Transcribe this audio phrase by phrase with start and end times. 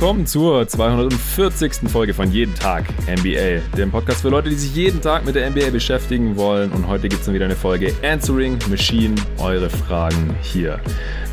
[0.00, 1.90] willkommen zur 240.
[1.90, 5.50] Folge von Jeden Tag NBA, dem Podcast für Leute, die sich jeden Tag mit der
[5.50, 6.72] NBA beschäftigen wollen.
[6.72, 10.80] Und heute gibt es dann wieder eine Folge Answering Machine, eure Fragen hier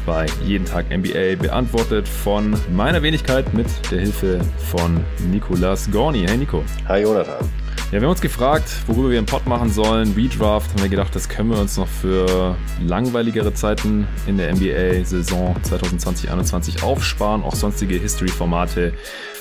[0.05, 4.99] bei Jeden Tag NBA, beantwortet von meiner Wenigkeit mit der Hilfe von
[5.31, 6.25] Nicolas Gorni.
[6.27, 6.61] Hey Nico.
[6.89, 7.66] Hi Jonathan.
[7.89, 10.13] Ja, wir haben uns gefragt, worüber wir einen Pod machen sollen.
[10.13, 15.55] Redraft haben wir gedacht, das können wir uns noch für langweiligere Zeiten in der NBA-Saison
[15.63, 17.43] 2020-21 aufsparen.
[17.43, 18.91] Auch sonstige History-Formate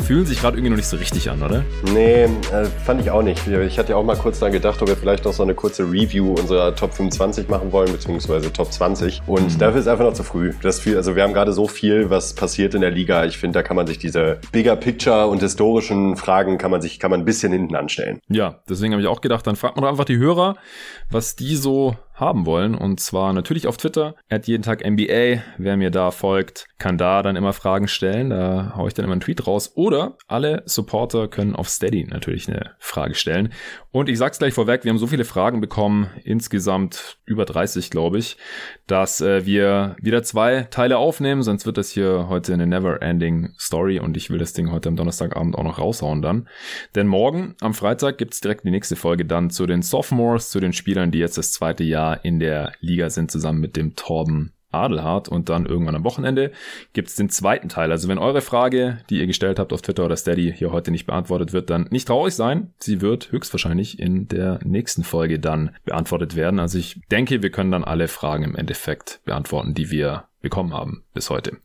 [0.00, 1.64] fühlen sich gerade irgendwie noch nicht so richtig an, oder?
[1.92, 2.28] Nee, äh,
[2.84, 3.48] fand ich auch nicht.
[3.48, 5.82] Ich hatte ja auch mal kurz daran gedacht, ob wir vielleicht noch so eine kurze
[5.82, 9.22] Review unserer Top 25 machen wollen, beziehungsweise Top 20.
[9.26, 9.58] Und mhm.
[9.58, 10.52] dafür ist einfach noch zu früh.
[10.62, 13.24] Das viel, also wir haben gerade so viel, was passiert in der Liga.
[13.24, 17.00] Ich finde, da kann man sich diese Bigger Picture und historischen Fragen kann man sich,
[17.00, 18.20] kann man ein bisschen hinten anstellen.
[18.36, 20.56] Ja, deswegen habe ich auch gedacht, dann fragt man doch einfach die Hörer,
[21.10, 22.74] was die so haben wollen.
[22.74, 25.42] Und zwar natürlich auf Twitter, at jeden Tag NBA.
[25.58, 28.30] Wer mir da folgt, kann da dann immer Fragen stellen.
[28.30, 29.72] Da haue ich dann immer einen Tweet raus.
[29.76, 33.52] Oder alle Supporter können auf Steady natürlich eine Frage stellen.
[33.92, 38.18] Und ich sag's gleich vorweg, wir haben so viele Fragen bekommen, insgesamt über 30, glaube
[38.18, 38.36] ich,
[38.86, 43.98] dass äh, wir wieder zwei Teile aufnehmen, sonst wird das hier heute eine never-ending Story
[43.98, 46.48] und ich will das Ding heute am Donnerstagabend auch noch raushauen dann.
[46.94, 50.74] Denn morgen, am Freitag, gibt's direkt die nächste Folge dann zu den Sophomores, zu den
[50.74, 55.28] Spielern, die jetzt das zweite Jahr in der Liga sind, zusammen mit dem Torben Adelhardt
[55.28, 56.52] und dann irgendwann am Wochenende
[56.92, 57.90] gibt es den zweiten Teil.
[57.90, 61.06] Also wenn eure Frage, die ihr gestellt habt auf Twitter oder Steady, hier heute nicht
[61.06, 62.72] beantwortet wird, dann nicht traurig sein.
[62.78, 66.60] Sie wird höchstwahrscheinlich in der nächsten Folge dann beantwortet werden.
[66.60, 71.02] Also ich denke, wir können dann alle Fragen im Endeffekt beantworten, die wir bekommen haben
[71.12, 71.56] bis heute.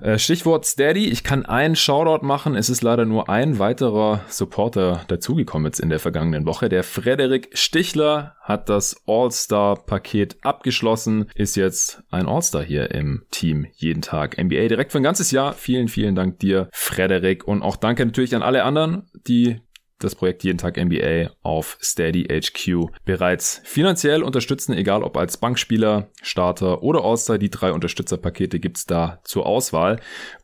[0.00, 1.08] Äh, Stichwort Steady.
[1.08, 2.56] Ich kann einen Shoutout machen.
[2.56, 6.70] Es ist leider nur ein weiterer Supporter dazugekommen jetzt in der vergangenen Woche.
[6.70, 14.00] Der Frederik Stichler hat das All-Star-Paket abgeschlossen, ist jetzt ein All-Star hier im Team jeden
[14.00, 15.52] Tag NBA direkt für ein ganzes Jahr.
[15.52, 17.46] Vielen, vielen Dank dir, Frederik.
[17.46, 19.60] Und auch danke natürlich an alle anderen, die
[19.98, 26.08] das Projekt Jeden Tag NBA auf Steady HQ bereits finanziell unterstützen, egal ob als Bankspieler,
[26.22, 27.38] Starter oder All-Star.
[27.38, 30.00] Die drei Unterstützerpakete gibt's da zur Auswahl.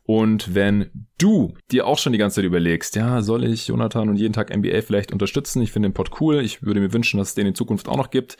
[0.07, 4.17] Und wenn du dir auch schon die ganze Zeit überlegst, ja, soll ich Jonathan und
[4.17, 5.63] jeden Tag NBA vielleicht unterstützen?
[5.63, 6.41] Ich finde den Pod cool.
[6.41, 8.37] Ich würde mir wünschen, dass es den in Zukunft auch noch gibt.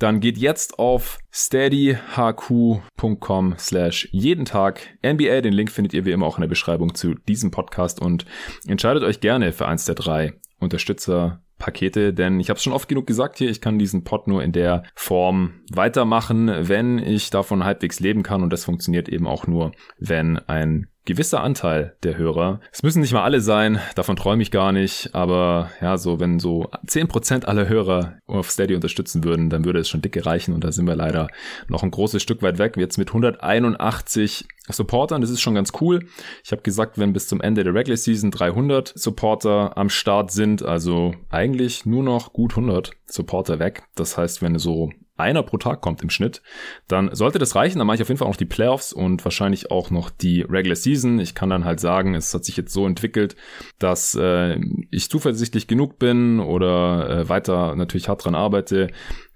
[0.00, 5.42] Dann geht jetzt auf steadyhq.com slash jeden Tag NBA.
[5.42, 8.24] Den Link findet ihr wie immer auch in der Beschreibung zu diesem Podcast und
[8.66, 13.06] entscheidet euch gerne für eins der drei Unterstützerpakete, denn ich habe es schon oft genug
[13.06, 18.00] gesagt hier, ich kann diesen Pod nur in der Form weitermachen, wenn ich davon halbwegs
[18.00, 22.82] leben kann und das funktioniert eben auch nur, wenn ein gewisser Anteil der Hörer, es
[22.82, 26.70] müssen nicht mal alle sein, davon träume ich gar nicht, aber ja, so wenn so
[26.86, 30.64] zehn Prozent aller Hörer auf Steady unterstützen würden, dann würde es schon dicke reichen und
[30.64, 31.28] da sind wir leider
[31.68, 32.76] noch ein großes Stück weit weg.
[32.76, 36.06] Jetzt mit 181 Supportern, das ist schon ganz cool.
[36.42, 40.62] Ich habe gesagt, wenn bis zum Ende der Regular Season 300 Supporter am Start sind,
[40.62, 43.84] also eigentlich nur noch gut 100 Supporter weg.
[43.94, 46.42] Das heißt, wenn so einer pro Tag kommt im Schnitt,
[46.88, 47.78] dann sollte das reichen.
[47.78, 50.42] Dann mache ich auf jeden Fall auch noch die Playoffs und wahrscheinlich auch noch die
[50.42, 51.18] Regular Season.
[51.18, 53.36] Ich kann dann halt sagen, es hat sich jetzt so entwickelt,
[53.78, 54.58] dass äh,
[54.90, 58.88] ich zuversichtlich genug bin oder äh, weiter natürlich hart dran arbeite,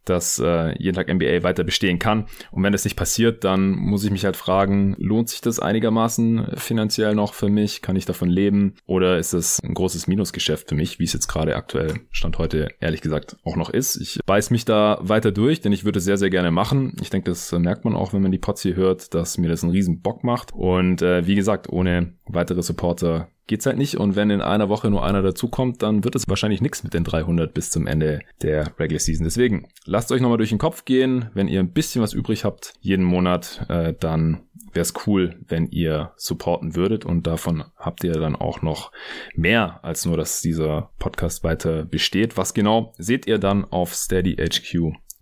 [0.09, 2.27] dass äh, jeden Tag NBA weiter bestehen kann.
[2.51, 6.53] Und wenn das nicht passiert, dann muss ich mich halt fragen, lohnt sich das einigermaßen
[6.57, 7.83] finanziell noch für mich?
[7.83, 8.75] Kann ich davon leben?
[8.87, 12.69] Oder ist es ein großes Minusgeschäft für mich, wie es jetzt gerade aktuell Stand heute
[12.81, 13.97] ehrlich gesagt auch noch ist?
[13.97, 16.97] Ich beiß mich da weiter durch, denn ich würde sehr, sehr gerne machen.
[17.01, 19.63] Ich denke, das merkt man auch, wenn man die Pots hier hört, dass mir das
[19.63, 20.53] einen riesen Bock macht.
[20.53, 23.97] Und äh, wie gesagt, ohne weitere Supporter geht's halt nicht.
[23.97, 27.03] Und wenn in einer Woche nur einer dazukommt, dann wird es wahrscheinlich nichts mit den
[27.03, 29.25] 300 bis zum Ende der Regular Season.
[29.25, 31.31] Deswegen lasst euch nochmal durch den Kopf gehen.
[31.35, 34.43] Wenn ihr ein bisschen was übrig habt jeden Monat, äh, dann
[34.73, 37.05] wäre es cool, wenn ihr supporten würdet.
[37.05, 38.93] Und davon habt ihr dann auch noch
[39.35, 42.37] mehr als nur, dass dieser Podcast weiter besteht.
[42.37, 44.37] Was genau seht ihr dann auf Steady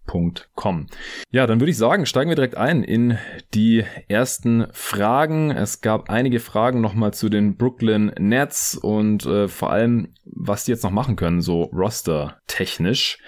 [0.06, 0.86] HQ Com.
[1.30, 3.18] Ja, dann würde ich sagen, steigen wir direkt ein in
[3.54, 5.50] die ersten Fragen.
[5.50, 10.72] Es gab einige Fragen nochmal zu den Brooklyn Nets und äh, vor allem, was die
[10.72, 13.18] jetzt noch machen können, so roster-technisch.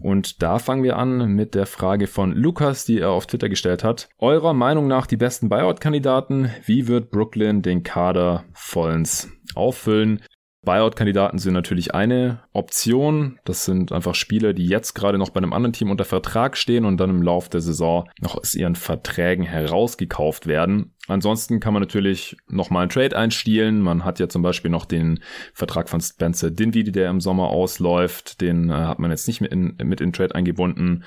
[0.00, 3.84] Und da fangen wir an mit der Frage von Lukas, die er auf Twitter gestellt
[3.84, 4.08] hat.
[4.18, 6.50] Eurer Meinung nach die besten Buyout-Kandidaten?
[6.64, 10.22] Wie wird Brooklyn den Kader vollends auffüllen?
[10.64, 13.40] Buyout-Kandidaten sind natürlich eine Option.
[13.44, 16.84] Das sind einfach Spieler, die jetzt gerade noch bei einem anderen Team unter Vertrag stehen
[16.84, 20.92] und dann im Lauf der Saison noch aus ihren Verträgen herausgekauft werden.
[21.08, 23.80] Ansonsten kann man natürlich nochmal einen Trade einstielen.
[23.80, 25.18] Man hat ja zum Beispiel noch den
[25.52, 28.40] Vertrag von Spencer Dinwiddie, der im Sommer ausläuft.
[28.40, 31.02] Den äh, hat man jetzt nicht mit in, mit in Trade eingebunden.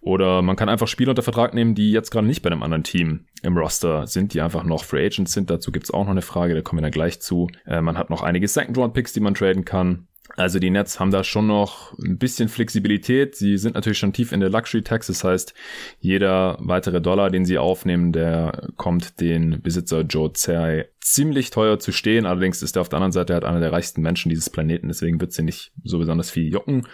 [0.00, 2.82] Oder man kann einfach Spieler unter Vertrag nehmen, die jetzt gerade nicht bei einem anderen
[2.82, 5.48] Team im Roster sind, die einfach noch Free Agents sind.
[5.48, 7.48] Dazu gibt's auch noch eine Frage, da kommen wir dann gleich zu.
[7.66, 10.08] Äh, man hat noch einige Second-Round-Picks, die man traden kann.
[10.36, 13.34] Also die Nets haben da schon noch ein bisschen Flexibilität.
[13.34, 15.06] Sie sind natürlich schon tief in der Luxury Tax.
[15.06, 15.54] Das heißt,
[15.98, 21.90] jeder weitere Dollar, den sie aufnehmen, der kommt den Besitzer Joe Tsai ziemlich teuer zu
[21.90, 22.26] stehen.
[22.26, 24.88] Allerdings ist er auf der anderen Seite halt einer der reichsten Menschen dieses Planeten.
[24.88, 26.86] Deswegen wird sie nicht so besonders viel jucken.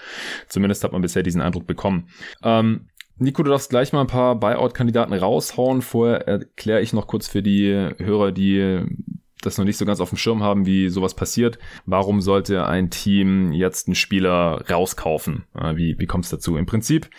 [0.49, 2.09] Zumindest hat man bisher diesen Eindruck bekommen.
[2.45, 5.83] Ähm, Nico, du darfst gleich mal ein paar Buyout-Kandidaten raushauen.
[5.83, 8.85] Vorher erkläre ich noch kurz für die Hörer, die
[9.43, 11.59] das noch nicht so ganz auf dem Schirm haben, wie sowas passiert.
[11.87, 15.45] Warum sollte ein Team jetzt einen Spieler rauskaufen?
[15.75, 16.57] Wie, wie kommt es dazu?
[16.57, 17.11] Im Prinzip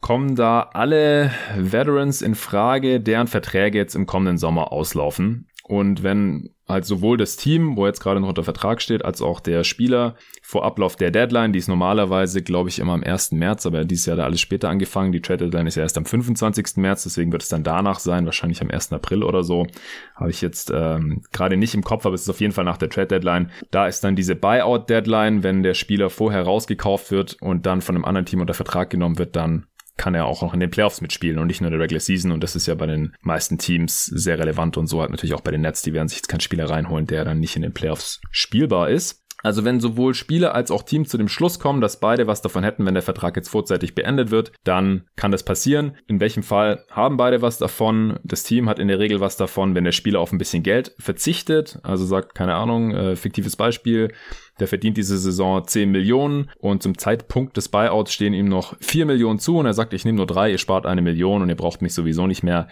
[0.00, 5.46] kommen da alle Veterans in Frage, deren Verträge jetzt im kommenden Sommer auslaufen.
[5.70, 9.38] Und wenn halt sowohl das Team, wo jetzt gerade noch unter Vertrag steht, als auch
[9.38, 13.30] der Spieler vor Ablauf der Deadline, die ist normalerweise, glaube ich, immer am 1.
[13.30, 15.12] März, aber dieses Jahr da alles später angefangen.
[15.12, 16.76] Die Trade Deadline ist ja erst am 25.
[16.78, 18.92] März, deswegen wird es dann danach sein, wahrscheinlich am 1.
[18.92, 19.68] April oder so.
[20.16, 22.78] Habe ich jetzt ähm, gerade nicht im Kopf, aber es ist auf jeden Fall nach
[22.78, 23.52] der Trade Deadline.
[23.70, 27.94] Da ist dann diese Buyout Deadline, wenn der Spieler vorher rausgekauft wird und dann von
[27.94, 29.66] einem anderen Team unter Vertrag genommen wird, dann
[30.00, 32.32] kann er auch noch in den Playoffs mitspielen und nicht nur in der Regular Season.
[32.32, 35.42] Und das ist ja bei den meisten Teams sehr relevant und so halt natürlich auch
[35.42, 35.82] bei den Nets.
[35.82, 39.22] Die werden sich jetzt keinen Spieler reinholen, der dann nicht in den Playoffs spielbar ist.
[39.42, 42.64] Also wenn sowohl Spieler als auch Team zu dem Schluss kommen, dass beide was davon
[42.64, 45.96] hätten, wenn der Vertrag jetzt vorzeitig beendet wird, dann kann das passieren.
[46.06, 48.18] In welchem Fall haben beide was davon?
[48.24, 50.94] Das Team hat in der Regel was davon, wenn der Spieler auf ein bisschen Geld
[50.98, 51.78] verzichtet.
[51.82, 54.12] Also sagt, keine Ahnung, äh, fiktives Beispiel,
[54.60, 59.06] der verdient diese Saison 10 Millionen und zum Zeitpunkt des Buyouts stehen ihm noch 4
[59.06, 61.56] Millionen zu und er sagt, ich nehme nur drei, ihr spart eine Million und ihr
[61.56, 62.68] braucht mich sowieso nicht mehr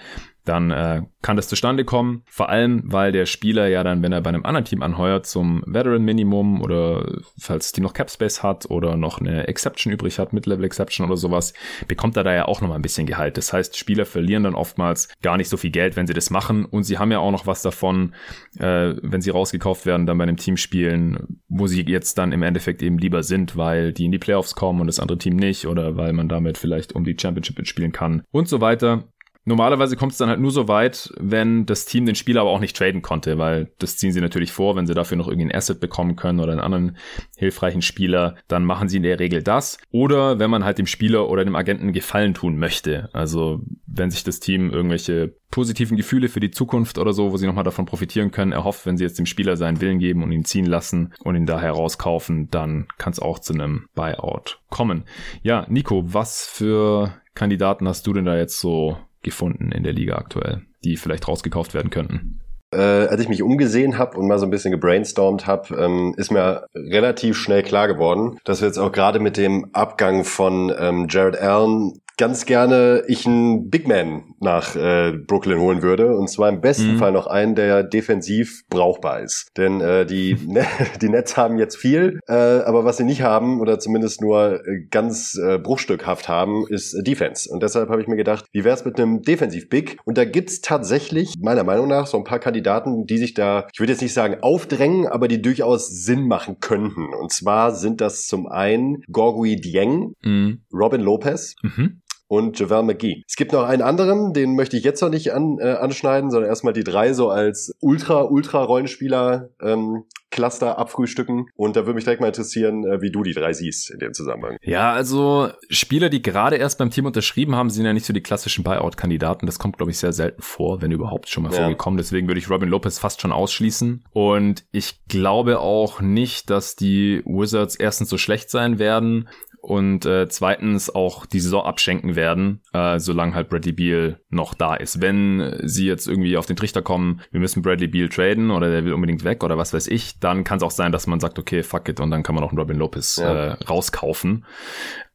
[0.48, 2.22] dann äh, kann das zustande kommen.
[2.26, 5.62] Vor allem, weil der Spieler ja dann, wenn er bei einem anderen Team anheuert, zum
[5.66, 10.32] Veteran Minimum oder falls die noch Cap Space hat oder noch eine Exception übrig hat,
[10.32, 11.52] Mid-Level Exception oder sowas,
[11.86, 13.36] bekommt er da ja auch nochmal ein bisschen Gehalt.
[13.36, 16.64] Das heißt, Spieler verlieren dann oftmals gar nicht so viel Geld, wenn sie das machen
[16.64, 18.14] und sie haben ja auch noch was davon,
[18.58, 22.42] äh, wenn sie rausgekauft werden, dann bei einem Team spielen, wo sie jetzt dann im
[22.42, 25.66] Endeffekt eben lieber sind, weil die in die Playoffs kommen und das andere Team nicht
[25.66, 29.04] oder weil man damit vielleicht um die Championship mitspielen kann und so weiter.
[29.48, 32.60] Normalerweise kommt es dann halt nur so weit, wenn das Team den Spieler aber auch
[32.60, 35.54] nicht traden konnte, weil das ziehen sie natürlich vor, wenn sie dafür noch irgendwie ein
[35.54, 36.98] Asset bekommen können oder einen anderen
[37.38, 39.78] hilfreichen Spieler, dann machen sie in der Regel das.
[39.90, 43.08] Oder wenn man halt dem Spieler oder dem Agenten Gefallen tun möchte.
[43.14, 47.46] Also wenn sich das Team irgendwelche positiven Gefühle für die Zukunft oder so, wo sie
[47.46, 50.44] nochmal davon profitieren können, erhofft, wenn sie jetzt dem Spieler seinen Willen geben und ihn
[50.44, 55.04] ziehen lassen und ihn daher rauskaufen, dann kann es auch zu einem Buyout kommen.
[55.42, 58.98] Ja, Nico, was für Kandidaten hast du denn da jetzt so
[59.28, 62.40] gefunden in der Liga aktuell, die vielleicht rausgekauft werden könnten?
[62.70, 66.30] Äh, als ich mich umgesehen habe und mal so ein bisschen gebrainstormt habe, ähm, ist
[66.30, 71.06] mir relativ schnell klar geworden, dass wir jetzt auch gerade mit dem Abgang von ähm,
[71.08, 76.16] Jared Allen ganz gerne ich einen Big Man nach äh, Brooklyn holen würde.
[76.16, 76.98] Und zwar im besten mhm.
[76.98, 79.48] Fall noch einen, der defensiv brauchbar ist.
[79.56, 80.66] Denn äh, die, ne
[81.00, 84.80] die Nets haben jetzt viel, äh, aber was sie nicht haben, oder zumindest nur äh,
[84.90, 87.48] ganz äh, bruchstückhaft haben, ist äh, Defense.
[87.50, 89.98] Und deshalb habe ich mir gedacht, wie wär's mit einem Defensiv-Big?
[90.04, 93.78] Und da gibt's tatsächlich, meiner Meinung nach, so ein paar Kandidaten, die sich da, ich
[93.78, 97.14] würde jetzt nicht sagen aufdrängen, aber die durchaus Sinn machen könnten.
[97.14, 100.62] Und zwar sind das zum einen Gorgui Dieng, mhm.
[100.72, 103.22] Robin Lopez, mhm und Javel McGee.
[103.26, 106.48] Es gibt noch einen anderen, den möchte ich jetzt noch nicht an, äh, anschneiden, sondern
[106.48, 111.46] erstmal die drei so als Ultra-Ultra-Rollenspieler ähm, Cluster abfrühstücken.
[111.56, 114.12] Und da würde mich direkt mal interessieren, äh, wie du die drei siehst in dem
[114.12, 114.58] Zusammenhang.
[114.62, 118.22] Ja, also Spieler, die gerade erst beim Team unterschrieben haben, sind ja nicht so die
[118.22, 119.46] klassischen Buyout-Kandidaten.
[119.46, 121.60] Das kommt, glaube ich, sehr selten vor, wenn überhaupt schon mal ja.
[121.60, 121.96] vorgekommen.
[121.96, 124.04] Deswegen würde ich Robin Lopez fast schon ausschließen.
[124.12, 129.28] Und ich glaube auch nicht, dass die Wizards erstens so schlecht sein werden
[129.68, 134.74] und äh, zweitens auch die Saison abschenken werden, äh, solange halt Bradley Beal noch da
[134.74, 135.02] ist.
[135.02, 138.86] Wenn sie jetzt irgendwie auf den Trichter kommen, wir müssen Bradley Beal traden oder der
[138.86, 141.38] will unbedingt weg oder was weiß ich, dann kann es auch sein, dass man sagt,
[141.38, 143.30] okay, fuck it und dann kann man auch einen Robin Lopez ja.
[143.30, 144.46] äh, rauskaufen.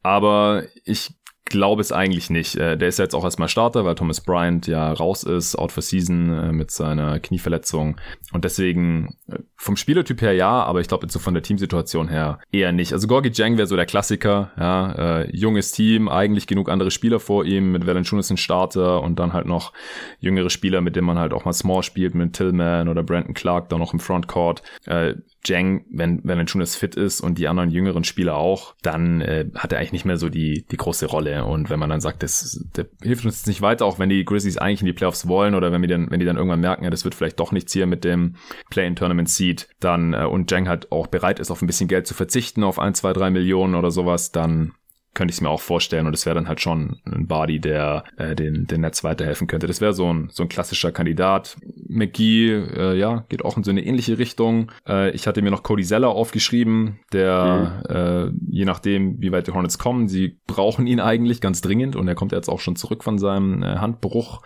[0.04, 2.56] Aber ich glaube es eigentlich nicht.
[2.56, 5.82] Äh, der ist jetzt auch erstmal Starter, weil Thomas Bryant ja raus ist, out for
[5.82, 8.00] season äh, mit seiner Knieverletzung.
[8.32, 12.08] Und deswegen äh, vom Spielertyp her ja, aber ich glaube jetzt so von der Teamsituation
[12.08, 12.92] her eher nicht.
[12.92, 17.20] Also Gorgi Jang wäre so der Klassiker, ja, äh, junges Team, eigentlich genug andere Spieler
[17.20, 19.72] vor ihm, mit Valanciunas ein Starter und dann halt noch
[20.20, 23.68] jüngere Spieler, mit denen man halt auch mal Small spielt, mit Tillman oder Brandon Clark,
[23.68, 24.62] dann noch im Frontcourt.
[24.86, 29.46] Äh, Jang, wenn, wenn Ventunas fit ist und die anderen jüngeren Spieler auch, dann äh,
[29.54, 31.44] hat er eigentlich nicht mehr so die, die große Rolle.
[31.44, 34.56] Und wenn man dann sagt, das, der hilft uns nicht weiter, auch wenn die Grizzlies
[34.56, 36.90] eigentlich in die Playoffs wollen oder wenn wir dann, wenn die dann irgendwann merken, ja,
[36.90, 38.36] das wird vielleicht doch nichts hier mit dem
[38.70, 42.64] Play-in-Tournament-Seed, dann äh, und Jang halt auch bereit ist, auf ein bisschen Geld zu verzichten,
[42.64, 44.72] auf ein, zwei, drei Millionen oder sowas, dann
[45.14, 48.04] könnte ich es mir auch vorstellen und es wäre dann halt schon ein Body, der
[48.16, 49.66] äh, den, den Netz weiterhelfen könnte.
[49.66, 51.56] Das wäre so ein, so ein klassischer Kandidat.
[51.88, 54.72] McGee, äh, ja, geht auch in so eine ähnliche Richtung.
[54.86, 57.94] Äh, ich hatte mir noch Cody Zeller aufgeschrieben, der, mhm.
[57.94, 62.08] äh, je nachdem, wie weit die Hornets kommen, sie brauchen ihn eigentlich ganz dringend und
[62.08, 64.42] er kommt jetzt auch schon zurück von seinem äh, Handbruch,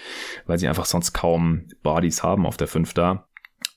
[0.47, 3.25] weil sie einfach sonst kaum Bodies haben auf der 5 da.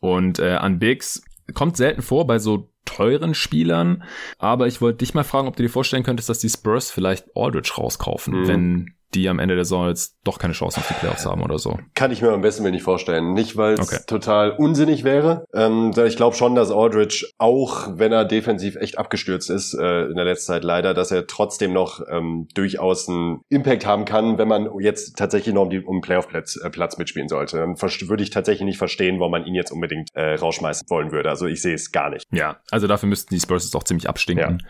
[0.01, 4.03] Und äh, an Bigs kommt selten vor bei so teuren Spielern.
[4.37, 7.35] Aber ich wollte dich mal fragen, ob du dir vorstellen könntest, dass die Spurs vielleicht
[7.35, 8.47] Aldridge rauskaufen, mhm.
[8.47, 11.57] wenn die am Ende der Saison jetzt doch keine Chance auf die Playoffs haben oder
[11.57, 11.77] so.
[11.95, 13.33] Kann ich mir am besten nicht vorstellen.
[13.33, 14.03] Nicht, weil es okay.
[14.07, 15.45] total unsinnig wäre.
[15.53, 20.15] Ähm, ich glaube schon, dass Aldridge, auch wenn er defensiv echt abgestürzt ist äh, in
[20.15, 24.47] der letzten Zeit leider, dass er trotzdem noch ähm, durchaus einen Impact haben kann, wenn
[24.47, 27.57] man jetzt tatsächlich noch um, die, um Playoff-Platz äh, Platz mitspielen sollte.
[27.57, 31.29] Dann würde ich tatsächlich nicht verstehen, warum man ihn jetzt unbedingt äh, rausschmeißen wollen würde.
[31.29, 32.27] Also ich sehe es gar nicht.
[32.31, 34.63] Ja, also dafür müssten die Spurs jetzt auch ziemlich abstinken,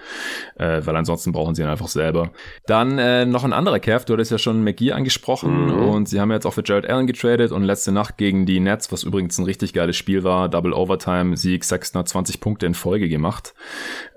[0.59, 0.77] ja.
[0.77, 2.31] äh, weil ansonsten brauchen sie ihn einfach selber.
[2.65, 5.89] Dann äh, noch ein anderer Kev, du hattest ja schon McGee angesprochen mhm.
[5.89, 8.91] und sie haben jetzt auch für Jared Allen getradet und letzte Nacht gegen die Nets,
[8.91, 12.73] was übrigens ein richtig geiles Spiel war, Double Overtime, Sieg, Sexton hat 20 Punkte in
[12.73, 13.53] Folge gemacht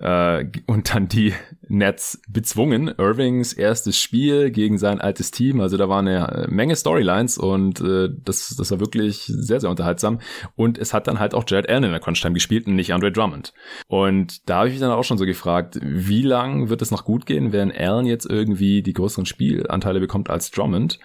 [0.00, 1.34] äh, und dann die
[1.68, 2.88] Nets bezwungen.
[2.98, 8.08] Irvings erstes Spiel gegen sein altes Team, also da war eine Menge Storylines und äh,
[8.24, 10.20] das, das war wirklich sehr, sehr unterhaltsam
[10.56, 13.12] und es hat dann halt auch Jared Allen in der Crunch-Time gespielt und nicht Andre
[13.12, 13.52] Drummond.
[13.88, 17.04] Und da habe ich mich dann auch schon so gefragt, wie lang wird es noch
[17.04, 20.98] gut gehen, wenn Allen jetzt irgendwie die größeren Spielanteile bekommt als Drummond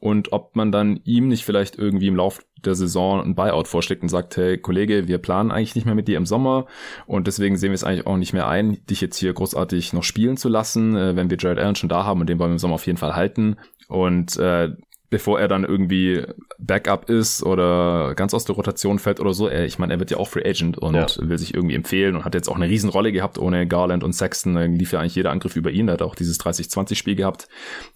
[0.00, 4.02] und ob man dann ihm nicht vielleicht irgendwie im Lauf der Saison ein Buyout vorschlägt
[4.02, 6.66] und sagt, hey Kollege, wir planen eigentlich nicht mehr mit dir im Sommer
[7.06, 10.02] und deswegen sehen wir es eigentlich auch nicht mehr ein, dich jetzt hier großartig noch
[10.02, 12.54] spielen zu lassen, äh, wenn wir Jared Allen schon da haben und den wollen wir
[12.54, 13.56] im Sommer auf jeden Fall halten.
[13.88, 14.70] Und äh,
[15.14, 16.24] bevor er dann irgendwie
[16.58, 19.46] Backup ist oder ganz aus der Rotation fällt oder so.
[19.46, 21.06] Er, ich meine, er wird ja auch Free Agent und ja.
[21.20, 24.56] will sich irgendwie empfehlen und hat jetzt auch eine Riesenrolle gehabt ohne Garland und Sexton.
[24.56, 25.86] Da lief ja eigentlich jeder Angriff über ihn.
[25.86, 27.46] Er hat auch dieses 30-20-Spiel gehabt,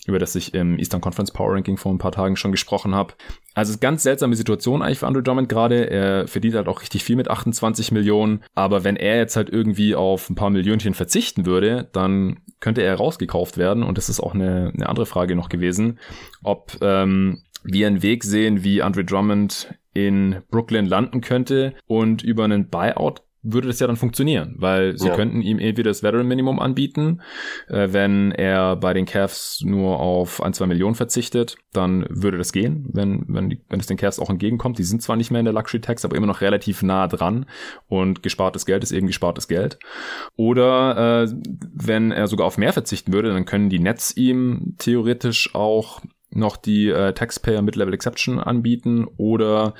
[0.06, 3.14] über das ich im Eastern Conference Power Ranking vor ein paar Tagen schon gesprochen habe.
[3.54, 5.90] Also ganz seltsame Situation eigentlich für Andrew Drummond gerade.
[5.90, 8.44] Er verdient halt auch richtig viel mit 28 Millionen.
[8.54, 12.96] Aber wenn er jetzt halt irgendwie auf ein paar Millionchen verzichten würde, dann könnte er
[12.96, 13.82] rausgekauft werden.
[13.82, 15.98] Und das ist auch eine, eine andere Frage noch gewesen,
[16.42, 22.44] ob ähm, wir einen Weg sehen, wie Andre Drummond in Brooklyn landen könnte und über
[22.44, 23.22] einen Buyout
[23.52, 25.14] würde das ja dann funktionieren, weil sie ja.
[25.14, 27.20] könnten ihm entweder das Veteran Minimum anbieten,
[27.68, 32.52] äh, wenn er bei den Cavs nur auf ein, zwei Millionen verzichtet, dann würde das
[32.52, 34.78] gehen, wenn, wenn, wenn es den Cavs auch entgegenkommt.
[34.78, 37.46] Die sind zwar nicht mehr in der Luxury Tax, aber immer noch relativ nah dran
[37.86, 39.78] und gespartes Geld ist eben gespartes Geld.
[40.36, 41.34] Oder äh,
[41.72, 46.56] wenn er sogar auf mehr verzichten würde, dann können die Nets ihm theoretisch auch noch
[46.56, 49.74] die äh, Taxpayer Mid-Level Exception anbieten oder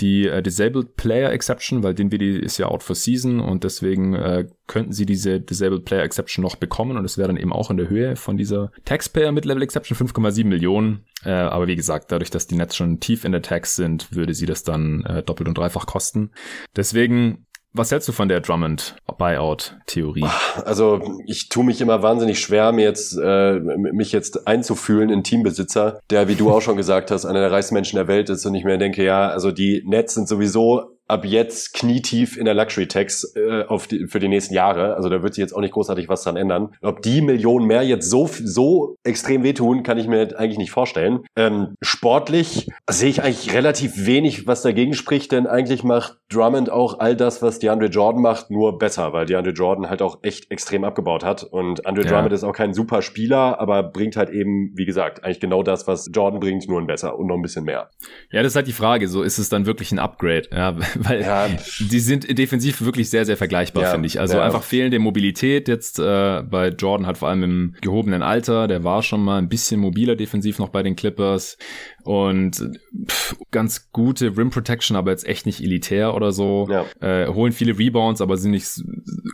[0.00, 4.14] die äh, Disabled Player Exception, weil den WD ist ja out for season und deswegen
[4.14, 7.70] äh, könnten sie diese Disabled Player Exception noch bekommen und es wäre dann eben auch
[7.70, 11.04] in der Höhe von dieser Taxpayer Mid-Level Exception 5,7 Millionen.
[11.24, 14.34] Äh, aber wie gesagt, dadurch, dass die Nets schon tief in der Tax sind, würde
[14.34, 16.30] sie das dann äh, doppelt und dreifach kosten.
[16.76, 17.43] Deswegen
[17.74, 20.24] was hältst du von der Drummond-Buyout-Theorie?
[20.64, 26.00] Also ich tue mich immer wahnsinnig schwer, mir jetzt, äh, mich jetzt einzufühlen in Teambesitzer,
[26.10, 28.54] der, wie du auch schon gesagt hast, einer der reichsten Menschen der Welt ist und
[28.54, 32.88] ich mir denke, ja, also die Nets sind sowieso ab jetzt knietief in der Luxury
[32.88, 34.94] Tax äh, auf die, für die nächsten Jahre.
[34.94, 36.74] Also da wird sich jetzt auch nicht großartig was dran ändern.
[36.82, 41.20] Ob die Millionen mehr jetzt so so extrem wehtun, kann ich mir eigentlich nicht vorstellen.
[41.36, 46.98] Ähm, sportlich sehe ich eigentlich relativ wenig, was dagegen spricht, denn eigentlich macht Drummond auch
[47.00, 50.84] all das, was DeAndre Jordan macht, nur besser, weil DeAndre Jordan halt auch echt extrem
[50.84, 51.44] abgebaut hat.
[51.44, 52.10] Und Andre ja.
[52.10, 55.86] Drummond ist auch kein super Spieler, aber bringt halt eben, wie gesagt, eigentlich genau das,
[55.86, 57.90] was Jordan bringt, nur ein besser und noch ein bisschen mehr.
[58.30, 59.08] Ja, das ist halt die Frage.
[59.08, 60.48] So ist es dann wirklich ein Upgrade?
[60.50, 61.48] Ja, weil ja.
[61.78, 64.20] die sind defensiv wirklich sehr, sehr vergleichbar, ja, finde ich.
[64.20, 64.44] Also ja.
[64.44, 69.02] einfach fehlende Mobilität jetzt äh, bei Jordan hat vor allem im gehobenen Alter, der war
[69.02, 71.56] schon mal ein bisschen mobiler defensiv noch bei den Clippers
[72.04, 76.68] und pff, ganz gute Rim Protection, aber jetzt echt nicht elitär oder so.
[76.70, 76.84] Ja.
[77.00, 78.82] Äh, holen viele Rebounds, aber sind nicht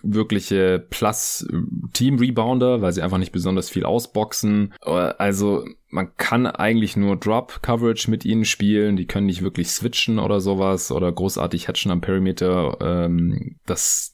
[0.03, 1.47] wirkliche Plus
[1.93, 4.73] Team Rebounder, weil sie einfach nicht besonders viel ausboxen.
[4.81, 8.97] Also man kann eigentlich nur Drop Coverage mit ihnen spielen.
[8.97, 12.79] Die können nicht wirklich switchen oder sowas oder großartig hatchen am Perimeter.
[12.81, 14.10] Ähm, das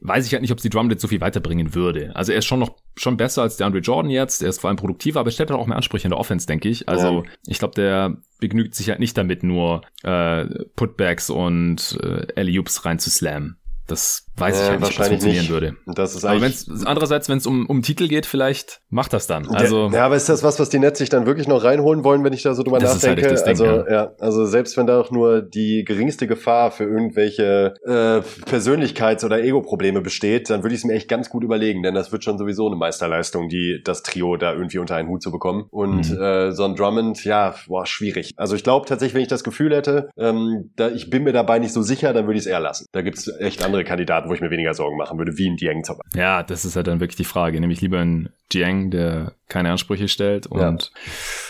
[0.00, 2.14] weiß ich halt nicht, ob sie Drummond so viel weiterbringen würde.
[2.14, 4.42] Also er ist schon noch schon besser als der Andre Jordan jetzt.
[4.42, 6.46] Er ist vor allem produktiver, aber er stellt halt auch mehr Ansprüche in der Offense,
[6.46, 6.88] denke ich.
[6.88, 7.30] Also ja.
[7.46, 10.44] ich glaube, der begnügt sich halt nicht damit, nur äh,
[10.76, 13.56] Putbacks und äh, Alley-Oops rein zu slammen.
[13.86, 15.50] Das weiß ich halt nicht, ob das funktionieren nicht.
[15.50, 15.76] würde.
[15.86, 19.48] Das ist aber wenn's, andererseits, wenn es um, um Titel geht, vielleicht macht das dann.
[19.48, 22.24] Also, ja, aber ist das was, was die Nets sich dann wirklich noch reinholen wollen,
[22.24, 23.26] wenn ich da so drüber das nachdenke?
[23.26, 23.92] Ist halt also, Ding, ja.
[23.92, 24.12] ja.
[24.18, 30.00] also selbst wenn da auch nur die geringste Gefahr für irgendwelche äh, Persönlichkeits- oder Ego-Probleme
[30.00, 32.66] besteht, dann würde ich es mir echt ganz gut überlegen, denn das wird schon sowieso
[32.66, 35.66] eine Meisterleistung, die das Trio da irgendwie unter einen Hut zu bekommen.
[35.70, 36.20] Und mhm.
[36.20, 38.32] äh, so ein Drummond, ja, boah, schwierig.
[38.36, 41.58] Also ich glaube tatsächlich, wenn ich das Gefühl hätte, ähm, da, ich bin mir dabei
[41.58, 42.86] nicht so sicher, dann würde ich es eher lassen.
[42.92, 45.82] Da gibt's echt andere Kandidaten, wo ich mir weniger Sorgen machen würde, wie ein Dieng
[45.82, 46.20] zum Beispiel.
[46.20, 47.60] Ja, das ist halt dann wirklich die Frage.
[47.60, 51.00] Nämlich lieber ein Jiang, der keine Ansprüche stellt und ja.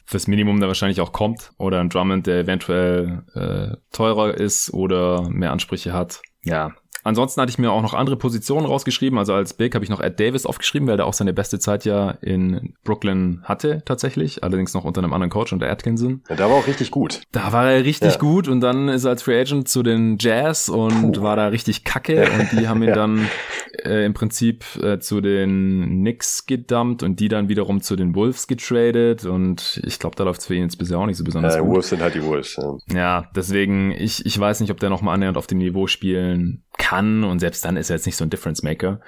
[0.06, 1.52] fürs Minimum da wahrscheinlich auch kommt.
[1.58, 6.22] Oder ein Drummond, der eventuell äh, teurer ist oder mehr Ansprüche hat.
[6.44, 9.18] Ja, Ansonsten hatte ich mir auch noch andere Positionen rausgeschrieben.
[9.18, 11.84] Also als Big habe ich noch Ed Davis aufgeschrieben, weil der auch seine beste Zeit
[11.84, 14.42] ja in Brooklyn hatte tatsächlich.
[14.42, 16.22] Allerdings noch unter einem anderen Coach, unter Atkinson.
[16.30, 17.20] Ja, da war auch richtig gut.
[17.30, 18.18] Da war er richtig ja.
[18.18, 21.22] gut und dann ist er als Free Agent zu den Jazz und Puh.
[21.22, 22.94] war da richtig kacke und die haben ihn ja.
[22.94, 23.28] dann
[23.84, 28.46] äh, im Prinzip äh, zu den Knicks gedumpt und die dann wiederum zu den Wolves
[28.46, 31.54] getradet und ich glaube, da läuft es für ihn jetzt bisher auch nicht so besonders
[31.54, 31.70] ja, gut.
[31.70, 32.56] Wolves sind halt die Wolves.
[32.56, 35.86] Ja, ja deswegen, ich, ich weiß nicht, ob der noch mal annähernd auf dem Niveau
[35.86, 39.00] spielen kann und selbst dann ist er jetzt nicht so ein Difference Maker.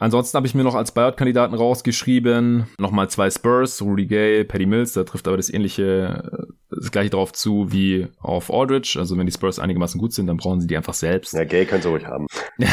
[0.00, 4.92] Ansonsten habe ich mir noch als Buyout-Kandidaten rausgeschrieben, nochmal zwei Spurs, Rudy Gay, Paddy Mills,
[4.92, 8.96] da trifft aber das ähnliche, das gleiche drauf zu wie auf Aldridge.
[8.98, 11.34] Also wenn die Spurs einigermaßen gut sind, dann brauchen sie die einfach selbst.
[11.34, 12.28] Ja, Gay können sie ruhig haben.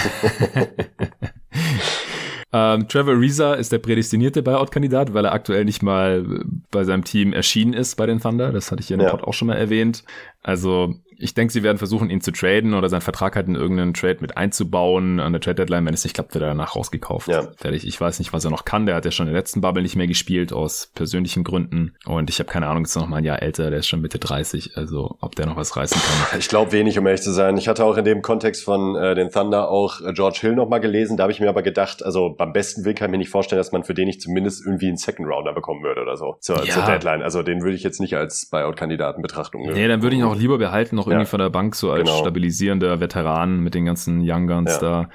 [2.53, 6.23] ähm, Trevor Reza ist der prädestinierte Buyout-Kandidat, weil er aktuell nicht mal
[6.69, 8.51] bei seinem Team erschienen ist bei den Thunder.
[8.51, 9.11] Das hatte ich in dem ja.
[9.11, 10.03] Pod auch schon mal erwähnt.
[10.45, 13.93] Also ich denke, sie werden versuchen, ihn zu traden oder seinen Vertrag halt in irgendeinen
[13.93, 15.85] Trade mit einzubauen an der Trade Deadline.
[15.85, 17.27] Wenn es nicht klappt, wird er danach rausgekauft.
[17.27, 17.47] Ja.
[17.57, 17.87] Fertig.
[17.87, 18.85] Ich weiß nicht, was er noch kann.
[18.85, 21.95] Der hat ja schon in der letzten Bubble nicht mehr gespielt aus persönlichen Gründen.
[22.05, 23.69] Und ich habe keine Ahnung, ist noch mal ein Jahr älter.
[23.69, 24.77] Der ist schon Mitte 30.
[24.77, 26.39] Also, ob der noch was reißen kann.
[26.39, 27.57] Ich glaube wenig, um ehrlich zu sein.
[27.57, 30.69] Ich hatte auch in dem Kontext von äh, den Thunder auch äh, George Hill noch
[30.69, 31.17] mal gelesen.
[31.17, 33.59] Da habe ich mir aber gedacht, also beim besten Willen kann ich mir nicht vorstellen,
[33.59, 36.63] dass man für den nicht zumindest irgendwie einen Second Rounder bekommen würde oder so zur,
[36.65, 36.73] ja.
[36.73, 37.21] zur Deadline.
[37.21, 39.59] Also den würde ich jetzt nicht als Buyout-Kandidaten betrachten.
[39.61, 41.29] Nee, dann würde ich ihn auch lieber behalten, noch irgendwie ja.
[41.29, 42.19] von der Bank so so als genau.
[42.19, 45.07] stabilisierender Veteran mit den ganzen Young Guns ja.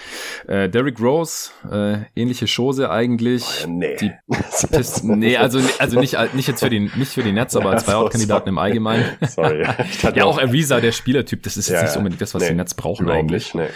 [0.46, 0.54] da.
[0.54, 3.64] Äh, Derrick Rose, äh, ähnliche Chose eigentlich.
[3.66, 3.96] Oh, nee.
[4.00, 4.12] Die
[4.70, 7.84] Pisten, nee, also, also nicht, nicht jetzt für die, nicht für die Nets, aber als
[7.84, 9.04] Buyout-Kandidaten im Allgemeinen.
[9.26, 9.66] Sorry.
[10.14, 12.54] ja, auch Ariza, der Spielertyp, das ist jetzt ja, nicht unbedingt das, was nee, die
[12.54, 13.54] Nets brauchen eigentlich.
[13.54, 13.66] Nee.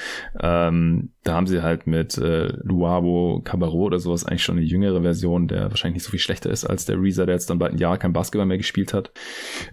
[0.40, 5.02] Ähm, da haben sie halt mit äh, Luabo Cabarro oder sowas eigentlich schon eine jüngere
[5.02, 7.72] Version, der wahrscheinlich nicht so viel schlechter ist als der Reza, der jetzt dann bald
[7.72, 9.11] ein Jahr kein Basketball mehr gespielt hat.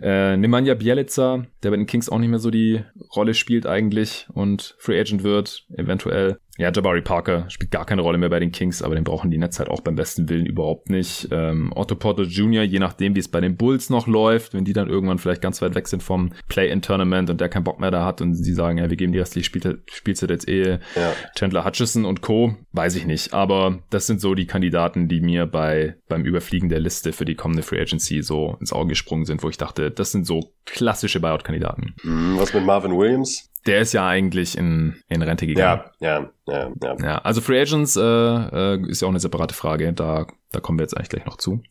[0.01, 2.84] Äh, Nemanja Bielica, der bei den Kings auch nicht mehr so die
[3.15, 6.39] Rolle spielt eigentlich und Free Agent wird, eventuell.
[6.62, 9.39] Ja, Jabari Parker spielt gar keine Rolle mehr bei den Kings, aber den brauchen die
[9.39, 11.28] Nets halt auch beim besten Willen überhaupt nicht.
[11.32, 14.74] Ähm, Otto Porter Jr., je nachdem, wie es bei den Bulls noch läuft, wenn die
[14.74, 18.06] dann irgendwann vielleicht ganz weit weg sind vom Play-in-Tournament und der keinen Bock mehr da
[18.06, 21.13] hat und sie sagen, ja, wir geben die restliche Spiel Spielzeit jetzt eh ja.
[21.36, 23.34] Chandler Hutchison und Co., weiß ich nicht.
[23.34, 27.34] Aber das sind so die Kandidaten, die mir bei beim Überfliegen der Liste für die
[27.34, 31.19] kommende Free Agency so ins Auge gesprungen sind, wo ich dachte, das sind so klassische
[31.19, 31.95] Buyout-Kandidaten.
[32.04, 33.50] Mhm, was mit Marvin Williams?
[33.67, 35.84] Der ist ja eigentlich in, in Rente gegangen.
[36.00, 36.95] Ja, ja, ja, ja.
[37.00, 39.93] ja also Free Agents äh, äh, ist ja auch eine separate Frage.
[39.93, 41.62] Da, da kommen wir jetzt eigentlich gleich noch zu.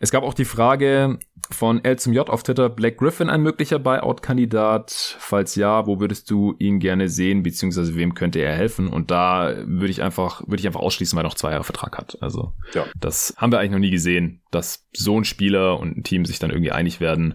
[0.00, 1.18] Es gab auch die Frage
[1.50, 5.16] von L zum J auf Twitter, Black Griffin ein möglicher Buyout-Kandidat?
[5.18, 8.88] Falls ja, wo würdest du ihn gerne sehen, beziehungsweise wem könnte er helfen?
[8.88, 11.98] Und da würde ich einfach, würde ich einfach ausschließen, weil er noch zwei Jahre Vertrag
[11.98, 12.16] hat.
[12.20, 12.86] Also ja.
[12.98, 16.38] das haben wir eigentlich noch nie gesehen, dass so ein Spieler und ein Team sich
[16.38, 17.34] dann irgendwie einig werden,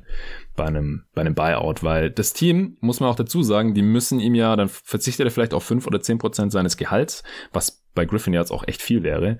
[0.58, 4.20] bei einem, bei einem Buyout, weil das Team, muss man auch dazu sagen, die müssen
[4.20, 8.06] ihm ja, dann verzichtet er vielleicht auf fünf oder zehn Prozent seines Gehalts, was bei
[8.06, 9.40] Griffin jetzt auch echt viel wäre.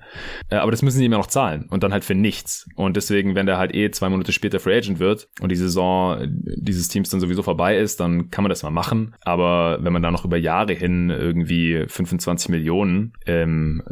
[0.50, 2.68] Äh, aber das müssen sie ihm ja noch zahlen und dann halt für nichts.
[2.74, 6.26] Und deswegen, wenn der halt eh zwei Monate später Free Agent wird und die Saison
[6.28, 9.14] dieses Teams dann sowieso vorbei ist, dann kann man das mal machen.
[9.22, 13.82] Aber wenn man da noch über Jahre hin irgendwie 25 Millionen ähm,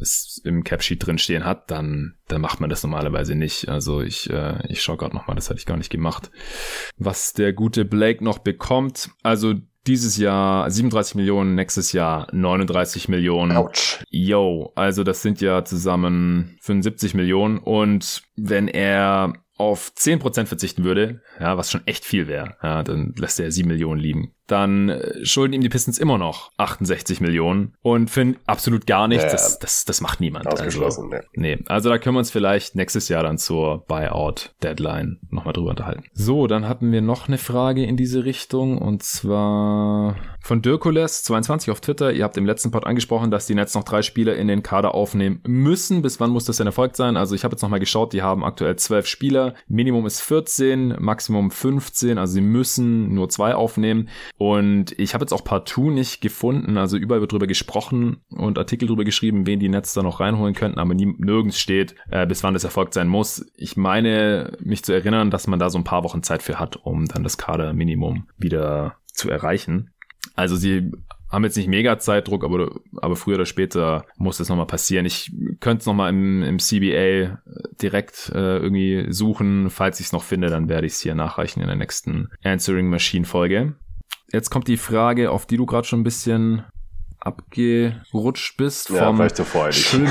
[0.44, 3.68] im Capsheet drin stehen hat, dann dann macht man das normalerweise nicht.
[3.68, 6.30] Also ich, äh, ich schaue gerade nochmal, das hatte ich gar nicht gemacht.
[6.96, 9.54] Was der gute Blake noch bekommt, also
[9.86, 13.56] dieses Jahr 37 Millionen, nächstes Jahr 39 Millionen.
[13.56, 14.02] Ouch.
[14.10, 17.58] Yo, also das sind ja zusammen 75 Millionen.
[17.58, 23.14] Und wenn er auf 10% verzichten würde, ja, was schon echt viel wäre, ja, dann
[23.16, 27.74] lässt er 7 Millionen liegen dann äh, schulden ihm die Pistons immer noch 68 Millionen
[27.82, 29.24] und finden absolut gar nichts.
[29.24, 30.46] Ja, das, das, das macht niemand.
[30.46, 31.22] Ausgeschlossen, also, ja.
[31.34, 36.04] Nee, also da können wir uns vielleicht nächstes Jahr dann zur Buyout-Deadline nochmal drüber unterhalten.
[36.12, 41.72] So, dann hatten wir noch eine Frage in diese Richtung und zwar von Dirkules 22
[41.72, 42.12] auf Twitter.
[42.12, 44.94] Ihr habt im letzten Pod angesprochen, dass die Nets noch drei Spieler in den Kader
[44.94, 46.02] aufnehmen müssen.
[46.02, 47.16] Bis wann muss das denn erfolgt sein?
[47.16, 49.54] Also ich habe jetzt nochmal geschaut, die haben aktuell zwölf Spieler.
[49.66, 54.08] Minimum ist 14, Maximum 15, also sie müssen nur zwei aufnehmen.
[54.38, 58.86] Und ich habe jetzt auch partout nicht gefunden, also überall wird drüber gesprochen und Artikel
[58.86, 62.44] drüber geschrieben, wen die Nets da noch reinholen könnten, aber nie, nirgends steht, äh, bis
[62.44, 63.44] wann das erfolgt sein muss.
[63.56, 66.76] Ich meine, mich zu erinnern, dass man da so ein paar Wochen Zeit für hat,
[66.76, 69.90] um dann das Kaderminimum wieder zu erreichen.
[70.36, 70.92] Also sie
[71.28, 75.06] haben jetzt nicht mega Zeitdruck, aber, aber früher oder später muss das nochmal passieren.
[75.06, 77.40] Ich könnte es nochmal im, im CBA
[77.82, 79.70] direkt äh, irgendwie suchen.
[79.70, 82.88] Falls ich es noch finde, dann werde ich es hier nachreichen in der nächsten Answering
[82.88, 83.74] Machine Folge.
[84.32, 86.64] Jetzt kommt die Frage, auf die du gerade schon ein bisschen
[87.26, 89.18] abgerutscht bist ja, vom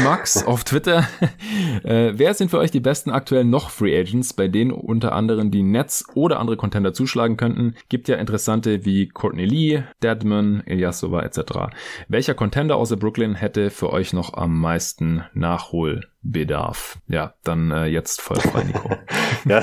[0.03, 1.07] Max auf Twitter.
[1.83, 5.51] äh, wer sind für euch die besten aktuell noch Free Agents, bei denen unter anderem
[5.51, 7.75] die Nets oder andere Contender zuschlagen könnten?
[7.89, 11.73] Gibt ja interessante wie Courtney Lee, Deadman, Ilyasova etc.
[12.07, 16.97] Welcher Contender außer Brooklyn hätte für euch noch am meisten Nachhol Bedarf.
[17.07, 18.89] Ja, dann äh, jetzt voll frei, Nico.
[19.45, 19.61] ja,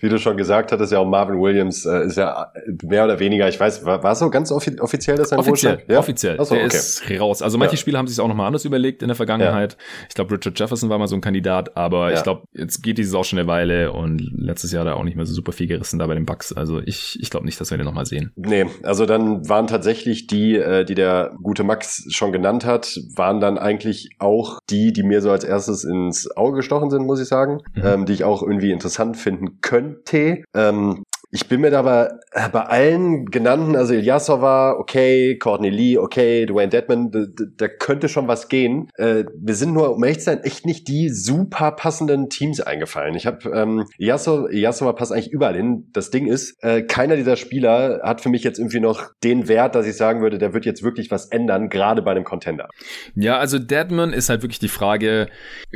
[0.00, 3.48] wie du schon gesagt hattest, ja auch Marvin Williams äh, ist ja mehr oder weniger,
[3.48, 5.98] ich weiß, war, war so ganz offi offiziell das ein Offiziell, ja?
[5.98, 6.38] offiziell.
[6.38, 6.76] Achso, der okay.
[6.76, 7.42] ist raus.
[7.42, 7.80] Also manche ja.
[7.80, 9.72] Spieler haben sich auch nochmal anders überlegt in der Vergangenheit.
[9.72, 10.06] Ja.
[10.08, 12.16] Ich glaube, Richard Jefferson war mal so ein Kandidat, aber ja.
[12.16, 15.16] ich glaube, jetzt geht dieses auch schon eine Weile und letztes Jahr da auch nicht
[15.16, 16.52] mehr so super viel gerissen da bei den Bucks.
[16.52, 18.32] Also ich, ich glaube nicht, dass wir den nochmal sehen.
[18.36, 23.40] Nee, also dann waren tatsächlich die, äh, die der gute Max schon genannt hat, waren
[23.40, 27.28] dann eigentlich auch die, die mir so als erstes ins Auge gestochen sind, muss ich
[27.28, 27.82] sagen, mhm.
[27.84, 30.44] ähm, die ich auch irgendwie interessant finden könnte.
[30.54, 32.20] Ähm, ich bin mir aber
[32.52, 38.28] bei allen genannten, also Ilyasova, okay, Courtney Lee, okay, Dwayne Deadman, da, da könnte schon
[38.28, 38.88] was gehen.
[38.96, 43.14] Äh, wir sind nur, um ehrlich zu sein, echt nicht die super passenden Teams eingefallen.
[43.14, 45.90] Ich habe ähm, Ilyasova, Ilyasova passt eigentlich überall hin.
[45.92, 49.74] Das Ding ist, äh, keiner dieser Spieler hat für mich jetzt irgendwie noch den Wert,
[49.74, 52.68] dass ich sagen würde, der wird jetzt wirklich was ändern, gerade bei einem Contender.
[53.14, 55.28] Ja, also Deadman ist halt wirklich die Frage,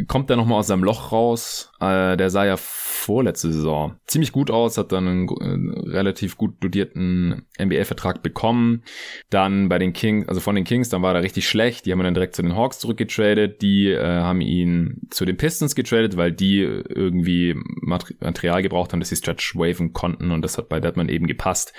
[0.08, 1.72] kommt er nochmal aus seinem Loch raus?
[1.80, 2.56] Äh, der sah ja
[2.92, 8.82] vorletzte Saison ziemlich gut aus, hat dann einen, äh, relativ gut dotierten NBA-Vertrag bekommen.
[9.30, 11.86] Dann bei den Kings, also von den Kings, dann war er richtig schlecht.
[11.86, 13.62] Die haben ihn dann direkt zu den Hawks zurückgetradet.
[13.62, 19.08] Die äh, haben ihn zu den Pistons getradet, weil die irgendwie Material gebraucht haben, dass
[19.08, 21.72] sie Stretch waven konnten und das hat bei Deadman eben gepasst.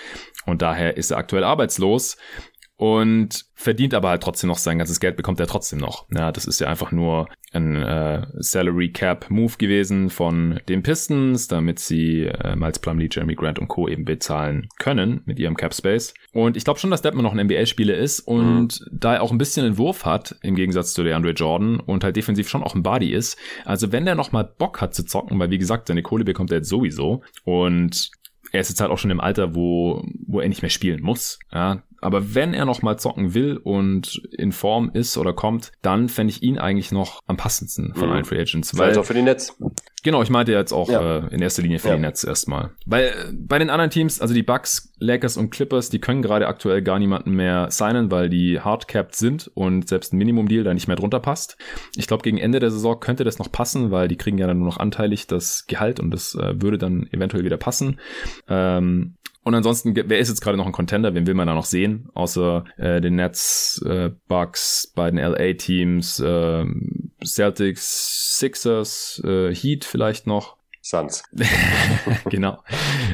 [0.46, 2.18] Und daher ist er aktuell arbeitslos
[2.84, 6.06] und verdient aber halt trotzdem noch sein ganzes Geld, bekommt er trotzdem noch.
[6.14, 11.48] Ja, das ist ja einfach nur ein äh, Salary Cap Move gewesen von den Pistons,
[11.48, 13.88] damit sie äh, Miles Plumlee, Jeremy Grant und Co.
[13.88, 16.14] eben bezahlen können mit ihrem Cap Space.
[16.34, 18.88] Und ich glaube schon, dass Deadman noch ein NBA-Spieler ist und mhm.
[18.92, 22.18] da er auch ein bisschen einen Wurf hat, im Gegensatz zu DeAndre Jordan und halt
[22.18, 23.38] defensiv schon auch ein Body ist.
[23.64, 26.52] Also wenn der noch mal Bock hat zu zocken, weil wie gesagt, seine Kohle bekommt
[26.52, 28.12] er jetzt sowieso und
[28.52, 31.40] er ist jetzt halt auch schon im Alter, wo, wo er nicht mehr spielen muss.
[31.54, 36.10] Ja, aber wenn er noch mal zocken will und in Form ist oder kommt, dann
[36.10, 38.14] fände ich ihn eigentlich noch am passendsten von mhm.
[38.14, 38.78] allen Free Agents.
[38.78, 39.56] Weil, auch für die Netz.
[40.04, 41.20] Genau, ich meinte jetzt auch ja.
[41.20, 41.96] äh, in erster Linie für ja.
[41.96, 42.72] die Netz erstmal.
[42.86, 46.48] Weil äh, bei den anderen Teams, also die Bucks, Lakers und Clippers, die können gerade
[46.48, 50.88] aktuell gar niemanden mehr signen, weil die hardcapped sind und selbst ein Minimum-Deal da nicht
[50.88, 51.58] mehr drunter passt.
[51.96, 54.60] Ich glaube, gegen Ende der Saison könnte das noch passen, weil die kriegen ja dann
[54.60, 58.00] nur noch anteilig das Gehalt und das äh, würde dann eventuell wieder passen.
[58.50, 61.14] Ähm, und ansonsten, wer ist jetzt gerade noch ein Contender?
[61.14, 62.10] Wen will man da noch sehen?
[62.14, 66.66] Außer äh, den Nets, äh, Bucks, beiden LA-Teams, äh,
[67.24, 70.58] Celtics, Sixers, äh, Heat vielleicht noch.
[70.86, 71.24] Suns.
[72.30, 72.62] genau.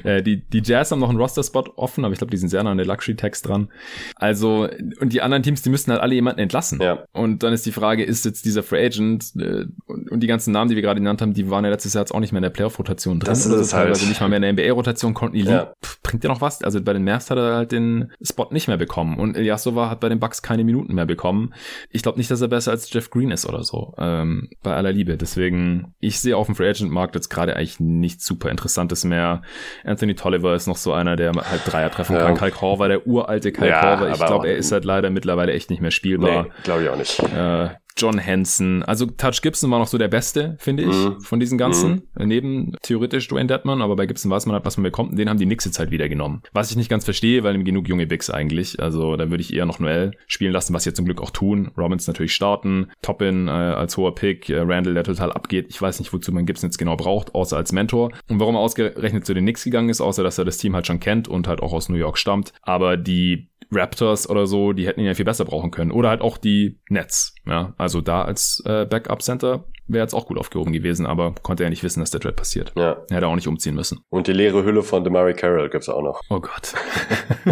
[0.04, 2.64] Äh, die, die Jazz haben noch einen Roster-Spot offen, aber ich glaube, die sind sehr
[2.64, 3.70] nah an der Luxury-Tax dran.
[4.16, 4.68] Also,
[5.00, 6.82] und die anderen Teams, die müssten halt alle jemanden entlassen.
[6.82, 7.04] Ja.
[7.12, 10.52] Und dann ist die Frage, ist jetzt dieser Free Agent äh, und, und, die ganzen
[10.52, 12.40] Namen, die wir gerade genannt haben, die waren ja letztes Jahr jetzt auch nicht mehr
[12.40, 13.30] in der Playoff-Rotation drin.
[13.30, 14.02] Das ist es halt.
[14.08, 15.74] nicht mal mehr in der NBA-Rotation, konnten die ja.
[16.02, 16.64] bringt ja noch was.
[16.64, 20.00] Also bei den Mavs hat er halt den Spot nicht mehr bekommen und Ilyasova hat
[20.00, 21.54] bei den Bucks keine Minuten mehr bekommen.
[21.92, 24.92] Ich glaube nicht, dass er besser als Jeff Green ist oder so, ähm, bei aller
[24.92, 25.18] Liebe.
[25.18, 29.42] Deswegen, ich sehe auf dem Free Agent-Markt jetzt gerade eigentlich nichts super Interessantes mehr.
[29.84, 32.26] Anthony Tolliver ist noch so einer, der halt Dreier treffen ja.
[32.26, 32.36] kann.
[32.38, 34.12] Kyle Korver, der uralte Kyle ja, Korver.
[34.12, 36.44] Ich glaube, er ist halt leider mittlerweile echt nicht mehr spielbar.
[36.44, 37.20] Nee, glaube ich auch nicht.
[37.20, 37.70] Äh,
[38.00, 38.84] John Hansen.
[38.84, 41.22] Also Touch Gibson war noch so der Beste, finde ich, mhm.
[41.22, 42.04] von diesen ganzen.
[42.18, 42.28] Mhm.
[42.28, 45.12] Neben theoretisch Dwayne Deadman, aber bei Gibson weiß man halt, was man bekommt.
[45.12, 46.42] Und den haben die Knicks jetzt halt wieder genommen.
[46.54, 48.82] Was ich nicht ganz verstehe, weil ihm genug junge Bigs eigentlich.
[48.82, 51.32] Also da würde ich eher noch Noel spielen lassen, was sie jetzt zum Glück auch
[51.32, 51.72] tun.
[51.78, 52.88] Robbins natürlich starten.
[53.02, 54.50] Toppin äh, als hoher Pick.
[54.50, 55.68] Äh, Randall, der total abgeht.
[55.70, 58.12] Ich weiß nicht, wozu man Gibson jetzt genau braucht, außer als Mentor.
[58.30, 60.88] Und warum er ausgerechnet zu den Knicks gegangen ist, außer dass er das Team halt
[60.88, 62.54] schon kennt und halt auch aus New York stammt.
[62.62, 65.92] Aber die Raptors oder so, die hätten ihn ja viel besser brauchen können.
[65.92, 67.36] Oder halt auch die Nets.
[67.46, 71.64] Ja, also da als äh, Backup Center wäre jetzt auch gut aufgehoben gewesen, aber konnte
[71.64, 72.72] ja nicht wissen, dass der Trade passiert.
[72.78, 72.98] Ja.
[73.10, 74.00] Er hätte auch nicht umziehen müssen.
[74.10, 76.22] Und die leere Hülle von Demary Carroll gibt's auch noch.
[76.30, 76.74] Oh Gott.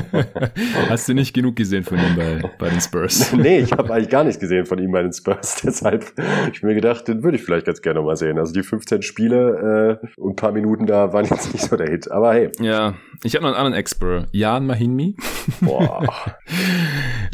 [0.90, 3.34] Hast du nicht genug gesehen von ihm bei, bei den Spurs?
[3.38, 5.62] nee, ich habe eigentlich gar nichts gesehen von ihm bei den Spurs.
[5.64, 8.38] Deshalb hab ich mir gedacht, den würde ich vielleicht ganz gerne mal sehen.
[8.38, 11.90] Also die 15 Spiele äh, und ein paar Minuten da waren jetzt nicht so der
[11.90, 12.12] Hit.
[12.12, 12.52] Aber hey.
[12.60, 14.28] Ja, ich habe noch einen anderen Expert.
[14.32, 15.16] Jan Mahinmi.
[15.62, 16.06] Boah.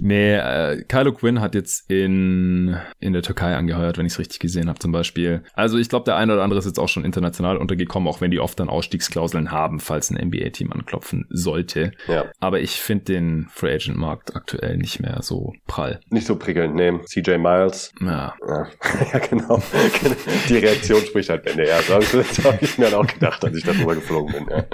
[0.02, 4.40] nee, äh, Kylo Quinn hat jetzt in, in der Türkei angeheuert, wenn ich es richtig
[4.40, 5.44] gesehen habe zum Beispiel.
[5.54, 8.32] Also ich glaube, der eine oder andere ist jetzt auch schon international untergekommen, auch wenn
[8.32, 11.92] die oft dann Ausstiegsklauseln haben, falls ein NBA-Team anklopfen sollte.
[12.08, 12.26] Ja.
[12.40, 16.00] Aber ich finde den Free Agent Markt aktuell nicht mehr so prall.
[16.10, 16.94] Nicht so prickelnd, nee.
[17.06, 17.92] CJ Miles.
[18.00, 18.36] Ja.
[18.48, 18.68] Ja,
[19.14, 19.62] ja genau.
[20.50, 21.68] Die Reaktion spricht halt Bände.
[21.68, 24.48] Ja, das habe ich mir dann auch gedacht, als ich darüber geflogen bin.
[24.50, 24.66] Ja.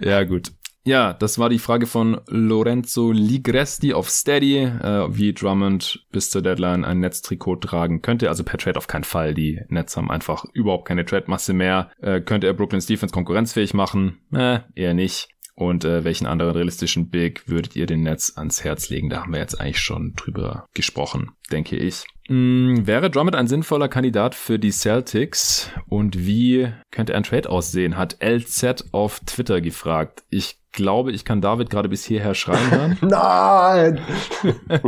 [0.10, 0.52] ja, gut.
[0.90, 6.42] Ja, das war die Frage von Lorenzo Ligresti auf Steady, äh, wie Drummond bis zur
[6.42, 8.28] Deadline ein Netztrikot tragen könnte.
[8.28, 9.32] Also per Trade auf keinen Fall.
[9.32, 11.92] Die Nets haben einfach überhaupt keine Trade-Masse mehr.
[12.02, 14.18] Äh, könnte er Brooklyn Defense konkurrenzfähig machen?
[14.32, 15.28] Äh, eher nicht.
[15.54, 19.10] Und äh, welchen anderen realistischen Big würdet ihr den Nets ans Herz legen?
[19.10, 22.04] Da haben wir jetzt eigentlich schon drüber gesprochen, denke ich.
[22.26, 25.70] Hm, wäre Drummond ein sinnvoller Kandidat für die Celtics?
[25.86, 27.96] Und wie könnte ein Trade aussehen?
[27.96, 30.24] Hat LZ auf Twitter gefragt.
[30.30, 32.98] Ich glaube, ich kann David gerade bis hierher schreien hören.
[33.02, 34.00] Nein!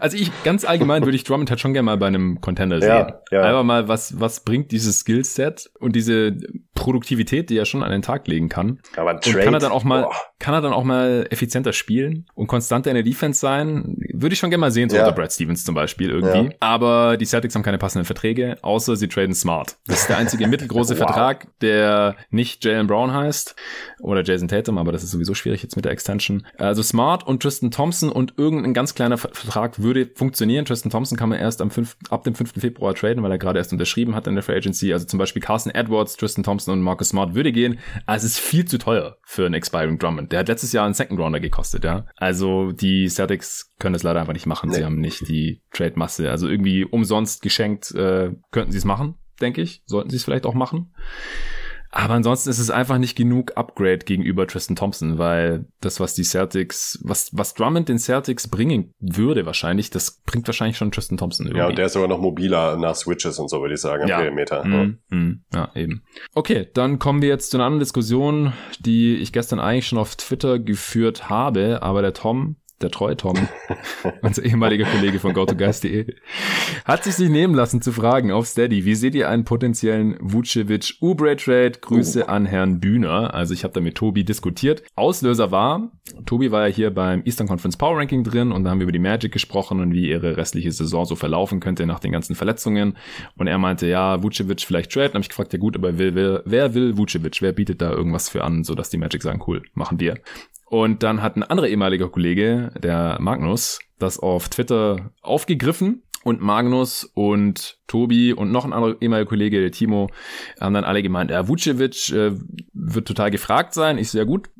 [0.00, 2.88] also ich, ganz allgemein würde ich Drummond halt schon gerne mal bei einem Contender sehen.
[2.88, 3.42] Ja, ja.
[3.42, 6.36] Einfach mal, was, was bringt dieses Skillset und diese
[6.74, 8.80] Produktivität, die er schon an den Tag legen kann.
[8.96, 10.12] Aber ein Und Trade, kann er dann auch mal, boah.
[10.38, 13.96] kann er dann auch mal effizienter spielen und konstanter in der Defense sein?
[14.12, 15.04] Würde ich schon gerne mal sehen, so Ja.
[15.04, 16.50] unter Brad Stevens zum Beispiel irgendwie.
[16.50, 16.56] Ja.
[16.60, 19.76] Aber die Celtics haben keine passenden Verträge, außer sie traden smart.
[19.86, 21.06] Das ist der einzige mittelgroße Wow.
[21.06, 23.54] Vertrag, der nicht Jalen Brown heißt
[24.00, 26.46] oder Jason Tatum, aber das ist sowieso schwierig jetzt mit der Extension.
[26.58, 30.64] Also Smart und Tristan Thompson und irgendein ganz kleiner Ver- Vertrag würde funktionieren.
[30.64, 32.52] Tristan Thompson kann man erst am 5, ab dem 5.
[32.60, 34.92] Februar traden, weil er gerade erst unterschrieben hat in der Free Agency.
[34.92, 37.78] Also zum Beispiel Carson Edwards, Tristan Thompson und Marcus Smart würde gehen.
[38.06, 40.32] Aber es ist viel zu teuer für einen Expiring Drummond.
[40.32, 42.06] Der hat letztes Jahr einen Second Rounder gekostet, ja.
[42.16, 44.70] Also die Celtics können das leider einfach nicht machen.
[44.72, 44.84] Sie Nee.
[44.84, 46.30] haben nicht die Trade-Masse.
[46.30, 49.82] Also irgendwie umsonst geschenkt äh, könnten sie es machen, denke ich.
[49.86, 50.92] Sollten sie es vielleicht auch machen.
[51.98, 56.24] Aber ansonsten ist es einfach nicht genug Upgrade gegenüber Tristan Thompson, weil das, was die
[56.24, 61.46] Celtics, was, was Drummond den Celtics bringen würde wahrscheinlich, das bringt wahrscheinlich schon Tristan Thompson
[61.46, 61.60] irgendwie.
[61.60, 64.08] Ja, und der ist sogar noch mobiler nach Switches und so, würde ich sagen, am
[64.10, 64.18] Ja.
[64.18, 64.62] Perimeter.
[64.62, 66.02] Mhm, mhm, ja, eben.
[66.34, 70.16] Okay, dann kommen wir jetzt zu einer anderen Diskussion, die ich gestern eigentlich schon auf
[70.16, 73.36] Twitter geführt habe, aber der Tom, der treue Tom,
[74.22, 76.14] unser ehemaliger Kollege von GoToGuys.de,
[76.84, 81.78] hat sich nicht nehmen lassen zu fragen auf Steady, wie seht ihr einen potenziellen Vucevic-Ubre-Trade?
[81.80, 83.34] Grüße an Herrn Bühner.
[83.34, 84.82] Also ich habe da mit Tobi diskutiert.
[84.94, 85.90] Auslöser war,
[86.24, 88.92] Tobi war ja hier beim Eastern Conference Power Ranking drin und da haben wir über
[88.92, 92.96] die Magic gesprochen und wie ihre restliche Saison so verlaufen könnte nach den ganzen Verletzungen.
[93.36, 95.08] Und er meinte, ja, Vucevic vielleicht trade.
[95.08, 97.42] Dann habe ich gefragt, ja gut, aber wer will, wer will Vucevic?
[97.42, 100.18] Wer bietet da irgendwas für an, sodass die Magic sagen, cool, machen wir.
[100.68, 106.02] Und dann hat ein anderer ehemaliger Kollege, der Magnus, das auf Twitter aufgegriffen.
[106.24, 110.08] Und Magnus und Tobi und noch ein anderer ehemaliger Kollege, der Timo,
[110.60, 112.32] haben dann alle gemeint, ja, Vucevic äh,
[112.72, 113.96] wird total gefragt sein.
[113.96, 114.50] Ich so, ja gut,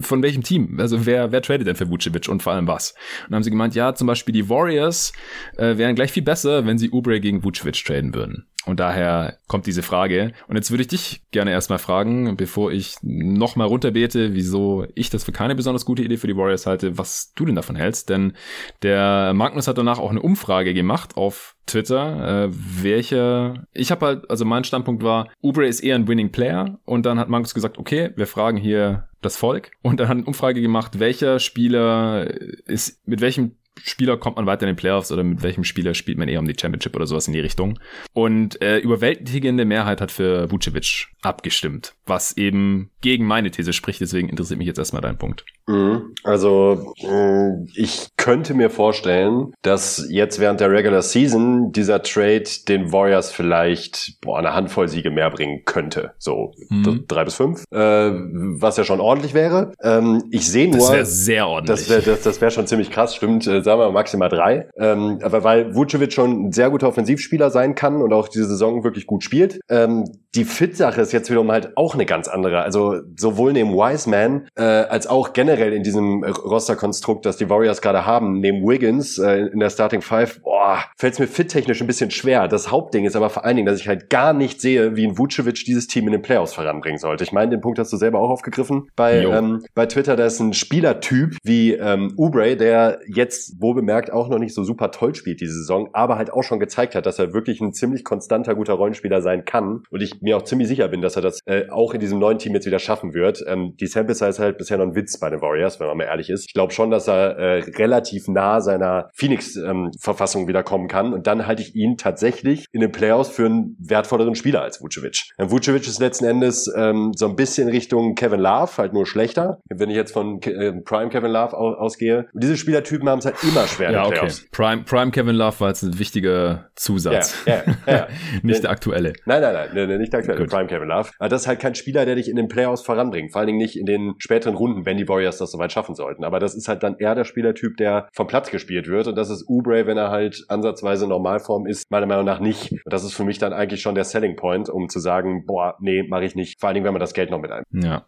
[0.00, 0.80] von welchem Team?
[0.80, 2.92] Also wer, wer tradet denn für Vucevic und vor allem was?
[3.24, 5.12] Und dann haben sie gemeint, ja, zum Beispiel die Warriors
[5.58, 8.46] äh, wären gleich viel besser, wenn sie Ubre gegen Vucevic traden würden.
[8.66, 10.32] Und daher kommt diese Frage.
[10.46, 15.24] Und jetzt würde ich dich gerne erstmal fragen, bevor ich nochmal runterbete, wieso ich das
[15.24, 18.10] für keine besonders gute Idee für die Warriors halte, was du denn davon hältst.
[18.10, 18.34] Denn
[18.82, 24.30] der Magnus hat danach auch eine Umfrage gemacht auf Twitter, äh, welcher, ich habe halt,
[24.30, 27.78] also mein Standpunkt war, Ubre ist eher ein Winning Player und dann hat Magnus gesagt,
[27.78, 32.28] okay, wir fragen hier das Volk und dann hat eine Umfrage gemacht, welcher Spieler
[32.66, 36.18] ist, mit welchem Spieler kommt man weiter in den Playoffs oder mit welchem Spieler spielt
[36.18, 37.78] man eher um die Championship oder sowas in die Richtung.
[38.12, 44.00] Und äh, überwältigende Mehrheit hat für Vucevic abgestimmt, was eben gegen meine These spricht.
[44.00, 45.44] Deswegen interessiert mich jetzt erstmal dein Punkt.
[45.66, 46.14] Mhm.
[46.24, 52.92] Also mh, ich könnte mir vorstellen, dass jetzt während der Regular Season dieser Trade den
[52.92, 56.12] Warriors vielleicht boah, eine Handvoll Siege mehr bringen könnte.
[56.18, 57.04] So Mhm.
[57.08, 59.72] drei bis fünf, äh, was ja schon ordentlich wäre.
[59.82, 61.78] Ähm, ich sehe nur, Das wäre sehr ordentlich.
[61.80, 64.68] das wäre das, das wär schon ziemlich krass, stimmt, äh, sagen wir mal maximal drei.
[64.76, 68.82] Ähm, aber weil Vucevic schon ein sehr guter Offensivspieler sein kann und auch diese Saison
[68.82, 69.60] wirklich gut spielt.
[69.68, 70.04] Ähm,
[70.34, 72.62] die Fit-Sache ist jetzt wiederum halt auch eine ganz andere.
[72.62, 78.06] Also sowohl neben Wiseman äh, als auch generell in diesem Roster-Konstrukt, das die Warriors gerade
[78.06, 82.10] haben, neben Wiggins äh, in der Starting Five, boah, fällt es mir fit-technisch ein bisschen
[82.10, 82.48] schwer.
[82.48, 85.18] Das Hauptding ist aber vor allen Dingen, dass ich halt gar nicht sehe, wie ein
[85.18, 87.24] Vucevic dieses Team in den Playoffs voranbringen sollte.
[87.24, 89.32] Ich meine, den Punkt hast du selber auch aufgegriffen bei, Jo.
[89.32, 90.16] ähm, bei Twitter.
[90.16, 94.54] Da ist ein Spielertyp wie ähm, Ubre, der jetzt jetzt wo bemerkt auch noch nicht
[94.54, 97.60] so super toll spielt diese Saison, aber halt auch schon gezeigt hat, dass er wirklich
[97.60, 99.82] ein ziemlich konstanter, guter Rollenspieler sein kann.
[99.90, 102.38] Und ich mir auch ziemlich sicher bin, dass er das äh, auch in diesem neuen
[102.38, 103.44] Team jetzt wieder schaffen wird.
[103.46, 106.04] Ähm, die Sample Size halt bisher noch ein Witz bei den Warriors, wenn man mal
[106.04, 106.46] ehrlich ist.
[106.46, 111.12] Ich glaube schon, dass er äh, relativ nah seiner Phoenix-Verfassung ähm, wieder kommen kann.
[111.12, 115.30] Und dann halte ich ihn tatsächlich in den Playoffs für einen wertvolleren Spieler als Vucevic.
[115.38, 119.60] Ähm, Vucevic ist letzten Endes ähm, so ein bisschen Richtung Kevin Love, halt nur schlechter.
[119.68, 122.26] Wenn ich jetzt von äh, Prime Kevin Love aus ausgehe.
[122.32, 124.40] Und diese Spielertypen haben es halt immer schwer ja, Playoffs.
[124.40, 124.48] Okay.
[124.52, 127.36] Prime, Prime Kevin Love war jetzt ein wichtiger Zusatz.
[127.46, 128.08] Ja, ja, ja.
[128.42, 129.12] nicht der aktuelle.
[129.26, 130.40] Nein, nein, nein, nicht der aktuelle.
[130.40, 130.50] Gut.
[130.50, 131.10] Prime Kevin Love.
[131.18, 133.32] Aber das ist halt kein Spieler, der dich in den Playoffs voranbringt.
[133.32, 136.24] Vor allen Dingen nicht in den späteren Runden, wenn die Warriors das soweit schaffen sollten.
[136.24, 139.06] Aber das ist halt dann eher der Spielertyp, der vom Platz gespielt wird.
[139.06, 142.72] Und das ist Ubre, wenn er halt ansatzweise Normalform ist, meiner Meinung nach nicht.
[142.72, 145.76] Und das ist für mich dann eigentlich schon der Selling Point, um zu sagen, boah,
[145.80, 146.60] nee, mache ich nicht.
[146.60, 147.64] Vor allen Dingen, wenn man das Geld noch mit ein.
[147.72, 148.06] Ja.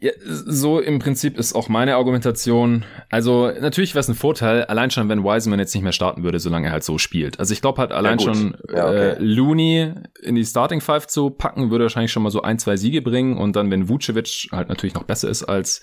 [0.00, 2.84] Ja, so im Prinzip ist auch meine Argumentation.
[3.10, 6.40] Also natürlich wäre es ein Vorteil, allein schon, wenn Wiseman jetzt nicht mehr starten würde,
[6.40, 7.38] solange er halt so spielt.
[7.38, 9.10] Also ich glaube halt allein ja, schon ja, okay.
[9.10, 12.76] äh, Looney in die Starting Five zu packen, würde wahrscheinlich schon mal so ein, zwei
[12.76, 13.36] Siege bringen.
[13.36, 15.82] Und dann, wenn Vucevic halt natürlich noch besser ist als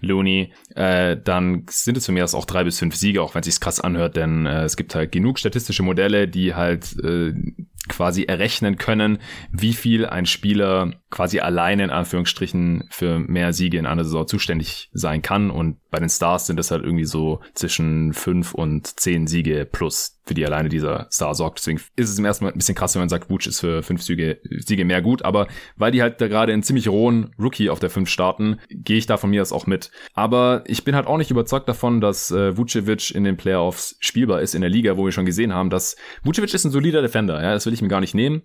[0.00, 3.46] Looney, äh, dann sind es für mich auch drei bis fünf Siege, auch wenn es
[3.46, 7.34] sich krass anhört, denn äh, es gibt halt genug statistische Modelle, die halt äh,
[7.88, 9.18] quasi errechnen können,
[9.52, 14.90] wie viel ein Spieler quasi alleine in Anführungsstrichen für mehr Siege in einer Saison zuständig
[14.92, 15.50] sein kann.
[15.50, 20.20] Und bei den Stars sind das halt irgendwie so zwischen fünf und zehn Siege plus
[20.24, 21.58] für die alleine dieser Star sorgt.
[21.58, 23.82] Deswegen ist es im ersten Mal ein bisschen krass, wenn man sagt, Wutsch ist für
[23.82, 25.24] fünf Siege, Siege mehr gut.
[25.24, 28.98] Aber weil die halt da gerade einen ziemlich rohen Rookie auf der fünf starten, gehe
[28.98, 29.90] ich da von mir aus auch mit.
[30.14, 34.40] Aber ich bin halt auch nicht überzeugt davon, dass äh, Vucevic in den Playoffs spielbar
[34.40, 37.42] ist in der Liga, wo wir schon gesehen haben, dass Vucevic ist ein solider Defender.
[37.42, 38.42] Ja, das will ich mir gar nicht nehmen.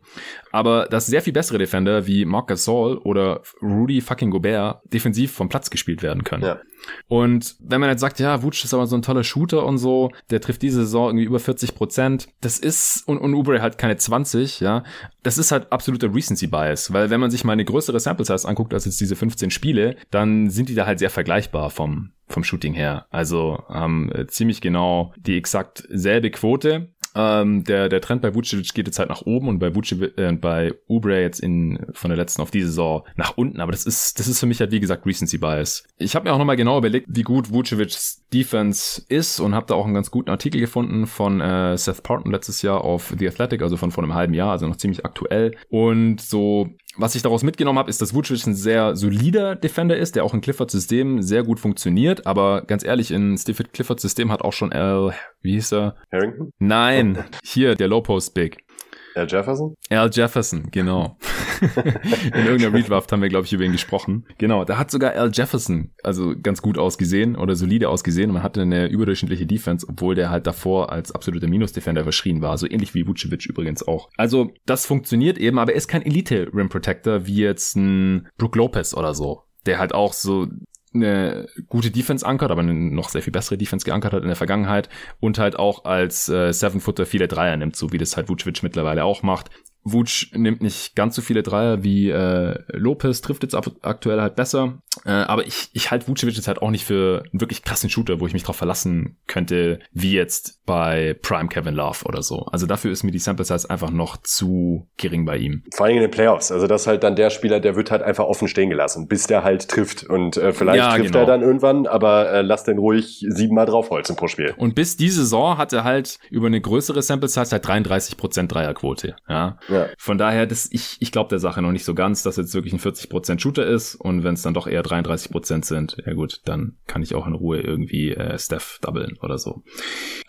[0.51, 5.49] Aber dass sehr viel bessere Defender wie Marc Gasol oder Rudy fucking Gobert defensiv vom
[5.49, 6.43] Platz gespielt werden können.
[6.43, 6.59] Ja.
[7.07, 10.11] Und wenn man jetzt sagt, ja, Wutsch ist aber so ein toller Shooter und so,
[10.29, 13.97] der trifft diese Saison irgendwie über 40 Prozent, das ist, und, und Ubre halt keine
[13.97, 14.83] 20, ja,
[15.23, 18.47] das ist halt absoluter Recency Bias, weil wenn man sich mal eine größere Sample Size
[18.47, 22.43] anguckt als jetzt diese 15 Spiele, dann sind die da halt sehr vergleichbar vom, vom
[22.43, 23.07] Shooting her.
[23.09, 26.93] Also haben äh, ziemlich genau die exakt selbe Quote.
[27.15, 30.33] Ähm, der, der Trend bei Vucevic geht jetzt halt nach oben und bei Vucevic, äh,
[30.33, 33.61] bei Ubre jetzt in, von der letzten auf diese Saison nach unten.
[33.61, 35.83] Aber das ist, das ist für mich halt, wie gesagt, Recency Bias.
[35.97, 39.75] Ich habe mir auch nochmal genau überlegt, wie gut Vucevics Defense ist und habe da
[39.75, 43.61] auch einen ganz guten Artikel gefunden von äh, Seth Parton letztes Jahr auf The Athletic,
[43.61, 45.55] also von vor einem halben Jahr, also noch ziemlich aktuell.
[45.69, 50.15] Und so was ich daraus mitgenommen habe, ist, dass Vucevic ein sehr solider Defender ist,
[50.15, 52.25] der auch in Cliffords System sehr gut funktioniert.
[52.25, 55.95] Aber ganz ehrlich, in Cliffords System hat auch schon Al, wie hieß er?
[56.11, 56.51] Harrington?
[56.59, 58.65] Nein, hier, der Low Post Big.
[59.15, 59.75] Al Jefferson?
[59.89, 61.17] Al Jefferson, genau.
[61.61, 64.25] In irgendeiner Redraft haben wir, glaube ich, über ihn gesprochen.
[64.37, 68.43] Genau, da hat sogar Al Jefferson also ganz gut ausgesehen oder solide ausgesehen und man
[68.43, 72.57] hatte eine überdurchschnittliche Defense, obwohl der halt davor als absoluter Minus-Defender verschrien war.
[72.57, 74.09] So ähnlich wie Vucevic übrigens auch.
[74.17, 78.93] Also das funktioniert eben, aber er ist kein Elite-Rim Protector wie jetzt ein Brook Lopez
[78.93, 80.47] oder so der halt auch so
[80.95, 84.35] eine gute Defense ankert, aber eine noch sehr viel bessere Defense geankert hat in der
[84.35, 88.63] Vergangenheit und halt auch als äh, Seven-Footer viele Dreier nimmt, so wie das halt Vucevic
[88.63, 89.49] mittlerweile auch macht.
[89.85, 94.79] Vuc nimmt nicht ganz so viele Dreier wie äh, Lopez, trifft jetzt aktuell halt besser.
[95.05, 98.19] Äh, aber ich, ich halte Vucevic jetzt halt auch nicht für einen wirklich krassen Shooter,
[98.19, 102.45] wo ich mich drauf verlassen könnte, wie jetzt bei Prime Kevin Love oder so.
[102.45, 105.63] Also dafür ist mir die Sample Size einfach noch zu gering bei ihm.
[105.73, 106.51] Vor allem in den Playoffs.
[106.51, 109.27] Also das ist halt dann der Spieler, der wird halt einfach offen stehen gelassen, bis
[109.27, 110.03] der halt trifft.
[110.03, 111.19] Und äh, vielleicht ja, trifft genau.
[111.19, 114.55] er dann irgendwann, aber äh, lass den ruhig siebenmal draufholzen pro Spiel.
[114.57, 119.15] Und bis diese Saison hat er halt über eine größere Sample Size halt 33% Dreierquote.
[119.27, 119.57] Ja.
[119.67, 119.74] ja.
[119.75, 119.89] Ja.
[119.97, 122.73] Von daher, das, ich, ich glaube der Sache noch nicht so ganz, dass jetzt wirklich
[122.73, 126.77] ein 40% Shooter ist und wenn es dann doch eher 33% sind, ja gut, dann
[126.87, 129.63] kann ich auch in Ruhe irgendwie äh, Steph doublen oder so.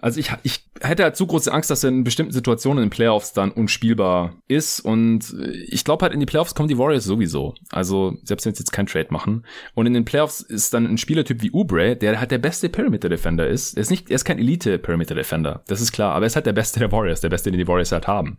[0.01, 3.33] Also ich, ich hätte halt zu große Angst, dass er in bestimmten Situationen in Playoffs
[3.33, 5.35] dann unspielbar ist und
[5.69, 7.55] ich glaube halt in die Playoffs kommen die Warriors sowieso.
[7.71, 10.99] Also selbst wenn sie jetzt kein Trade machen und in den Playoffs ist dann ein
[10.99, 13.77] Spielertyp wie Ubre, der halt der beste Perimeter Defender ist.
[13.77, 16.37] Er ist nicht, er ist kein Elite Perimeter Defender, das ist klar, aber er ist
[16.37, 18.39] halt der beste der Warriors, der beste, den die Warriors halt haben.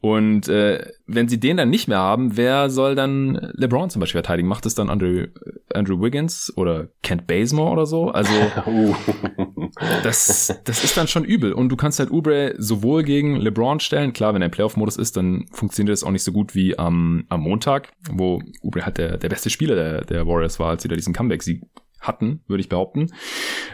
[0.00, 4.20] Und äh, wenn sie den dann nicht mehr haben, wer soll dann LeBron zum Beispiel
[4.20, 4.48] verteidigen?
[4.48, 5.26] Macht es dann Andrew,
[5.72, 8.10] Andrew Wiggins oder Kent Bazemore oder so?
[8.10, 8.32] Also
[10.02, 11.52] das, das ist dann schon übel.
[11.52, 15.16] Und du kannst halt Ubre sowohl gegen LeBron stellen, klar, wenn er im Playoff-Modus ist,
[15.16, 19.18] dann funktioniert das auch nicht so gut wie am, am Montag, wo Ubre halt der,
[19.18, 21.62] der beste Spieler der, der Warriors war, als sie da diesen Comeback-Sieg
[22.06, 23.12] hatten, würde ich behaupten.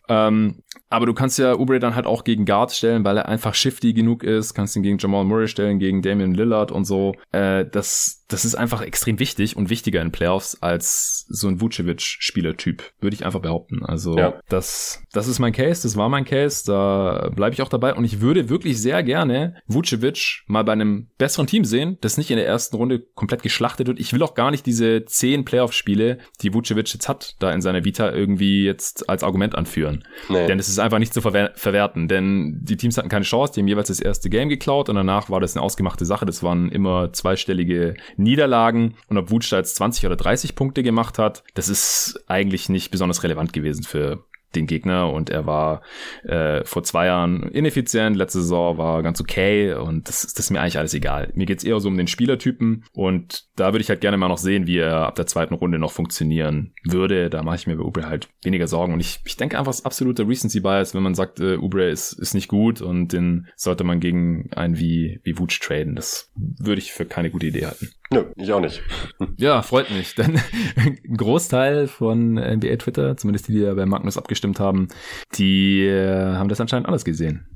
[0.08, 3.54] Ähm, aber du kannst ja Ubre dann halt auch gegen Guards stellen, weil er einfach
[3.54, 4.54] shifty genug ist.
[4.54, 7.14] Kannst ihn gegen Jamal Murray stellen, gegen Damian Lillard und so.
[7.32, 12.82] Äh, das das ist einfach extrem wichtig und wichtiger in Playoffs als so ein Vucevic-Spielertyp,
[13.00, 13.84] würde ich einfach behaupten.
[13.84, 14.40] Also ja.
[14.48, 18.04] das, das ist mein Case, das war mein Case, da bleibe ich auch dabei und
[18.04, 22.36] ich würde wirklich sehr gerne Vucevic mal bei einem besseren Team sehen, das nicht in
[22.36, 23.98] der ersten Runde komplett geschlachtet wird.
[23.98, 27.84] Ich will auch gar nicht diese zehn Playoff-Spiele, die Vucevic jetzt hat, da in seiner
[27.84, 30.04] Vita irgendwie jetzt als Argument anführen.
[30.28, 30.46] Nee.
[30.46, 33.60] Denn es ist einfach nicht zu verwer verwerten, denn die Teams hatten keine Chance, die
[33.60, 36.26] haben jeweils das erste Game geklaut und danach war das eine ausgemachte Sache.
[36.26, 41.18] Das waren immer zweistellige Niederlagen und ob Vuce da jetzt 20 oder 30 Punkte gemacht
[41.18, 44.24] hat, das ist eigentlich nicht besonders relevant gewesen für
[44.54, 45.82] den Gegner und er war
[46.24, 50.60] äh, vor zwei Jahren ineffizient, letzte Saison war ganz okay und das, das ist mir
[50.60, 51.30] eigentlich alles egal.
[51.34, 54.38] Mir geht's eher so um den Spielertypen und da würde ich halt gerne mal noch
[54.38, 57.30] sehen, wie er ab der zweiten Runde noch funktionieren würde.
[57.30, 59.80] Da mache ich mir bei Ubre halt weniger Sorgen und ich, ich denke einfach, es
[59.80, 63.48] ist absoluter Recency Bias, wenn man sagt, äh, Ubre ist, ist nicht gut und den
[63.56, 65.94] sollte man gegen einen wie, wie Wutsch traden.
[65.94, 67.90] Das würde ich für keine gute Idee halten.
[68.12, 68.82] Nö, ich auch nicht.
[69.36, 70.38] Ja, freut mich, denn
[70.76, 74.88] ein Großteil von NBA Twitter, zumindest die, die ja bei Magnus abgestimmt haben,
[75.36, 77.46] die äh, haben das anscheinend anders gesehen.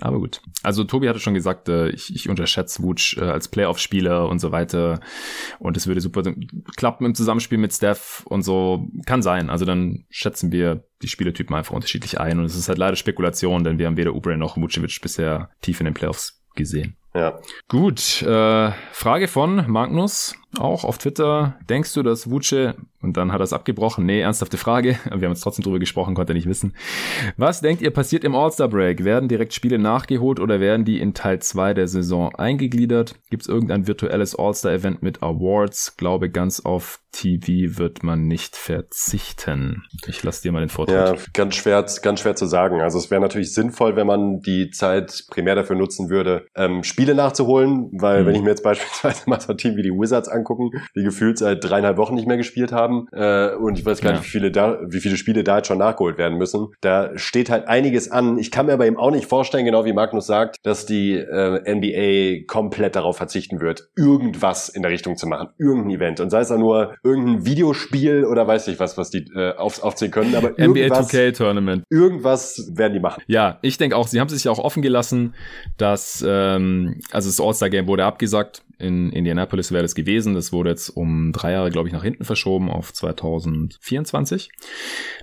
[0.00, 0.40] Aber gut.
[0.62, 4.50] Also Tobi hatte schon gesagt, äh, ich, ich unterschätze Wutsch äh, als Playoff-Spieler und so
[4.50, 5.00] weiter.
[5.58, 6.22] Und es würde super
[6.76, 8.88] klappen im Zusammenspiel mit Steph und so.
[9.06, 9.50] Kann sein.
[9.50, 12.38] Also dann schätzen wir die Spielertypen einfach unterschiedlich ein.
[12.38, 15.80] Und es ist halt leider Spekulation, denn wir haben weder Ubre noch Vucevic bisher tief
[15.80, 16.96] in den Playoffs gesehen.
[17.14, 17.38] Ja.
[17.68, 21.56] Gut, äh, Frage von Magnus, auch auf Twitter.
[21.68, 25.22] Denkst du, dass Vuce, und dann hat er es abgebrochen, nee, ernsthafte Frage, wir haben
[25.22, 26.74] jetzt trotzdem drüber gesprochen, konnte er nicht wissen.
[27.36, 29.04] Was denkt ihr passiert im All-Star-Break?
[29.04, 33.16] Werden direkt Spiele nachgeholt oder werden die in Teil 2 der Saison eingegliedert?
[33.30, 35.96] Gibt es irgendein virtuelles All-Star-Event mit Awards?
[35.96, 39.84] Glaube, ganz auf TV wird man nicht verzichten.
[40.06, 41.16] Ich lasse dir mal den Vortrag.
[41.16, 42.80] Ja, ganz schwer, ganz schwer zu sagen.
[42.80, 47.14] Also es wäre natürlich sinnvoll, wenn man die Zeit primär dafür nutzen würde, ähm, Spiele
[47.14, 48.26] nachzuholen, weil mhm.
[48.26, 51.38] wenn ich mir jetzt beispielsweise mal so ein Team wie die Wizards angucken, die gefühlt
[51.38, 54.18] seit dreieinhalb Wochen nicht mehr gespielt haben äh, und ich weiß gar ja.
[54.18, 57.50] nicht, wie viele, da, wie viele Spiele da jetzt schon nachgeholt werden müssen, da steht
[57.50, 58.38] halt einiges an.
[58.38, 61.74] Ich kann mir aber eben auch nicht vorstellen, genau wie Magnus sagt, dass die äh,
[61.74, 66.40] NBA komplett darauf verzichten wird, irgendwas in der Richtung zu machen, irgendein Event und sei
[66.40, 70.34] es auch nur irgendein Videospiel oder weiß ich was, was die äh, auf, aufziehen können,
[70.34, 71.84] aber NBA 2K Tournament.
[71.90, 73.22] Irgendwas werden die machen.
[73.26, 75.34] Ja, ich denke auch, sie haben sich ja auch offen gelassen,
[75.78, 80.34] dass ähm, also das All-Star Game wurde abgesagt in Indianapolis wäre das gewesen.
[80.34, 84.50] Das wurde jetzt um drei Jahre, glaube ich, nach hinten verschoben auf 2024.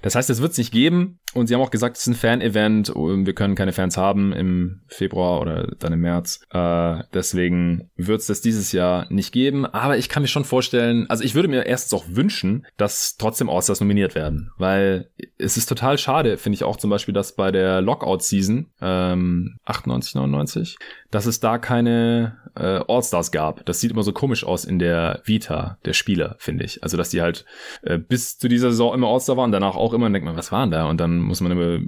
[0.01, 1.19] Das heißt, es wird es nicht geben.
[1.33, 2.89] Und sie haben auch gesagt, es ist ein Fan-Event.
[2.89, 6.41] Wir können keine Fans haben im Februar oder dann im März.
[6.49, 9.65] Äh, deswegen wird es das dieses Jahr nicht geben.
[9.65, 13.49] Aber ich kann mir schon vorstellen, also ich würde mir erstens auch wünschen, dass trotzdem
[13.49, 14.51] All-Stars nominiert werden.
[14.57, 19.57] Weil es ist total schade, finde ich auch zum Beispiel, dass bei der Lockout-Season ähm,
[19.63, 20.77] 98, 99,
[21.11, 23.65] dass es da keine äh, All-Stars gab.
[23.65, 26.83] Das sieht immer so komisch aus in der Vita der Spieler, finde ich.
[26.83, 27.45] Also, dass die halt
[27.83, 30.51] äh, bis zu dieser Saison immer All-Star waren, danach auch immer und denkt man, was
[30.51, 30.89] waren da?
[30.89, 31.79] Und dann muss man immer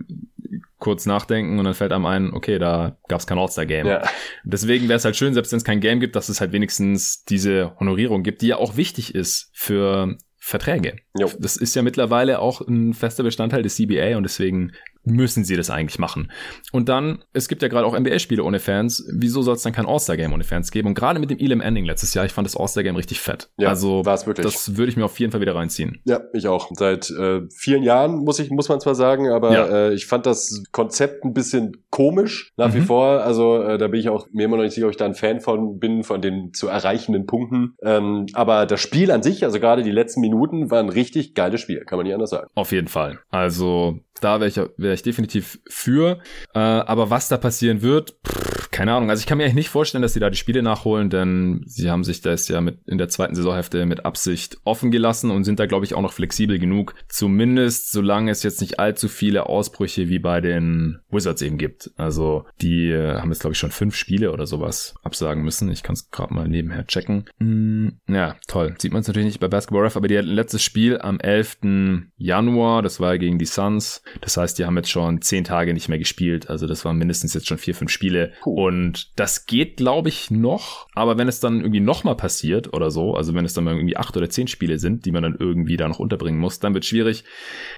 [0.77, 3.87] kurz nachdenken und dann fällt einem ein, okay, da gab es kein All-Star-Game.
[3.87, 4.03] Ja.
[4.43, 7.23] Deswegen wäre es halt schön, selbst wenn es kein Game gibt, dass es halt wenigstens
[7.23, 10.97] diese Honorierung gibt, die ja auch wichtig ist für Verträge.
[11.17, 11.31] Jo.
[11.39, 14.73] Das ist ja mittlerweile auch ein fester Bestandteil des CBA und deswegen
[15.05, 16.31] müssen sie das eigentlich machen.
[16.71, 19.05] Und dann, es gibt ja gerade auch NBA-Spiele ohne Fans.
[19.11, 20.89] Wieso soll es dann kein All-Star-Game ohne Fans geben?
[20.89, 23.49] Und gerade mit dem Elam Ending letztes Jahr, ich fand das All-Star-Game richtig fett.
[23.57, 24.45] Ja, also wirklich.
[24.45, 26.01] das würde ich mir auf jeden Fall wieder reinziehen.
[26.05, 26.69] Ja, ich auch.
[26.73, 29.65] Seit äh, vielen Jahren muss ich muss man zwar sagen, aber ja.
[29.65, 32.73] äh, ich fand das Konzept ein bisschen komisch nach mhm.
[32.75, 33.21] wie vor.
[33.23, 35.15] Also äh, da bin ich auch mir immer noch nicht sicher, ob ich da ein
[35.15, 37.75] Fan von bin, von den zu erreichenden Punkten.
[37.83, 41.61] Ähm, aber das Spiel an sich, also gerade die letzten Minuten, war ein richtig geiles
[41.61, 42.47] Spiel, kann man nicht anders sagen.
[42.55, 43.19] Auf jeden Fall.
[43.29, 46.19] Also da wäre ich, wär ich definitiv für.
[46.53, 49.09] Äh, aber was da passieren wird, pff, keine Ahnung.
[49.09, 51.89] Also ich kann mir eigentlich nicht vorstellen, dass sie da die Spiele nachholen, denn sie
[51.89, 55.59] haben sich das ja mit in der zweiten Saisonhälfte mit Absicht offen gelassen und sind
[55.59, 56.95] da, glaube ich, auch noch flexibel genug.
[57.07, 61.91] Zumindest solange es jetzt nicht allzu viele Ausbrüche wie bei den Wizards eben gibt.
[61.97, 65.71] Also die äh, haben jetzt, glaube ich, schon fünf Spiele oder sowas absagen müssen.
[65.71, 67.25] Ich kann es gerade mal nebenher checken.
[67.39, 68.75] Hm, ja, toll.
[68.79, 72.07] Sieht man es natürlich nicht bei Basketball Ref, aber die hatten letztes Spiel am 11.
[72.17, 74.01] Januar, das war gegen die Suns.
[74.21, 76.49] Das heißt, die haben jetzt schon zehn Tage nicht mehr gespielt.
[76.49, 78.33] Also das waren mindestens jetzt schon vier, fünf Spiele.
[78.41, 78.65] Puh.
[78.65, 80.87] Und das geht, glaube ich, noch.
[80.93, 83.97] Aber wenn es dann irgendwie nochmal passiert oder so, also wenn es dann mal irgendwie
[83.97, 86.85] acht oder zehn Spiele sind, die man dann irgendwie da noch unterbringen muss, dann wird
[86.85, 87.23] schwierig.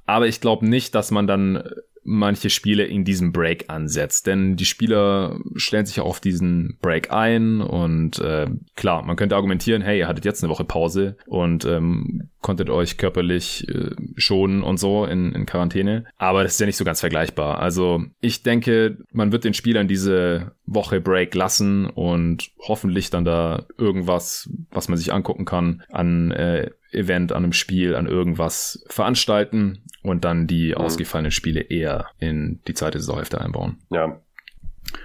[0.06, 1.64] Aber ich glaube nicht, dass man dann
[2.06, 4.28] manche Spiele in diesem Break ansetzt.
[4.28, 9.36] Denn die Spieler stellen sich auch auf diesen Break ein und äh, klar, man könnte
[9.36, 14.62] argumentieren, hey, ihr hattet jetzt eine Woche Pause und ähm, konntet euch körperlich äh, schonen
[14.62, 16.06] und so in, in Quarantäne.
[16.18, 17.60] Aber das ist ja nicht so ganz vergleichbar.
[17.60, 23.66] Also ich denke, man wird den Spielern diese Woche Break lassen und hoffentlich dann da
[23.80, 29.84] irgendwas, was man sich angucken kann, an äh, Event, an einem Spiel, an irgendwas veranstalten
[30.02, 30.76] und dann die mhm.
[30.76, 33.78] ausgefallenen Spiele eher in die zweite Saisonhälfte einbauen.
[33.90, 34.20] Ja.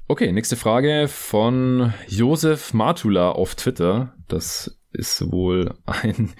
[0.09, 4.13] Okay, nächste Frage von Josef Matula auf Twitter.
[4.29, 6.33] Das ist wohl ein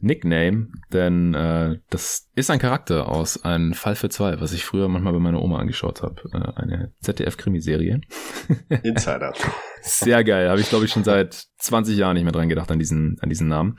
[0.00, 4.88] Nickname, denn äh, das ist ein Charakter aus einem Fall für zwei, was ich früher
[4.88, 6.22] manchmal bei meiner Oma angeschaut habe.
[6.32, 8.00] Äh, eine ZDF-Krimiserie.
[8.82, 9.34] Insider.
[9.82, 10.48] Sehr geil.
[10.48, 13.28] Habe ich, glaube ich, schon seit 20 Jahren nicht mehr dran gedacht an diesen, an
[13.28, 13.76] diesen Namen.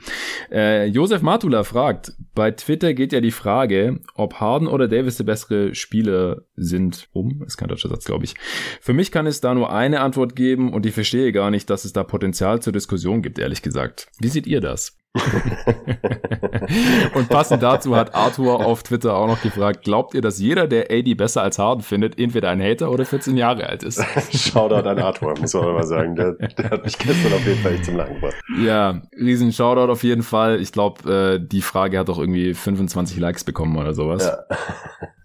[0.50, 5.24] Äh, Josef Matula fragt, bei Twitter geht ja die Frage, ob Harden oder Davis der
[5.24, 7.08] bessere Spieler sind.
[7.12, 8.34] Um, ist kein deutscher Satz, glaube ich.
[8.80, 11.84] Für mich kann es da nur eine Antwort geben und ich verstehe gar nicht, dass
[11.84, 14.08] es da Potenzial zur Diskussion gibt, ehrlich gesagt.
[14.18, 14.99] Wie seht ihr das?
[17.14, 20.88] und passend dazu hat Arthur auf Twitter auch noch gefragt, glaubt ihr, dass jeder, der
[20.90, 24.00] AD besser als Harden findet, entweder ein Hater oder 14 Jahre alt ist?
[24.32, 26.14] Shoutout an Arthur, muss man mal sagen.
[26.14, 28.36] Der, der hat mich gestern auf jeden Fall echt zum Lachen gebracht.
[28.62, 30.60] Ja, riesen Shoutout auf jeden Fall.
[30.60, 34.24] Ich glaube, äh, die Frage hat auch irgendwie 25 Likes bekommen oder sowas.
[34.24, 34.44] Ja.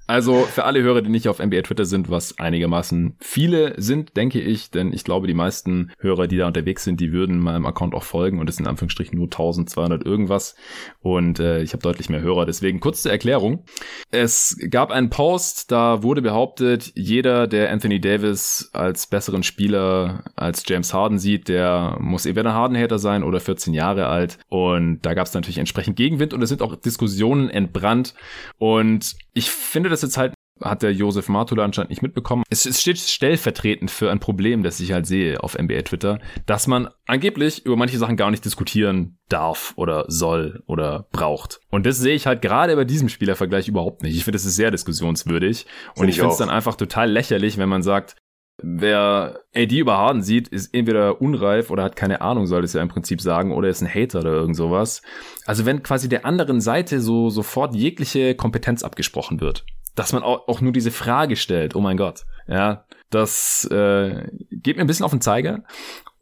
[0.08, 4.40] Also für alle Hörer, die nicht auf NBA Twitter sind, was einigermaßen viele sind, denke
[4.40, 7.96] ich, denn ich glaube, die meisten Hörer, die da unterwegs sind, die würden meinem Account
[7.96, 10.56] auch folgen und es sind in Anführungsstrichen nur 1200 irgendwas
[11.00, 12.46] und äh, ich habe deutlich mehr Hörer.
[12.46, 13.66] Deswegen kurz zur Erklärung.
[14.12, 20.64] Es gab einen Post, da wurde behauptet, jeder, der Anthony Davis als besseren Spieler als
[20.68, 25.26] James Harden sieht, der muss entweder Harden-Hater sein oder 14 Jahre alt und da gab
[25.26, 28.14] es natürlich entsprechend Gegenwind und es sind auch Diskussionen entbrannt
[28.60, 32.44] und ich finde das jetzt halt hat der Josef Martula anscheinend nicht mitbekommen.
[32.50, 36.68] Es, es steht stellvertretend für ein Problem, das ich halt sehe auf NBA Twitter, dass
[36.68, 41.60] man angeblich über manche Sachen gar nicht diskutieren darf oder soll oder braucht.
[41.70, 44.16] Und das sehe ich halt gerade bei diesem Spielervergleich überhaupt nicht.
[44.16, 45.66] Ich finde, es ist sehr diskussionswürdig.
[45.90, 48.16] Und find ich finde es dann einfach total lächerlich, wenn man sagt,
[48.64, 52.82] Wer AD über Harden sieht, ist entweder unreif oder hat keine Ahnung, soll es ja
[52.82, 55.02] im Prinzip sagen, oder ist ein Hater oder irgend sowas.
[55.46, 59.66] Also wenn quasi der anderen Seite so sofort jegliche Kompetenz abgesprochen wird,
[59.96, 64.76] dass man auch, auch nur diese Frage stellt, oh mein Gott, ja, das äh, geht
[64.76, 65.64] mir ein bisschen auf den Zeiger.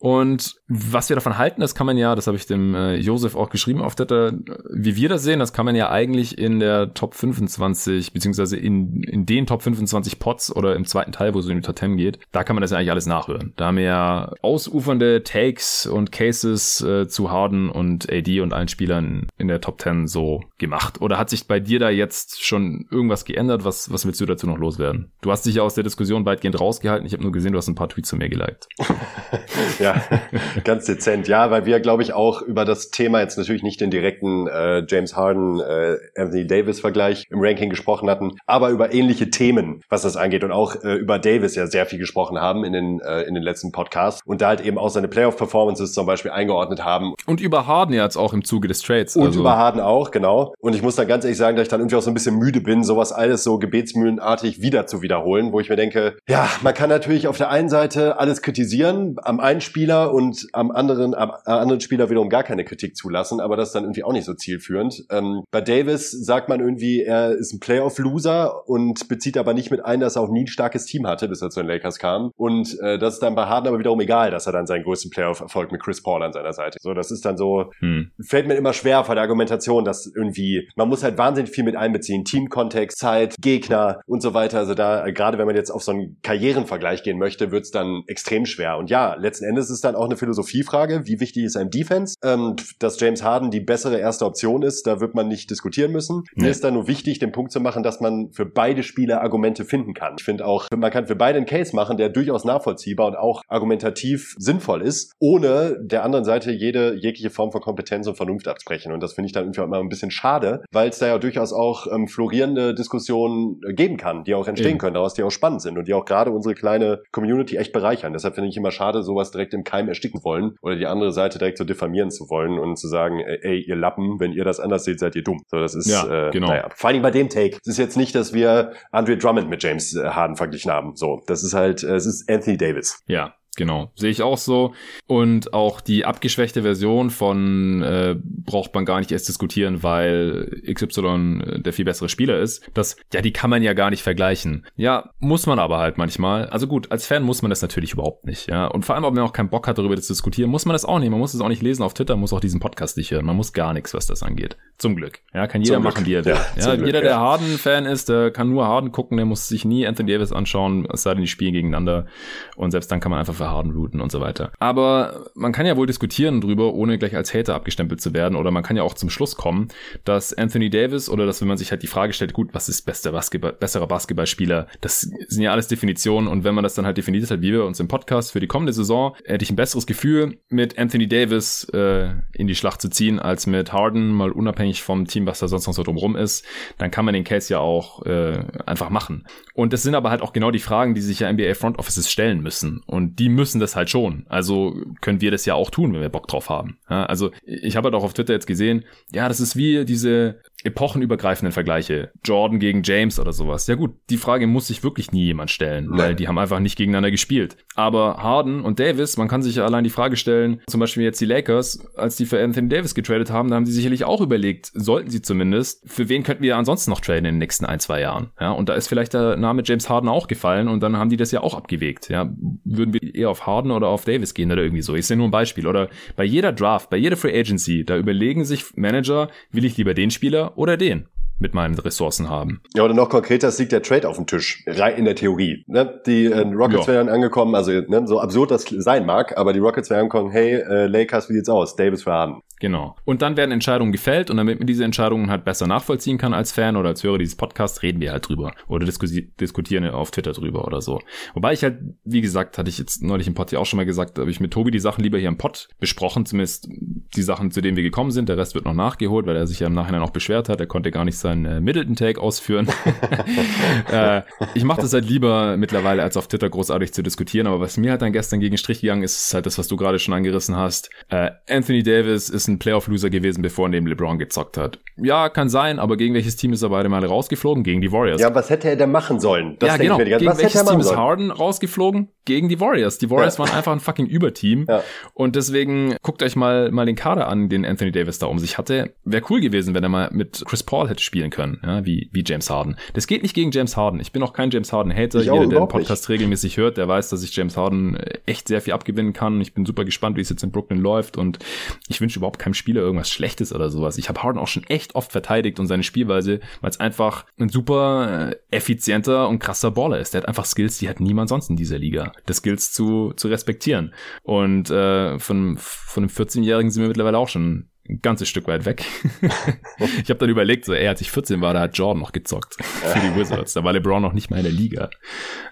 [0.04, 3.38] Und was wir davon halten, das kann man ja, das habe ich dem äh, Josef
[3.38, 4.34] auch geschrieben auf Twitter,
[4.70, 9.02] wie wir das sehen, das kann man ja eigentlich in der Top 25, beziehungsweise in,
[9.04, 11.96] in den Top 25 Pots oder im zweiten Teil, wo es in die Top 10
[11.96, 13.54] geht, da kann man das ja eigentlich alles nachhören.
[13.56, 18.68] Da haben wir ja ausufernde Takes und Cases äh, zu Harden und AD und allen
[18.68, 21.00] Spielern in der Top 10 so gemacht.
[21.00, 23.64] Oder hat sich bei dir da jetzt schon irgendwas geändert?
[23.64, 25.14] Was, was willst du dazu noch loswerden?
[25.22, 27.08] Du hast dich ja aus der Diskussion weitgehend rausgehalten.
[27.08, 28.68] Ich habe nur gesehen, du hast ein paar Tweets zu mir geliked.
[29.80, 29.93] ja,
[30.64, 31.28] ganz dezent.
[31.28, 34.84] Ja, weil wir, glaube ich, auch über das Thema jetzt natürlich nicht den direkten äh,
[34.88, 40.04] James Harden, äh, Anthony Davis Vergleich im Ranking gesprochen hatten, aber über ähnliche Themen, was
[40.04, 43.24] das angeht und auch äh, über Davis ja sehr viel gesprochen haben in den äh,
[43.24, 46.84] in den letzten Podcasts und da halt eben auch seine Playoff Performances zum Beispiel eingeordnet
[46.84, 47.14] haben.
[47.26, 49.16] Und über Harden jetzt auch im Zuge des Trades.
[49.16, 49.40] Und also.
[49.40, 50.54] über Harden auch, genau.
[50.60, 52.38] Und ich muss dann ganz ehrlich sagen, dass ich dann irgendwie auch so ein bisschen
[52.38, 56.74] müde bin, sowas alles so gebetsmühlenartig wieder zu wiederholen, wo ich mir denke, ja, man
[56.74, 61.14] kann natürlich auf der einen Seite alles kritisieren, am einen Spiel Spieler und am anderen,
[61.14, 64.24] am anderen Spieler wiederum gar keine Kritik zulassen, aber das ist dann irgendwie auch nicht
[64.24, 65.04] so zielführend.
[65.12, 69.84] Ähm, bei Davis sagt man irgendwie, er ist ein Playoff-Loser und bezieht aber nicht mit
[69.84, 72.32] ein, dass er auch nie ein starkes Team hatte, bis er zu den Lakers kam.
[72.38, 75.12] Und äh, das ist dann bei Harden aber wiederum egal, dass er dann seinen größten
[75.12, 76.78] Playoff-Erfolg mit Chris Paul an seiner Seite.
[76.80, 78.12] So, das ist dann so, hm.
[78.26, 81.76] fällt mir immer schwer vor der Argumentation, dass irgendwie, man muss halt wahnsinnig viel mit
[81.76, 82.24] einbeziehen.
[82.24, 84.60] Teamkontext, Zeit, Gegner und so weiter.
[84.60, 88.04] Also da, äh, gerade wenn man jetzt auf so einen Karrierenvergleich gehen möchte, wird's dann
[88.08, 88.78] extrem schwer.
[88.78, 91.06] Und ja, letzten Endes ist dann auch eine Philosophiefrage.
[91.06, 92.16] Wie wichtig ist ein Defense?
[92.24, 96.24] Ähm, dass James Harden die bessere erste Option ist, da wird man nicht diskutieren müssen.
[96.36, 96.44] Nee.
[96.46, 99.66] Mir ist dann nur wichtig, den Punkt zu machen, dass man für beide Spieler Argumente
[99.66, 100.16] finden kann.
[100.18, 103.42] Ich finde auch, man kann für beide einen Case machen, der durchaus nachvollziehbar und auch
[103.48, 108.92] argumentativ sinnvoll ist, ohne der anderen Seite jede jegliche Form von Kompetenz und Vernunft absprechen.
[108.92, 111.18] Und das finde ich dann irgendwie auch immer ein bisschen schade, weil es da ja
[111.18, 114.78] durchaus auch ähm, florierende Diskussionen geben kann, die auch entstehen Eben.
[114.80, 118.14] können, daraus die auch spannend sind und die auch gerade unsere kleine Community echt bereichern.
[118.14, 121.40] Deshalb finde ich immer schade, sowas direkt im Keim ersticken wollen oder die andere Seite
[121.40, 124.86] direkt so diffamieren zu wollen und zu sagen, ey, ihr Lappen, wenn ihr das anders
[124.86, 125.42] seht, seid ihr dumm.
[125.48, 126.48] So, das ist, ja, äh, genau.
[126.48, 126.70] naja.
[126.76, 127.58] Vor allem bei dem Take.
[127.62, 130.96] Es ist jetzt nicht, dass wir Andre Drummond mit James äh, Harden verglichen haben.
[130.96, 133.04] So, das ist halt, äh, es ist Anthony Davis.
[133.08, 134.74] Ja, Genau, sehe ich auch so.
[135.06, 141.42] Und auch die abgeschwächte Version von äh, braucht man gar nicht erst diskutieren, weil XY
[141.46, 142.68] äh, der viel bessere Spieler ist.
[142.74, 144.66] Das, ja, die kann man ja gar nicht vergleichen.
[144.76, 146.48] Ja, muss man aber halt manchmal.
[146.48, 148.50] Also gut, als Fan muss man das natürlich überhaupt nicht.
[148.50, 150.74] Ja, und vor allem, ob man auch keinen Bock hat, darüber zu diskutieren, muss man
[150.74, 151.12] das auch nicht.
[151.12, 153.26] Man muss es auch nicht lesen auf Twitter, muss auch diesen Podcast nicht hören.
[153.26, 154.58] Man muss gar nichts, was das angeht.
[154.80, 155.20] Zum Glück.
[155.34, 156.34] Ja, kann jeder machen, wie er will.
[156.34, 159.64] Ja, ja jeder, Glück, der Harden-Fan ist, der kann nur Harden gucken, der muss sich
[159.64, 162.08] nie Anthony Davis anschauen, es sei denn, die spielen gegeneinander.
[162.56, 164.52] Und selbst dann kann man einfach für Harden routen und so weiter.
[164.60, 168.36] Aber man kann ja wohl diskutieren drüber, ohne gleich als Hater abgestempelt zu werden.
[168.36, 169.68] Oder man kann ja auch zum Schluss kommen,
[170.06, 172.84] dass Anthony Davis oder dass wenn man sich halt die Frage stellt, gut, was ist
[172.84, 174.68] bester Basketball, besserer Basketballspieler?
[174.82, 176.28] Das sind ja alles Definitionen.
[176.28, 178.48] Und wenn man das dann halt definiert hat, wie wir uns im Podcast für die
[178.48, 182.90] kommende Saison, hätte ich ein besseres Gefühl, mit Anthony Davis äh, in die Schlacht zu
[182.90, 186.46] ziehen, als mit Harden, mal unabhängig vom Team, was da sonst noch so drumrum ist.
[186.78, 189.26] Dann kann man den Case ja auch äh, einfach machen.
[189.54, 192.10] Und das sind aber halt auch genau die Fragen, die sich ja NBA Front Offices
[192.10, 192.82] stellen müssen.
[192.86, 194.26] Und die müssen das halt schon.
[194.30, 196.78] Also können wir das ja auch tun, wenn wir Bock drauf haben.
[196.90, 200.42] Ja, also ich habe halt auch auf Twitter jetzt gesehen, ja, das ist wie diese
[200.64, 202.12] epochenübergreifenden Vergleiche.
[202.24, 203.68] Jordan gegen James oder sowas.
[203.68, 206.00] Ja gut, die Frage muss sich wirklich nie jemand stellen, Nein.
[206.00, 207.58] weil die haben einfach nicht gegeneinander gespielt.
[207.76, 211.20] Aber Harden und Davis, man kann sich ja allein die Frage stellen, zum Beispiel jetzt
[211.22, 214.72] die Lakers, als die für Anthony Davis getradet haben, da haben sie sicherlich auch überlegt,
[214.74, 218.02] sollten sie zumindest, für wen könnten wir ansonsten noch traden in den nächsten ein, zwei
[218.02, 218.32] Jahren?
[218.40, 221.18] Ja, und da ist vielleicht der Name James Harden auch gefallen und dann haben die
[221.18, 222.10] das ja auch abgewegt.
[222.10, 222.32] Ja,
[222.64, 224.96] würden wir eher auf Harden oder auf Davis gehen oder irgendwie so?
[224.96, 225.68] Ich sehe nur ein Beispiel.
[225.68, 229.94] Oder bei jeder Draft, bei jeder Free Agency, da überlegen sich Manager, will ich lieber
[229.94, 231.08] den Spieler oder den?
[231.44, 232.62] Mit meinen Ressourcen haben.
[232.74, 235.64] Ja, oder noch konkreter, es liegt der Trade auf dem Tisch, rein in der Theorie.
[235.68, 236.02] Ne?
[236.08, 236.94] Die äh, Rockets ja.
[236.94, 240.54] wären angekommen, also ne, so absurd das sein mag, aber die Rockets wären angekommen, hey,
[240.54, 241.76] äh, Lakers, wie sieht's aus?
[241.76, 242.42] Davis für Harden.
[242.64, 242.96] Genau.
[243.04, 246.54] Und dann werden Entscheidungen gefällt und damit man diese Entscheidungen halt besser nachvollziehen kann als
[246.54, 250.66] Fan oder als Hörer dieses Podcasts, reden wir halt drüber oder diskutieren auf Twitter drüber
[250.66, 251.02] oder so.
[251.34, 253.86] Wobei ich halt, wie gesagt, hatte ich jetzt neulich im Pod ja auch schon mal
[253.86, 257.52] gesagt, habe ich mit Tobi die Sachen lieber hier im Pod besprochen, zumindest die Sachen,
[257.52, 258.30] zu denen wir gekommen sind.
[258.30, 260.62] Der Rest wird noch nachgeholt, weil er sich ja im Nachhinein auch beschwert hat.
[260.62, 262.68] Er konnte gar nicht seinen äh, Middleton-Take ausführen.
[263.92, 264.22] äh,
[264.54, 267.48] ich mache das halt lieber mittlerweile, als auf Twitter großartig zu diskutieren.
[267.48, 269.76] Aber was mir halt dann gestern gegen Strich gegangen ist, ist halt das, was du
[269.76, 270.90] gerade schon angerissen hast.
[271.10, 274.80] Äh, Anthony Davis ist ein ein Playoff-Loser gewesen, bevor er neben LeBron gezockt hat.
[274.96, 277.64] Ja, kann sein, aber gegen welches Team ist er beide Male rausgeflogen?
[277.64, 278.22] Gegen die Warriors.
[278.22, 279.58] Ja, was hätte er denn machen sollen?
[279.60, 279.98] Das ja, genau.
[279.98, 282.10] Gegen was welches Team ist Harden rausgeflogen?
[282.26, 282.98] Gegen die Warriors.
[283.00, 283.46] Die Warriors ja.
[283.46, 284.66] waren einfach ein fucking Überteam.
[284.68, 284.84] Ja.
[285.14, 288.58] Und deswegen guckt euch mal, mal den Kader an, den Anthony Davis da um sich
[288.58, 288.94] hatte.
[289.04, 292.24] Wäre cool gewesen, wenn er mal mit Chris Paul hätte spielen können, ja, wie, wie
[292.26, 292.76] James Harden.
[292.94, 294.00] Das geht nicht gegen James Harden.
[294.00, 295.22] Ich bin auch kein James Harden-Hater.
[295.22, 296.10] Jeder, der den Podcast nicht.
[296.10, 299.40] regelmäßig hört, der weiß, dass ich James Harden echt sehr viel abgewinnen kann.
[299.42, 301.18] Ich bin super gespannt, wie es jetzt in Brooklyn läuft.
[301.18, 301.40] Und
[301.88, 303.98] ich wünsche überhaupt keinem Spieler irgendwas Schlechtes oder sowas.
[303.98, 307.50] Ich habe Harden auch schon echt oft verteidigt und seine Spielweise, weil es einfach ein
[307.50, 310.14] super äh, effizienter und krasser Baller ist.
[310.14, 312.12] Der hat einfach Skills, die hat niemand sonst in dieser Liga.
[312.26, 313.94] Das Skills zu, zu respektieren.
[314.24, 318.66] Und äh, von, von einem 14-Jährigen sind wir mittlerweile auch schon ein ganzes Stück weit
[318.66, 318.86] weg.
[320.02, 322.56] ich habe dann überlegt, so, ey, als ich 14 war, da hat Jordan noch gezockt
[322.64, 323.54] für die Wizards.
[323.54, 324.90] Da war LeBron noch nicht mal in der Liga.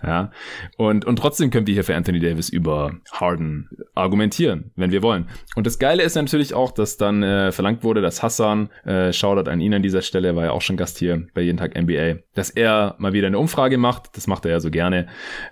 [0.02, 0.32] Ja.
[0.78, 5.28] Und, und trotzdem können wir hier für Anthony Davis über Harden argumentieren, wenn wir wollen.
[5.56, 9.50] Und das Geile ist natürlich auch, dass dann äh, verlangt wurde, dass Hassan, äh, Shoutout
[9.50, 12.20] an ihn an dieser Stelle, war ja auch schon Gast hier bei Jeden Tag NBA,
[12.34, 14.16] dass er mal wieder eine Umfrage macht.
[14.16, 15.08] Das macht er ja so gerne.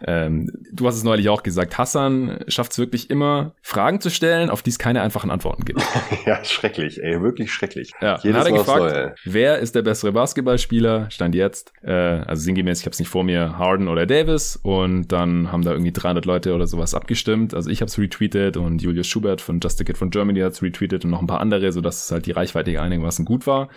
[0.06, 4.50] Ähm, du hast es neulich auch gesagt, Hassan schafft es wirklich immer, Fragen zu stellen,
[4.50, 5.82] auf die es keine einfachen Antworten gibt.
[6.26, 7.92] ja, schrecklich schrecklich, ey, wirklich schrecklich.
[8.02, 12.42] Ja, Jedes hat er gefragt, neu, wer ist der bessere Basketballspieler, stand jetzt, äh, also
[12.42, 14.58] sinngemäß, ich habe es nicht vor mir, Harden oder Davis.
[14.62, 18.58] Und dann haben da irgendwie 300 Leute oder sowas abgestimmt, also ich habe es retweetet
[18.58, 21.28] und Julius Schubert von Just a Kid von Germany hat es retweetet und noch ein
[21.28, 23.70] paar andere, sodass es halt die Reichweite einigermaßen gut war.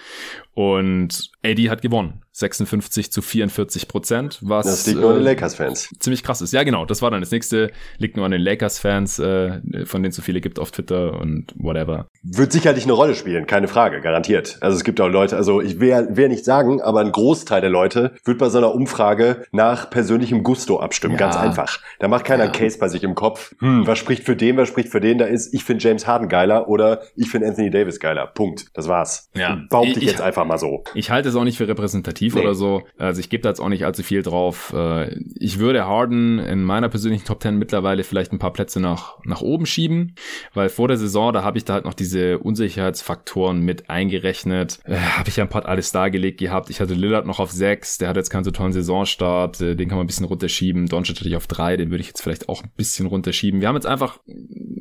[0.55, 2.22] Und AD hat gewonnen.
[2.34, 5.90] 56 zu 44 Prozent, was das liegt nur an den äh, Lakers-Fans.
[5.99, 6.53] Ziemlich krass ist.
[6.53, 6.86] Ja, genau.
[6.86, 7.70] Das war dann das nächste.
[7.99, 11.53] Liegt nur an den Lakers-Fans, äh, von denen es so viele gibt auf Twitter und
[11.57, 12.09] whatever.
[12.22, 14.57] Wird sicherlich eine Rolle spielen, keine Frage, garantiert.
[14.61, 17.70] Also es gibt auch Leute, also ich will, will nicht sagen, aber ein Großteil der
[17.70, 21.14] Leute wird bei so einer Umfrage nach persönlichem Gusto abstimmen.
[21.14, 21.18] Ja.
[21.18, 21.80] Ganz einfach.
[21.99, 22.51] Da macht keiner ja.
[22.51, 23.55] einen Case bei sich im Kopf.
[23.59, 25.18] Hm, was spricht für den, was spricht für den?
[25.18, 28.26] Da ist, ich finde James Harden geiler oder ich finde Anthony Davis geiler.
[28.26, 28.66] Punkt.
[28.72, 29.28] Das war's.
[29.34, 29.61] Ja.
[29.68, 30.84] Behaupte ich, ich jetzt einfach mal so.
[30.95, 32.40] Ich halte es auch nicht für repräsentativ nee.
[32.40, 32.82] oder so.
[32.98, 34.72] Also ich gebe da jetzt auch nicht allzu viel drauf.
[34.74, 39.18] Äh, ich würde Harden in meiner persönlichen Top 10 mittlerweile vielleicht ein paar Plätze nach,
[39.24, 40.14] nach oben schieben,
[40.54, 44.80] weil vor der Saison, da habe ich da halt noch diese Unsicherheitsfaktoren mit eingerechnet.
[44.84, 46.70] Äh, habe ich ja ein paar alles dargelegt gehabt.
[46.70, 49.88] Ich hatte Lillard noch auf 6, der hat jetzt keinen so tollen Saisonstart, äh, den
[49.88, 50.86] kann man ein bisschen runterschieben.
[50.86, 53.60] Doncic hatte ich auf 3, den würde ich jetzt vielleicht auch ein bisschen runterschieben.
[53.60, 54.18] Wir haben jetzt einfach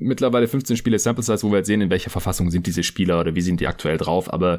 [0.01, 3.19] mittlerweile 15 Spiele Sample Size, wo wir jetzt sehen, in welcher Verfassung sind diese Spieler
[3.19, 4.33] oder wie sind die aktuell drauf.
[4.33, 4.57] Aber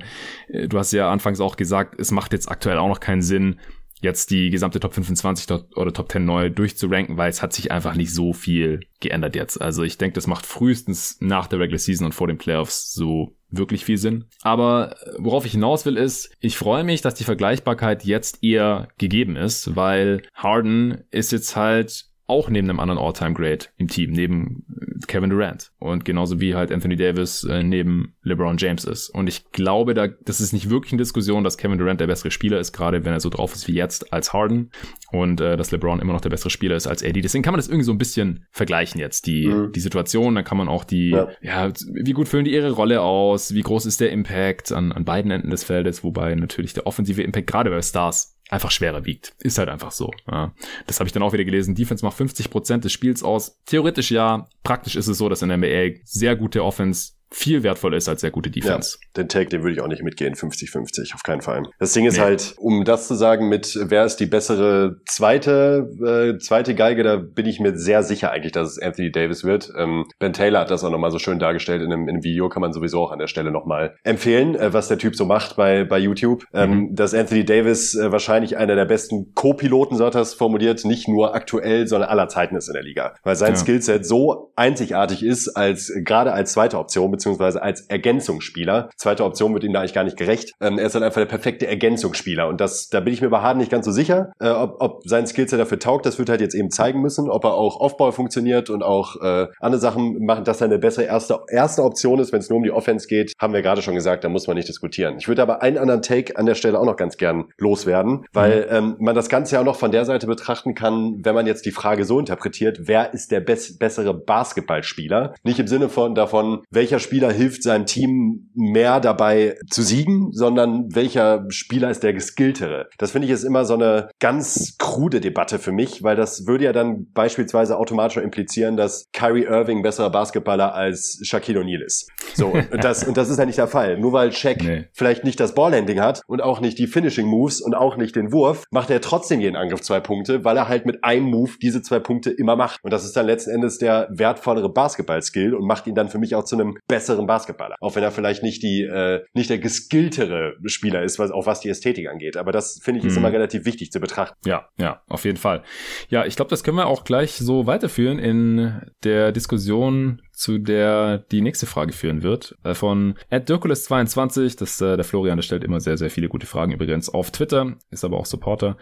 [0.49, 3.61] äh, du hast ja anfangs auch gesagt, es macht jetzt aktuell auch noch keinen Sinn,
[4.03, 7.95] jetzt die gesamte Top 25 oder Top 10 neu durchzuranken, weil es hat sich einfach
[7.95, 9.63] nicht so viel geändert jetzt.
[9.63, 13.37] Also ich denke, das macht frühestens nach der Regular Season und vor den Playoffs so
[13.49, 14.25] wirklich viel Sinn.
[14.43, 19.37] Aber worauf ich hinaus will ist, ich freue mich, dass die Vergleichbarkeit jetzt eher gegeben
[19.37, 25.07] ist, weil Harden ist jetzt halt auch neben einem anderen All-Time-Great im Team, neben äh,
[25.07, 25.71] Kevin Durant.
[25.79, 29.11] Und genauso wie halt Anthony Davis äh, neben LeBron James ist.
[29.11, 32.31] Und ich glaube, da, das ist nicht wirklich eine Diskussion, dass Kevin Durant der bessere
[32.31, 34.71] Spieler ist, gerade wenn er so drauf ist wie jetzt als Harden.
[35.11, 37.21] Und äh, dass LeBron immer noch der bessere Spieler ist als AD.
[37.21, 39.73] Deswegen kann man das irgendwie so ein bisschen vergleichen jetzt, die, mhm.
[39.73, 40.35] die Situation.
[40.35, 41.29] Dann kann man auch die, ja.
[41.43, 45.05] ja, wie gut füllen die ihre Rolle aus, wie groß ist der Impact an, an
[45.05, 49.35] beiden Enden des Feldes, wobei natürlich der offensive Impact gerade bei Stars einfach schwerer wiegt.
[49.41, 50.11] Ist halt einfach so.
[50.31, 50.53] Ja.
[50.87, 51.75] Das habe ich dann auch wieder gelesen.
[51.75, 53.59] Defense macht 50% des Spiels aus.
[53.65, 54.47] Theoretisch ja.
[54.63, 58.21] Praktisch ist es so, dass in der NBA sehr gute Offense viel wertvoller ist als
[58.21, 58.99] sehr gute Defense.
[59.01, 61.63] Ja, den Take, den würde ich auch nicht mitgehen, 50-50, auf keinen Fall.
[61.79, 62.23] Das Ding ist nee.
[62.23, 65.89] halt, um das zu sagen, mit wer ist die bessere zweite,
[66.35, 69.73] äh, zweite Geige, da bin ich mir sehr sicher eigentlich, dass es Anthony Davis wird.
[69.77, 72.49] Ähm, ben Taylor hat das auch nochmal so schön dargestellt in einem, in einem Video,
[72.49, 75.57] kann man sowieso auch an der Stelle nochmal empfehlen, äh, was der Typ so macht
[75.57, 76.45] bei, bei YouTube.
[76.53, 76.95] Ähm, mhm.
[76.95, 81.09] Dass Anthony Davis äh, wahrscheinlich einer der besten Co-Piloten, so hat er es formuliert, nicht
[81.09, 83.15] nur aktuell, sondern aller Zeiten ist in der Liga.
[83.23, 83.57] Weil sein ja.
[83.57, 88.91] Skillset so einzigartig ist, als gerade als zweite Option, beziehungsweise als Ergänzungsspieler.
[88.97, 90.53] Zweite Option wird ihm da eigentlich gar nicht gerecht.
[90.61, 92.49] Ähm, er ist dann einfach der perfekte Ergänzungsspieler.
[92.49, 95.03] Und das, da bin ich mir bei Harden nicht ganz so sicher, äh, ob, ob
[95.05, 96.05] sein Skillset dafür taugt.
[96.05, 99.47] Das wird halt jetzt eben zeigen müssen, ob er auch Offball funktioniert und auch äh,
[99.61, 102.65] andere Sachen machen, dass er eine bessere erste, erste Option ist, wenn es nur um
[102.65, 103.35] die Offense geht.
[103.41, 105.17] Haben wir gerade schon gesagt, da muss man nicht diskutieren.
[105.19, 108.63] Ich würde aber einen anderen Take an der Stelle auch noch ganz gern loswerden, weil
[108.63, 108.77] mhm.
[108.77, 111.67] ähm, man das Ganze ja auch noch von der Seite betrachten kann, wenn man jetzt
[111.67, 115.35] die Frage so interpretiert, wer ist der bess bessere Basketballspieler?
[115.45, 120.33] Nicht im Sinne von davon, welcher Spieler Spieler hilft seinem Team mehr dabei zu siegen,
[120.33, 122.89] sondern welcher Spieler ist der geskilltere.
[122.97, 126.65] Das finde ich ist immer so eine ganz krude Debatte für mich, weil das würde
[126.65, 132.09] ja dann beispielsweise automatisch implizieren, dass Kyrie Irving besserer Basketballer als Shaquille O'Neal ist.
[132.33, 133.99] So, und das, und das ist ja nicht der Fall.
[133.99, 134.87] Nur weil Shaq nee.
[134.95, 138.33] vielleicht nicht das Ballhandling hat und auch nicht die Finishing Moves und auch nicht den
[138.33, 141.83] Wurf, macht er trotzdem jeden Angriff zwei Punkte, weil er halt mit einem Move diese
[141.83, 142.83] zwei Punkte immer macht.
[142.83, 146.35] Und das ist dann letzten Endes der wertvollere Basketball-Skill und macht ihn dann für mich
[146.35, 147.77] auch zu einem besseren Basketballer.
[147.81, 151.61] Auch wenn er vielleicht nicht die, äh, nicht der geskilltere Spieler ist, was, auch was
[151.61, 152.37] die Ästhetik angeht.
[152.37, 153.21] Aber das finde ich ist mhm.
[153.21, 154.37] immer relativ wichtig zu betrachten.
[154.45, 155.63] Ja, ja, auf jeden Fall.
[156.11, 161.19] Ja, ich glaube, das können wir auch gleich so weiterführen in der Diskussion zu der
[161.19, 162.57] die nächste Frage führen wird.
[162.63, 166.73] Äh, von Dirkules22, das äh, der Florian, der stellt immer sehr, sehr viele gute Fragen
[166.73, 168.77] übrigens auf Twitter, ist aber auch Supporter.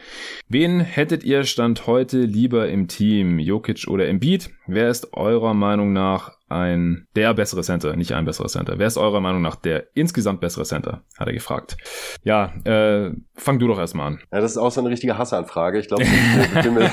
[0.48, 4.50] Wen hättet ihr Stand heute lieber im Team, Jokic oder Embiid?
[4.66, 8.74] Wer ist eurer Meinung nach ein der bessere Center, nicht ein besserer Center.
[8.78, 11.02] Wer ist eurer Meinung nach der insgesamt bessere Center?
[11.18, 11.76] Hat er gefragt.
[12.24, 14.20] Ja, äh, fang du doch erstmal an.
[14.32, 15.78] Ja, das ist auch so eine richtige Hassanfrage.
[15.78, 16.02] Ich glaube,
[16.54, 16.90] ich bin mir,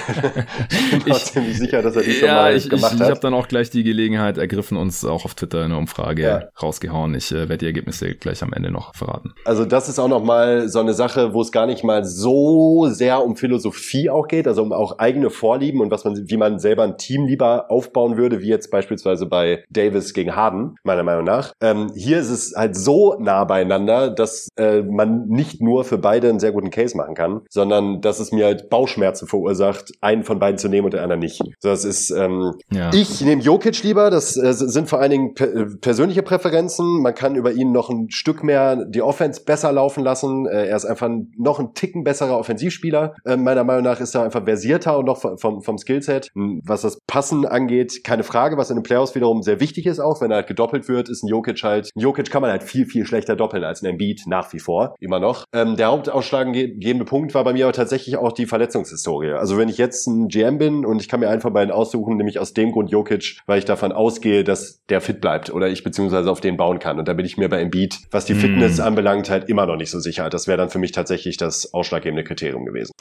[1.05, 3.07] ich ziemlich sicher, dass er die schon ja, mal ich, gemacht ich, hat.
[3.07, 6.43] Ich habe dann auch gleich die Gelegenheit ergriffen, uns auch auf Twitter eine Umfrage ja.
[6.61, 7.15] rausgehauen.
[7.15, 9.33] Ich äh, werde die Ergebnisse gleich am Ende noch verraten.
[9.45, 12.87] Also das ist auch noch mal so eine Sache, wo es gar nicht mal so
[12.89, 16.59] sehr um Philosophie auch geht, also um auch eigene Vorlieben und was man, wie man
[16.59, 21.23] selber ein Team lieber aufbauen würde, wie jetzt beispielsweise bei Davis gegen Harden, meiner Meinung
[21.23, 21.53] nach.
[21.61, 26.29] Ähm, hier ist es halt so nah beieinander, dass äh, man nicht nur für beide
[26.29, 30.39] einen sehr guten Case machen kann, sondern dass es mir halt Bauchschmerzen verursacht, einen von
[30.39, 31.41] beiden zu nehmen und den anderen nicht.
[31.59, 32.91] So, das ist, ähm, ja.
[32.93, 37.01] ich nehme Jokic lieber, das äh, sind vor allen Dingen per äh, persönliche Präferenzen.
[37.01, 40.47] Man kann über ihn noch ein Stück mehr die Offense besser laufen lassen.
[40.47, 43.15] Äh, er ist einfach noch ein Ticken besserer Offensivspieler.
[43.25, 46.29] Äh, meiner Meinung nach ist er einfach versierter und noch vom, vom Skillset.
[46.33, 49.99] Hm, was das Passen angeht, keine Frage, was in den Playoffs wiederum sehr wichtig ist
[49.99, 52.63] auch, wenn er halt gedoppelt wird, ist ein Jokic halt, ein Jokic kann man halt
[52.63, 55.45] viel, viel schlechter doppeln als ein Embiid, nach wie vor, immer noch.
[55.53, 59.31] Ähm, der hauptausschlaggebende Punkt war bei mir aber tatsächlich auch die Verletzungshistorie.
[59.31, 62.39] Also wenn ich jetzt ein GM bin und ich kann mir einfach beiden aussuchen, nämlich
[62.39, 66.29] aus dem Grund Jokic, weil ich davon ausgehe, dass der fit bleibt oder ich beziehungsweise
[66.31, 66.99] auf den bauen kann.
[66.99, 68.81] Und da bin ich mir bei Embiid, was die Fitness mm.
[68.81, 70.29] anbelangt, halt immer noch nicht so sicher.
[70.29, 72.91] Das wäre dann für mich tatsächlich das ausschlaggebende Kriterium gewesen.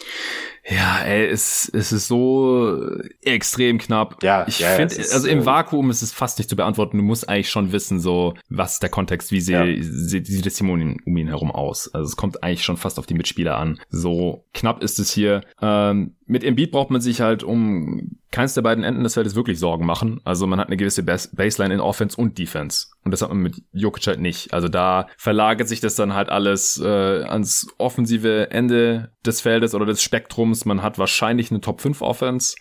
[0.68, 2.76] Ja, ey, es, es ist so
[3.22, 4.22] extrem knapp.
[4.22, 6.99] Ja, ich ja, finde, also im äh, Vakuum ist es fast nicht zu beantworten.
[6.99, 9.64] Du musst eigentlich schon wissen, so, was ist der Kontext, wie sie, ja.
[9.64, 11.93] sie, sieht das um ihn, um ihn herum aus.
[11.95, 13.79] Also es kommt eigentlich schon fast auf die Mitspieler an.
[13.89, 15.43] So knapp ist es hier.
[15.61, 19.59] Ähm, mit Embiid braucht man sich halt um keins der beiden Enden des Feldes wirklich
[19.59, 20.20] Sorgen machen.
[20.24, 22.89] Also man hat eine gewisse Bas Baseline in Offense und Defense.
[23.05, 24.53] Und das hat man mit Jokic halt nicht.
[24.53, 29.87] Also da verlagert sich das dann halt alles äh, ans offensive Ende des Feldes oder
[29.87, 30.64] des Spektrums.
[30.64, 32.57] Man hat wahrscheinlich eine Top 5 Offense,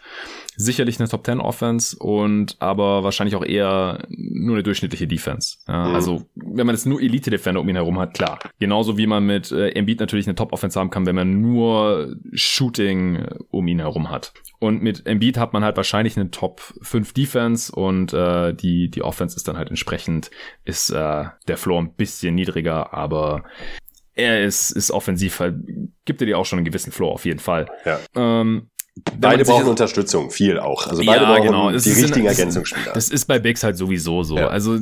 [0.55, 5.57] sicherlich eine Top 10 Offense und aber wahrscheinlich auch eher nur eine durchschnittliche Defense.
[5.67, 5.95] Ja, mhm.
[5.95, 8.39] Also wenn man jetzt nur Elite-Defender um ihn herum hat, klar.
[8.59, 13.15] Genauso wie man mit äh, Embiid natürlich eine Top-Offense haben kann, wenn man nur Shooting
[13.15, 14.33] äh, um ihn herum hat.
[14.59, 19.01] Und mit Embiid hat man halt wahrscheinlich eine Top 5 Defense und äh, die, die
[19.01, 20.31] Offense ist dann halt entsprechend,
[20.63, 23.43] ist äh, der Floor ein bisschen niedriger, aber
[24.15, 25.55] er ist, ist offensiv halt,
[26.05, 27.67] gibt er dir auch schon einen gewissen Floor auf jeden Fall.
[27.83, 27.99] Ja.
[28.15, 28.69] Ähm,
[29.19, 30.87] Beide brauchen Unterstützung, viel auch.
[30.87, 31.71] Also beide ja, brauchen genau.
[31.71, 32.93] die richtigen Ergänzungsspieler.
[32.93, 34.37] Das ist bei Bigs halt sowieso so.
[34.37, 34.47] Ja.
[34.47, 34.79] Also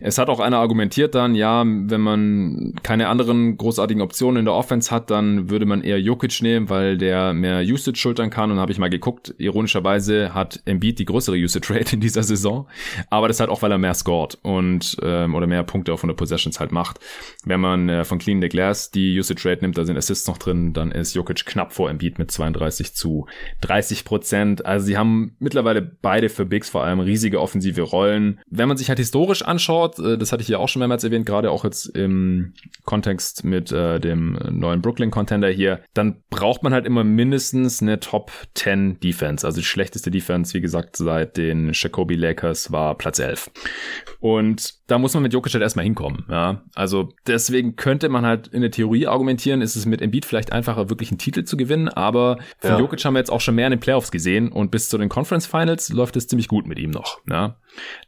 [0.00, 4.54] es hat auch einer argumentiert dann, ja, wenn man keine anderen großartigen Optionen in der
[4.54, 8.50] Offense hat, dann würde man eher Jokic nehmen, weil der mehr Usage schultern kann.
[8.50, 12.66] Und habe ich mal geguckt, ironischerweise hat Embiid die größere Usage Rate in dieser Saison.
[13.10, 16.16] Aber das halt auch, weil er mehr scored und ähm, oder mehr Punkte auf 100
[16.16, 17.00] Possessions halt macht.
[17.44, 20.38] Wenn man äh, von Clean the Glass die Usage Rate nimmt, da sind Assists noch
[20.38, 23.26] drin, dann ist Jokic knapp vor Embiid mit 32 zu
[23.62, 24.66] 30 Prozent.
[24.66, 28.40] Also sie haben mittlerweile beide für Bigs vor allem riesige offensive Rollen.
[28.48, 31.26] Wenn man sich halt historisch anschaut, äh, das hatte ich ja auch schon mehrmals erwähnt,
[31.26, 36.72] gerade auch jetzt im Kontext mit äh, dem neuen Brooklyn Contender hier, dann braucht man
[36.72, 39.46] halt immer mindestens eine Top 10 Defense.
[39.46, 43.50] Also die schlechteste Defense, wie gesagt, seit den Jacoby Lakers war Platz 11.
[44.20, 46.24] Und da muss man mit Jokic halt erstmal hinkommen.
[46.28, 50.52] Ja, also deswegen könnte man halt in der Theorie argumentieren, ist es mit Embiid vielleicht
[50.52, 52.78] einfacher, wirklich einen Titel zu gewinnen, aber von ja.
[52.78, 55.08] Jokic haben wir jetzt auch schon mehr in den Playoffs gesehen und bis zu den
[55.08, 57.20] Conference Finals läuft es ziemlich gut mit ihm noch.
[57.28, 57.56] Ja.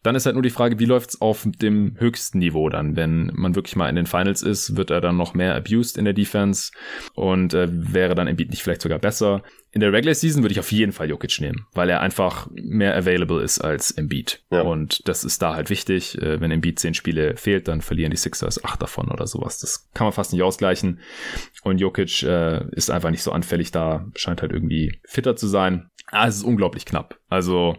[0.03, 2.97] Dann ist halt nur die Frage, wie läuft's auf dem höchsten Niveau dann?
[2.97, 6.05] Wenn man wirklich mal in den Finals ist, wird er dann noch mehr abused in
[6.05, 6.73] der Defense
[7.15, 9.43] und äh, wäre dann Embiid nicht vielleicht sogar besser?
[9.75, 12.97] In der Regular Season würde ich auf jeden Fall Jokic nehmen, weil er einfach mehr
[12.97, 14.45] available ist als Embiid.
[14.53, 14.61] Ja.
[14.61, 16.17] Und das ist da halt wichtig.
[16.23, 19.59] Äh, wenn Embiid zehn Spiele fehlt, dann verlieren die Sixers acht davon oder sowas.
[19.59, 21.01] Das kann man fast nicht ausgleichen.
[21.65, 25.91] Und Jokic äh, ist einfach nicht so anfällig da, scheint halt irgendwie fitter zu sein.
[26.15, 27.19] Ah, es ist unglaublich knapp.
[27.29, 27.75] Also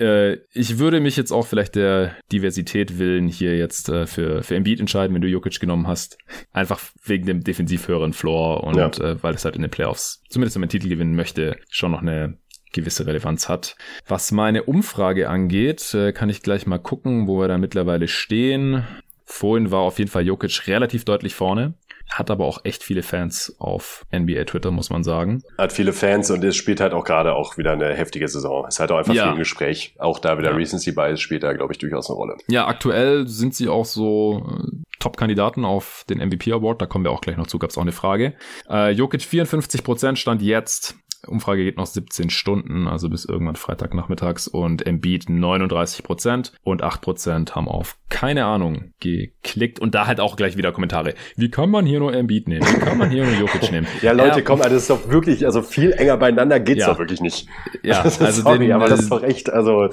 [0.00, 4.56] äh, ich würde mich jetzt auch vielleicht der Diversität willen hier jetzt äh, für, für
[4.56, 6.16] Embiid entscheiden, wenn du Jokic genommen hast.
[6.50, 8.86] Einfach wegen dem defensiv höheren Floor und ja.
[8.86, 12.00] äh, weil es halt in den Playoffs, zumindest wenn man Titel gewinnen möchte, schon noch
[12.00, 12.38] eine
[12.72, 13.76] gewisse Relevanz hat.
[14.08, 18.82] Was meine Umfrage angeht, äh, kann ich gleich mal gucken, wo wir da mittlerweile stehen.
[19.26, 21.74] Vorhin war auf jeden Fall Jokic relativ deutlich vorne.
[22.10, 25.42] Hat aber auch echt viele Fans auf NBA Twitter, muss man sagen.
[25.58, 28.66] Hat viele Fans und es spielt halt auch gerade auch wieder eine heftige Saison.
[28.68, 29.24] Es hat auch einfach ja.
[29.24, 29.94] viel im Gespräch.
[29.98, 30.56] Auch da wieder ja.
[30.56, 32.36] Recency Bias spielt da, glaube ich, durchaus eine Rolle.
[32.48, 36.80] Ja, aktuell sind sie auch so äh, Top-Kandidaten auf den MVP Award.
[36.80, 38.34] Da kommen wir auch gleich noch zu, gab es auch eine Frage.
[38.68, 40.96] Äh, Jokic 54% stand jetzt
[41.26, 47.00] Umfrage geht noch 17 Stunden, also bis irgendwann Freitagnachmittags und Embiid 39 Prozent und 8
[47.00, 51.14] Prozent haben auf keine Ahnung geklickt und da halt auch gleich wieder Kommentare.
[51.36, 52.66] Wie kann man hier nur Embiid nehmen?
[52.66, 53.86] Wie kann man hier nur Jokic nehmen?
[54.02, 54.44] ja, Leute, ja.
[54.44, 56.88] komm, also das ist doch wirklich, also viel enger beieinander geht's ja.
[56.88, 57.48] doch wirklich nicht.
[57.82, 59.88] Ja, also sorry, den, aber das ist doch echt, also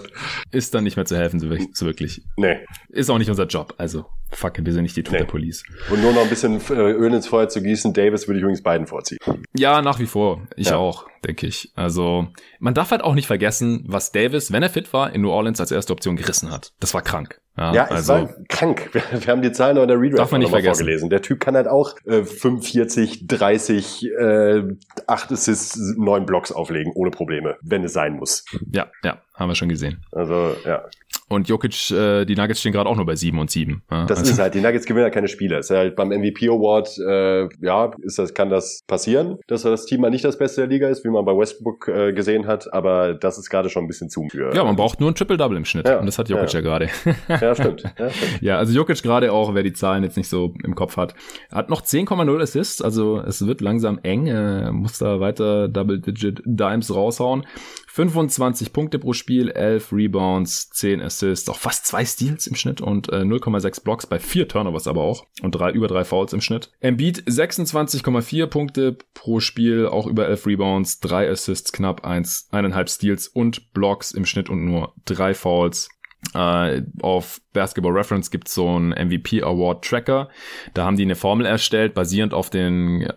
[0.52, 1.40] ist dann nicht mehr zu helfen,
[1.74, 2.22] so wirklich.
[2.38, 2.58] Nee.
[2.90, 5.64] Ist auch nicht unser Job, also fuck, wir sind nicht die Twitter Police.
[5.68, 5.96] Nee.
[5.96, 8.64] Und nur noch ein bisschen äh, Öl ins Feuer zu gießen, Davis würde ich übrigens
[8.64, 9.20] beiden vorziehen.
[9.54, 10.42] Ja, nach wie vor.
[10.56, 10.78] Ich ja.
[10.78, 11.72] auch denke ich.
[11.76, 12.28] Also
[12.60, 15.60] man darf halt auch nicht vergessen, was Davis, wenn er fit war, in New Orleans
[15.60, 16.74] als erste Option gerissen hat.
[16.80, 17.40] Das war krank.
[17.58, 18.90] Ja, ja also, es war krank.
[18.94, 20.80] Wir, wir, haben die Zahlen noch in der Redraft darf man nicht vergessen.
[20.80, 21.10] vorgelesen.
[21.10, 24.64] Der Typ kann halt auch äh, 45, 30, äh,
[25.08, 28.46] 8 Assists, 9 Blocks auflegen, ohne Probleme, wenn es sein muss.
[28.72, 30.04] Ja, ja, haben wir schon gesehen.
[30.12, 30.86] Also, ja.
[31.32, 33.82] Und Jokic, äh, die Nuggets stehen gerade auch nur bei 7 und 7.
[33.90, 34.32] Ja, das also.
[34.34, 35.60] ist halt, die Nuggets gewinnen ja keine Spiele.
[35.60, 40.02] Ist halt beim MVP Award, äh, ja, ist das, kann das passieren, dass das Team
[40.02, 43.14] mal nicht das Beste der Liga ist, wie man bei Westbrook äh, gesehen hat, aber
[43.14, 44.28] das ist gerade schon ein bisschen zu.
[44.30, 45.88] Für, ja, man braucht nur ein Triple-Double im Schnitt.
[45.88, 46.90] Ja, und das hat Jokic ja, ja gerade.
[47.30, 47.84] ja, stimmt.
[47.98, 48.42] Ja, stimmt.
[48.42, 51.14] ja, also Jokic gerade auch, wer die Zahlen jetzt nicht so im Kopf hat,
[51.52, 56.94] hat noch 10,0 Assists, also es wird langsam eng, äh, muss da weiter Double-Digit Dimes
[56.94, 57.46] raushauen.
[57.94, 63.10] 25 Punkte pro Spiel, 11 Rebounds, 10 Assists, auch fast zwei Steals im Schnitt und
[63.10, 66.72] äh, 0,6 Blocks bei vier Turnovers aber auch und drei, über drei Fouls im Schnitt.
[66.80, 73.28] Embiid 26,4 Punkte pro Spiel, auch über 11 Rebounds, drei Assists, knapp eins, eineinhalb Steals
[73.28, 75.90] und Blocks im Schnitt und nur drei Fouls.
[76.36, 80.30] Uh, auf Basketball Reference gibt es so einen MVP Award Tracker.
[80.76, 83.12] Da haben die eine Formel erstellt, basierend auf den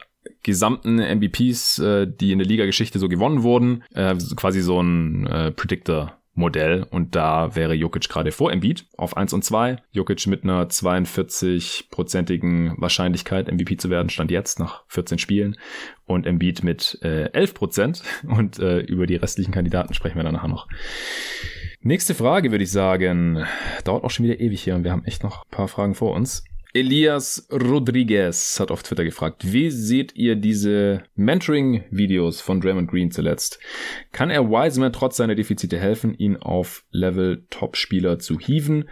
[0.44, 5.50] gesamten MVPs, äh, die in der Liga-Geschichte so gewonnen wurden, äh, quasi so ein äh,
[5.50, 6.16] Predictor.
[6.36, 9.76] Modell und da wäre Jokic gerade vor Embiid auf 1 und 2.
[9.92, 15.56] Jokic mit einer 42-prozentigen Wahrscheinlichkeit MVP zu werden, stand jetzt nach 14 Spielen
[16.06, 20.34] und Embiid mit äh, 11 Prozent und äh, über die restlichen Kandidaten sprechen wir dann
[20.34, 20.66] nachher noch.
[21.80, 23.44] Nächste Frage würde ich sagen,
[23.84, 26.14] dauert auch schon wieder ewig hier und wir haben echt noch ein paar Fragen vor
[26.14, 26.42] uns.
[26.76, 33.60] Elias Rodriguez hat auf Twitter gefragt, wie seht ihr diese Mentoring-Videos von Draymond Green zuletzt?
[34.10, 38.88] Kann er Wiseman trotz seiner Defizite helfen, ihn auf Level Top-Spieler zu hieven?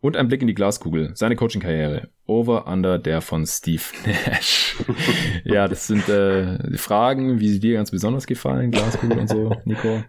[0.00, 2.08] Und ein Blick in die Glaskugel, seine Coaching-Karriere.
[2.26, 4.76] Over-Under der von Steve Nash.
[5.44, 10.02] ja, das sind äh, Fragen, wie sie dir ganz besonders gefallen, Glaskugel und so, Nico.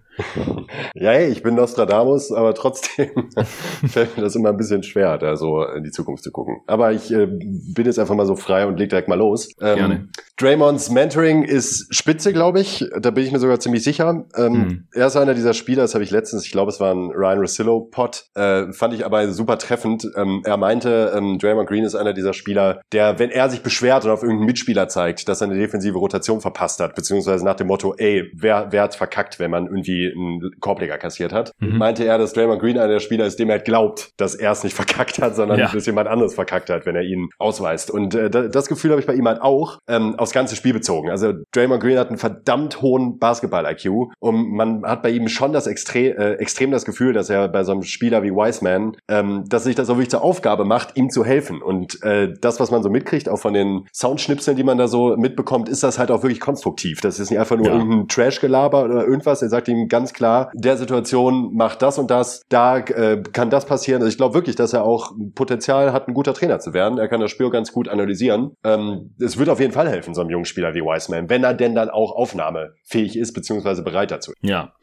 [0.94, 3.10] Ja, hey, ich bin Nostradamus, aber trotzdem
[3.88, 6.62] fällt mir das immer ein bisschen schwer, da so in die Zukunft zu gucken.
[6.68, 9.50] Aber ich äh, bin jetzt einfach mal so frei und leg direkt mal los.
[9.60, 10.10] Ähm, Gerne.
[10.38, 12.86] Draymonds Mentoring ist spitze, glaube ich.
[13.00, 14.26] Da bin ich mir sogar ziemlich sicher.
[14.36, 14.88] Ähm, mhm.
[14.94, 17.40] Er ist einer dieser Spieler, das habe ich letztens, ich glaube, es war ein Ryan
[17.40, 20.10] Rossillo-Pod, äh, fand ich aber super treffend.
[20.16, 24.06] Ähm, er meinte, ähm, Draymond Green ist einer dieser Spieler, der, wenn er sich beschwert
[24.06, 27.68] und auf irgendeinen Mitspieler zeigt, dass er eine defensive Rotation verpasst hat, beziehungsweise nach dem
[27.68, 31.78] Motto, ey, wer, wer hat verkackt, wenn man irgendwie einen Korbleger kassiert hat, mhm.
[31.78, 34.52] meinte er, dass Draymond Green einer der Spieler ist, dem er halt glaubt, dass er
[34.52, 35.72] es nicht verkackt hat, sondern ja.
[35.72, 37.92] dass jemand anderes verkackt hat, wenn er ihn ausweist.
[37.92, 41.10] Und äh, das Gefühl habe ich bei ihm halt auch ähm, aufs ganze Spiel bezogen.
[41.10, 45.68] Also Draymond Green hat einen verdammt hohen Basketball-IQ und man hat bei ihm schon das
[45.68, 49.64] extre äh, extrem das Gefühl, dass er bei so einem Spieler wie Wiseman, ähm, dass
[49.64, 51.62] sich das auch wirklich zur Aufgabe macht, ihm zu helfen.
[51.62, 55.16] Und äh, das, was man so mitkriegt, auch von den Soundschnipseln, die man da so
[55.18, 57.02] mitbekommt, ist das halt auch wirklich konstruktiv.
[57.02, 57.74] Das ist nicht einfach nur ja.
[57.74, 59.42] irgendein Trash-Gelaber oder irgendwas.
[59.42, 63.66] Er sagt ihm ganz klar, der Situation macht das und das, da äh, kann das
[63.66, 64.02] passieren.
[64.02, 66.98] Also ich glaube wirklich, dass er auch Potenzial hat, ein guter Trainer zu werden.
[66.98, 68.52] Er kann das Spiel ganz gut analysieren.
[68.64, 71.54] Ähm, es wird auf jeden Fall helfen, so einem jungen Spieler wie Wiseman, wenn er
[71.54, 74.34] denn dann auch aufnahmefähig ist, beziehungsweise bereit dazu.
[74.42, 74.74] Ja.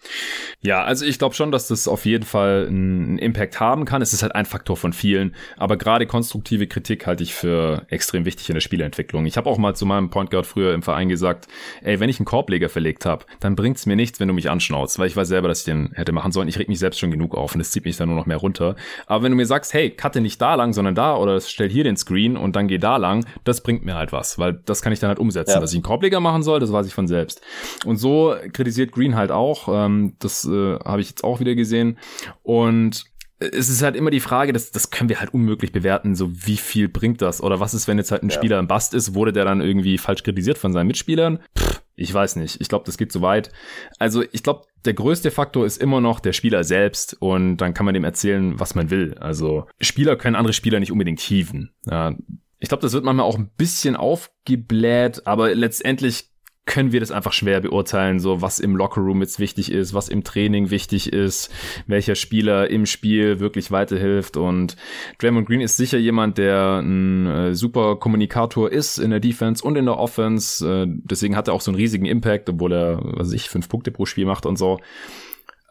[0.60, 4.00] Ja, also ich glaube schon, dass das auf jeden Fall einen Impact haben kann.
[4.00, 8.24] Es ist halt ein Faktor von vielen, aber gerade konstruktive Kritik halte ich für extrem
[8.24, 9.26] wichtig in der Spielentwicklung.
[9.26, 11.48] Ich habe auch mal zu meinem Point Guard früher im Verein gesagt,
[11.82, 14.98] ey, wenn ich einen Korbleger verlegt habe, dann bringt's mir nichts, wenn du mich anschnaust,
[14.98, 16.48] weil ich weiß selber, dass ich den hätte machen sollen.
[16.48, 18.36] Ich reg mich selbst schon genug auf und es zieht mich dann nur noch mehr
[18.36, 18.76] runter.
[19.06, 21.84] Aber wenn du mir sagst, hey, cutte nicht da lang, sondern da oder stell hier
[21.84, 24.92] den Screen und dann geh da lang, das bringt mir halt was, weil das kann
[24.92, 25.54] ich dann halt umsetzen.
[25.54, 25.60] Ja.
[25.60, 27.40] Dass ich einen Korbleger machen soll, das weiß ich von selbst.
[27.84, 29.68] Und so kritisiert Green halt auch.
[29.68, 31.98] Ähm, das äh, habe ich jetzt auch wieder gesehen.
[32.42, 33.04] Und
[33.52, 36.56] es ist halt immer die Frage, das, das können wir halt unmöglich bewerten, so wie
[36.56, 37.42] viel bringt das?
[37.42, 38.36] Oder was ist, wenn jetzt halt ein ja.
[38.36, 41.40] Spieler im Bast ist, wurde der dann irgendwie falsch kritisiert von seinen Mitspielern?
[41.58, 42.60] Pff, ich weiß nicht.
[42.60, 43.50] Ich glaube, das geht zu weit.
[43.98, 47.86] Also ich glaube, der größte Faktor ist immer noch der Spieler selbst und dann kann
[47.86, 49.14] man dem erzählen, was man will.
[49.20, 51.72] Also Spieler können andere Spieler nicht unbedingt hieven.
[51.86, 52.14] Ja,
[52.58, 56.31] ich glaube, das wird manchmal auch ein bisschen aufgebläht, aber letztendlich
[56.64, 60.22] können wir das einfach schwer beurteilen, so was im Lockerroom jetzt wichtig ist, was im
[60.22, 61.50] Training wichtig ist,
[61.88, 64.76] welcher Spieler im Spiel wirklich weiterhilft und
[65.18, 69.76] Draymond Green ist sicher jemand, der ein äh, super Kommunikator ist in der Defense und
[69.76, 73.28] in der Offense, äh, deswegen hat er auch so einen riesigen Impact, obwohl er, was
[73.28, 74.78] weiß ich, fünf Punkte pro Spiel macht und so.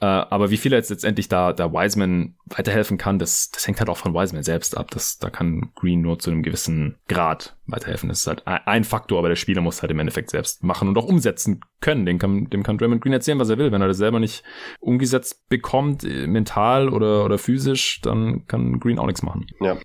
[0.02, 3.80] Äh, aber wie viel er jetzt letztendlich da, da Wiseman weiterhelfen kann, das, das hängt
[3.80, 4.90] halt auch von Wiseman selbst ab.
[4.90, 8.10] Das, da kann Green nur zu einem gewissen Grad weiterhelfen.
[8.10, 10.98] Das ist halt ein Faktor, aber der Spieler muss halt im Endeffekt selbst machen und
[10.98, 12.08] auch umsetzen können.
[12.08, 13.72] Dem kann, dem kann Draymond Green erzählen, was er will.
[13.72, 14.44] Wenn er das selber nicht
[14.80, 19.46] umgesetzt bekommt, äh, mental oder, oder physisch, dann kann Green auch nichts machen.
[19.60, 19.78] Ja.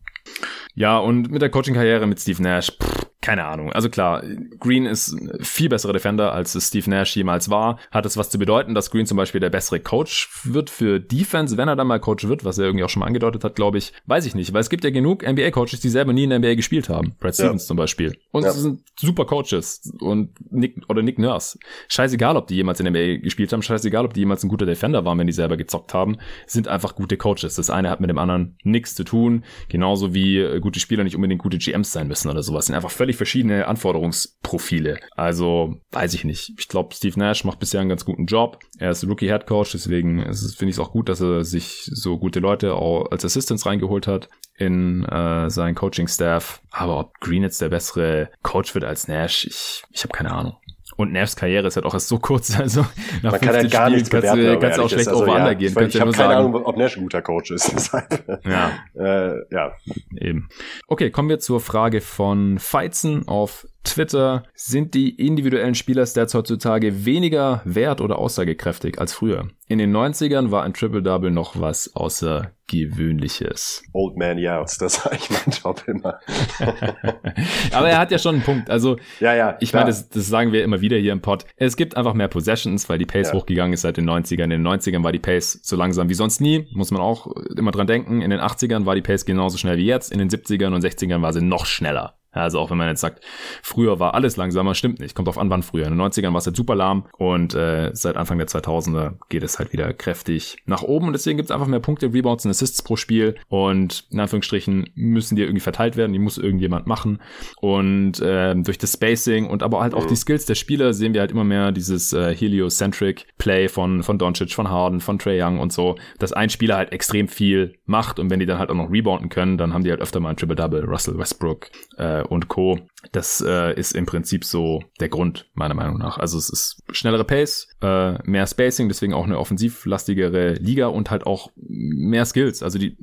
[0.75, 3.73] Ja, und mit der Coaching-Karriere mit Steve Nash, pff, keine Ahnung.
[3.73, 4.23] Also klar,
[4.61, 7.81] Green ist viel besserer Defender, als es Steve Nash jemals war.
[7.91, 11.57] Hat es was zu bedeuten, dass Green zum Beispiel der bessere Coach wird für Defense,
[11.57, 13.79] wenn er dann mal Coach wird, was er irgendwie auch schon mal angedeutet hat, glaube
[13.79, 13.93] ich.
[14.07, 16.55] Weiß ich nicht, weil es gibt ja genug NBA-Coaches, die selber nie in der NBA
[16.55, 17.17] gespielt haben.
[17.19, 17.67] Brad Stevens ja.
[17.67, 18.17] zum Beispiel.
[18.31, 18.53] Und ja.
[18.53, 19.93] sind super Coaches.
[19.99, 21.59] Und Nick, oder Nick Nurse.
[21.89, 24.67] Scheißegal, ob die jemals in der NBA gespielt haben, scheißegal, ob die jemals ein guter
[24.67, 27.57] Defender waren, wenn die selber gezockt haben, sind einfach gute Coaches.
[27.57, 29.43] Das eine hat mit dem anderen nichts zu tun.
[29.69, 32.67] Genauso wie äh, gute Spieler nicht unbedingt gute GMs sein müssen oder sowas.
[32.67, 35.01] Sind einfach völlig völlig verschiedene Anforderungsprofile.
[35.17, 36.53] Also weiß ich nicht.
[36.59, 38.61] Ich glaube, Steve Nash macht bisher einen ganz guten Job.
[38.79, 42.19] Er ist Rookie Head Coach, deswegen finde ich es auch gut, dass er sich so
[42.19, 46.61] gute Leute auch als Assistants reingeholt hat in äh, seinen Coaching-Staff.
[46.71, 50.57] Aber ob Green jetzt der bessere Coach wird als Nash, ich, ich habe keine Ahnung.
[50.97, 52.87] Und Nervs Karriere ist halt auch erst so kurz, also
[53.23, 55.53] nach Man kann halt gar nichts kannst bewerten, du, kannst auch schlecht also, over ja,
[55.53, 55.75] gehen.
[55.77, 56.47] Ich, ich ja habe keine sagen.
[56.47, 57.93] Ahnung, ob Nash ein guter Coach ist.
[58.45, 58.73] ja.
[58.95, 59.73] Äh, ja.
[60.19, 60.49] Eben.
[60.89, 64.45] Okay, kommen wir zur Frage von Feizen auf Twitter.
[64.55, 69.49] Sind die individuellen Spielerstats heutzutage weniger wert oder aussagekräftig als früher?
[69.69, 73.83] In den 90ern war ein Triple-Double noch was Außergewöhnliches.
[73.93, 76.21] Old Man Yells, das sage ich mein Job immer.
[77.73, 78.71] Aber er hat ja schon einen Punkt.
[78.71, 81.47] Also, ja, ja, ich meine, das, das, sagen wir immer wieder hier im Pod.
[81.57, 83.35] Es gibt einfach mehr Possessions, weil die Pace ja.
[83.35, 84.45] hochgegangen ist seit den 90ern.
[84.45, 86.69] In den 90ern war die Pace so langsam wie sonst nie.
[86.73, 88.23] Muss man auch immer dran denken.
[88.23, 90.13] In den 80ern war die Pace genauso schnell wie jetzt.
[90.13, 92.15] In den 70ern und 60ern war sie noch schneller.
[92.37, 93.25] Also auch wenn man jetzt sagt,
[93.63, 95.15] früher war alles langsamer, stimmt nicht.
[95.15, 95.87] Kommt auf an, wann früher.
[95.87, 99.43] In den 90ern war es halt super lahm und äh, seit Anfang der 2000er geht
[99.43, 102.51] es halt wieder kräftig nach oben und deswegen gibt es einfach mehr Punkte, Rebounds und
[102.51, 107.21] Assists pro Spiel und in Anführungsstrichen müssen die irgendwie verteilt werden, die muss irgendjemand machen
[107.61, 111.21] und äh, durch das Spacing und aber halt auch die Skills der Spieler sehen wir
[111.21, 115.59] halt immer mehr dieses äh, heliocentric Play von von Doncic, von Harden, von Trey Young
[115.59, 118.75] und so, dass ein Spieler halt extrem viel macht und wenn die dann halt auch
[118.75, 120.85] noch rebounden können, dann haben die halt öfter mal ein Triple-Double.
[120.85, 122.79] Russell Westbrook äh, und Co.
[123.13, 126.19] Das äh, ist im Prinzip so der Grund, meiner Meinung nach.
[126.19, 131.27] Also es ist schnellere Pace, äh, mehr Spacing, deswegen auch eine offensivlastigere Liga und halt
[131.27, 132.63] auch mehr Skills.
[132.63, 132.97] Also die,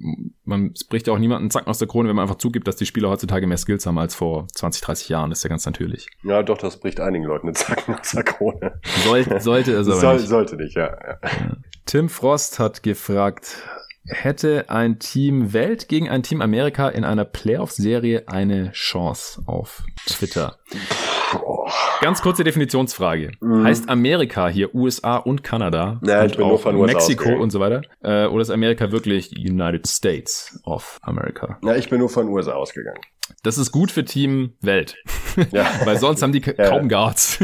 [0.44, 2.86] man bricht ja auch niemanden Zacken aus der Krone, wenn man einfach zugibt, dass die
[2.86, 5.30] Spieler heutzutage mehr Skills haben als vor 20, 30 Jahren.
[5.30, 6.08] Das ist ja ganz natürlich.
[6.24, 8.80] Ja, doch, das bricht einigen Leuten eine Zacken aus der Krone.
[9.04, 10.28] Soll, sollte es aber Soll, nicht.
[10.28, 10.98] Sollte nicht, ja.
[11.86, 13.64] Tim Frost hat gefragt,
[14.06, 20.58] hätte ein Team Welt gegen ein Team Amerika in einer Playoff-Serie eine Chance auf Twitter?
[22.02, 23.32] Ganz kurze Definitionsfrage.
[23.42, 27.60] Heißt Amerika hier USA und Kanada Ja, und ich bin nur auch Mexiko und so
[27.60, 27.82] weiter?
[28.02, 31.58] Äh, oder ist Amerika wirklich United States of America?
[31.64, 33.00] Ja, ich bin nur von USA ausgegangen.
[33.42, 34.96] Das ist gut für Team Welt.
[35.52, 35.66] Ja.
[35.84, 36.70] Weil sonst haben die ka- Ja.
[36.70, 37.40] kaum Guards.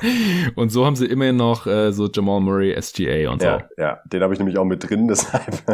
[0.54, 3.48] und so haben sie immerhin noch äh, so Jamal Murray, SGA und so.
[3.48, 5.64] Ja, ja, den habe ich nämlich auch mit drin, deshalb.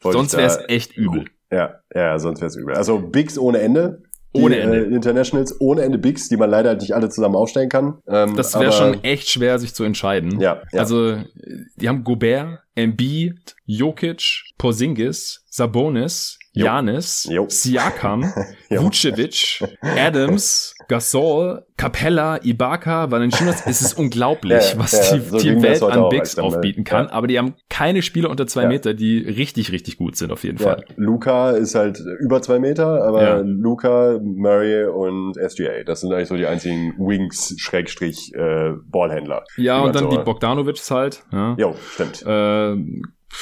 [0.00, 1.26] Sonst wäre es echt übel.
[1.52, 2.74] Ja, ja, sonst wäre es übel.
[2.74, 4.02] Also Bigs ohne Ende.
[4.34, 4.78] Die, Ohne Ende.
[4.86, 7.98] Äh, Internationals ohne Ende Bigs, die man leider halt nicht alle zusammen aufstellen kann.
[8.08, 10.40] Ähm, Das wäre schon echt schwer, sich zu entscheiden.
[10.40, 10.80] Ja, ja.
[10.80, 11.18] Also,
[11.76, 16.66] die haben Gobert, Embiid, Jokic, Porzingis, Sabonis, Jo.
[16.66, 17.46] Janis, Jo.
[17.48, 18.32] Siakam.
[18.70, 23.66] Vucevic, Adams, Gasol, Capella, Ibaka, Valanciunas.
[23.66, 27.06] Es ist unglaublich, Ja, was ja, die so das Welt an Bigs mal- aufbieten kann.
[27.06, 27.12] ja.
[27.12, 28.66] Aber die haben keine Spieler unter zwei.
[28.66, 30.84] Meter, die richtig, richtig gut sind, auf jeden Fall.
[30.96, 33.42] Luca ist halt über zwei Meter, aber.
[33.44, 39.44] Luca, Murray und SGA, das sind eigentlich so die einzigen Wings Schrägstrich äh, Ballhändler.
[39.56, 41.22] Ja, die und dann so- die Bogdanovics halt.
[41.32, 41.56] Ja.
[41.58, 42.22] Jo, stimmt.
[42.26, 42.76] Äh,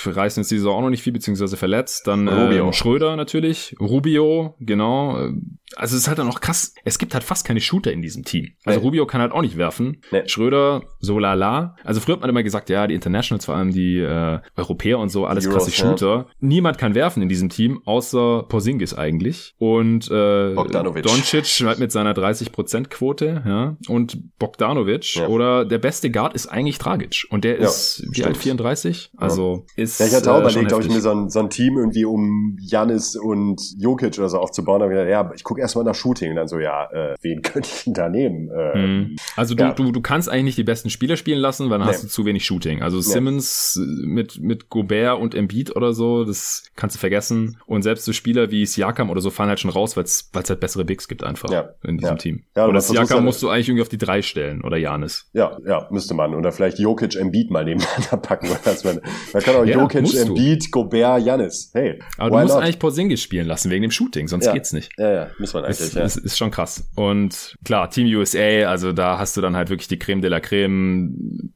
[0.04, 2.06] reißen jetzt die Saison auch noch nicht viel, beziehungsweise verletzt.
[2.06, 2.66] Dann Rubio.
[2.66, 3.74] Ähm, Schröder natürlich.
[3.80, 5.30] Rubio, genau.
[5.76, 6.74] Also es ist halt dann auch krass.
[6.84, 8.48] Es gibt halt fast keine Shooter in diesem Team.
[8.64, 8.84] Also Nee.
[8.86, 10.02] Rubio kann halt auch nicht werfen.
[10.10, 10.26] Nee.
[10.26, 11.76] Schröder, so lala.
[11.84, 15.08] Also früher hat man immer gesagt, ja, die Internationals, vor allem die äh, Europäer und
[15.10, 15.88] so, alles Euros, krasse ja.
[15.90, 16.26] Shooter.
[16.40, 19.54] Niemand kann werfen in diesem Team, außer Porzingis eigentlich.
[19.58, 21.02] Und äh, Bogdanovic.
[21.04, 23.76] Doncic halt mit seiner 30%-Quote, ja.
[23.88, 25.26] Und Bogdanovic Ja.
[25.28, 27.26] oder der beste Guard ist eigentlich Dragic.
[27.30, 28.36] Und der Ja, ist wie alt?
[28.36, 29.12] 34?
[29.16, 31.50] Also ist Ja, ich hatte auch äh, überlegt, ob ich mir so ein, so ein
[31.50, 34.88] Team irgendwie um Janis und Jokic oder so aufzubauen.
[34.88, 37.84] Gedacht, ja, ich gucke erstmal nach Shooting und dann so, ja, äh, wen könnte ich
[37.84, 38.50] denn da nehmen?
[38.50, 39.16] Äh.
[39.36, 39.72] Also du, Ja.
[39.72, 41.94] du, du kannst eigentlich nicht die besten Spieler spielen lassen, weil dann Nee.
[41.94, 42.82] hast du zu wenig Shooting.
[42.82, 47.56] Also Simmons äh, mit, mit Gobert und Embiid oder so, das kannst du vergessen.
[47.66, 50.60] Und selbst so Spieler wie Siakam oder so fallen halt schon raus, weil es halt
[50.60, 51.70] bessere Bigs gibt einfach Ja.
[51.84, 52.16] in diesem Ja.
[52.18, 52.42] Team.
[52.56, 55.28] Ja, oder Siakam halt- musst du eigentlich irgendwie auf die drei stellen oder Janis.
[55.32, 56.34] Ja, ja, müsste man.
[56.34, 58.48] Oder vielleicht Jokic, Embiid mal nebeneinander packen.
[58.84, 59.00] Man,
[59.32, 60.14] man kann auch Jokic.
[60.14, 61.70] Embiid, Gobert, Janis.
[61.72, 62.62] Hey, Aber du musst not?
[62.64, 64.90] eigentlich Porzingis spielen lassen wegen dem Shooting, sonst geht's nicht.
[64.98, 66.22] Ja, ja, muss man eigentlich, Das, ja.
[66.22, 66.88] ist schon krass.
[66.94, 70.40] Und klar, Team USA, also da hast du dann halt wirklich die Creme de la
[70.40, 71.52] Creme.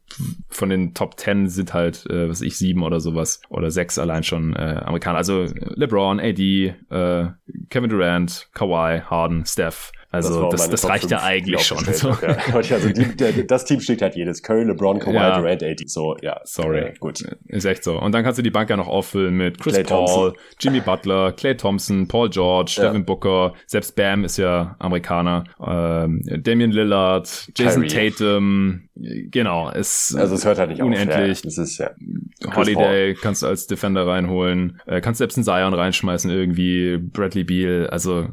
[0.49, 3.41] Von den Top 10 sind halt, äh, was weiß ich, sieben oder sowas.
[3.49, 5.19] Oder sechs allein schon äh, Amerikaner.
[5.19, 7.27] Also LeBron, AD, äh,
[7.71, 9.93] Kevin Durant, Kawhi, Harden, Steph.
[10.13, 11.79] Das Also das, das, Top reicht ja eigentlich ich schon.
[11.93, 12.11] So.
[12.11, 12.75] hab, Ja.
[12.77, 14.43] Also die, der, das Team schlägt halt jedes.
[14.43, 15.39] Curry, LeBron, Kawhi, Ja.
[15.39, 15.85] Durant, AD.
[15.87, 16.41] So, ja.
[16.45, 16.79] Sorry.
[16.79, 17.21] Äh, gut.
[17.49, 18.01] Ist echt so.
[18.01, 20.33] Und dann kannst du die Bank ja noch auffüllen mit Chris Klay Paul, Thompson.
[20.61, 22.89] Jimmy Butler, Clay Thompson, Paul George, Ja.
[22.89, 28.11] Devin Booker, selbst Bam ist ja Amerikaner, ähm, Damian Lillard, Jason Kyrie.
[28.11, 31.09] Tatum, genau, es Also es hört halt nicht unendlich.
[31.11, 31.19] auf.
[31.19, 31.91] Ja, das ist ja.
[32.55, 37.89] Holiday kannst du als Defender reinholen, äh, kannst selbst einen Zion reinschmeißen irgendwie, Bradley Beal,
[37.89, 38.29] also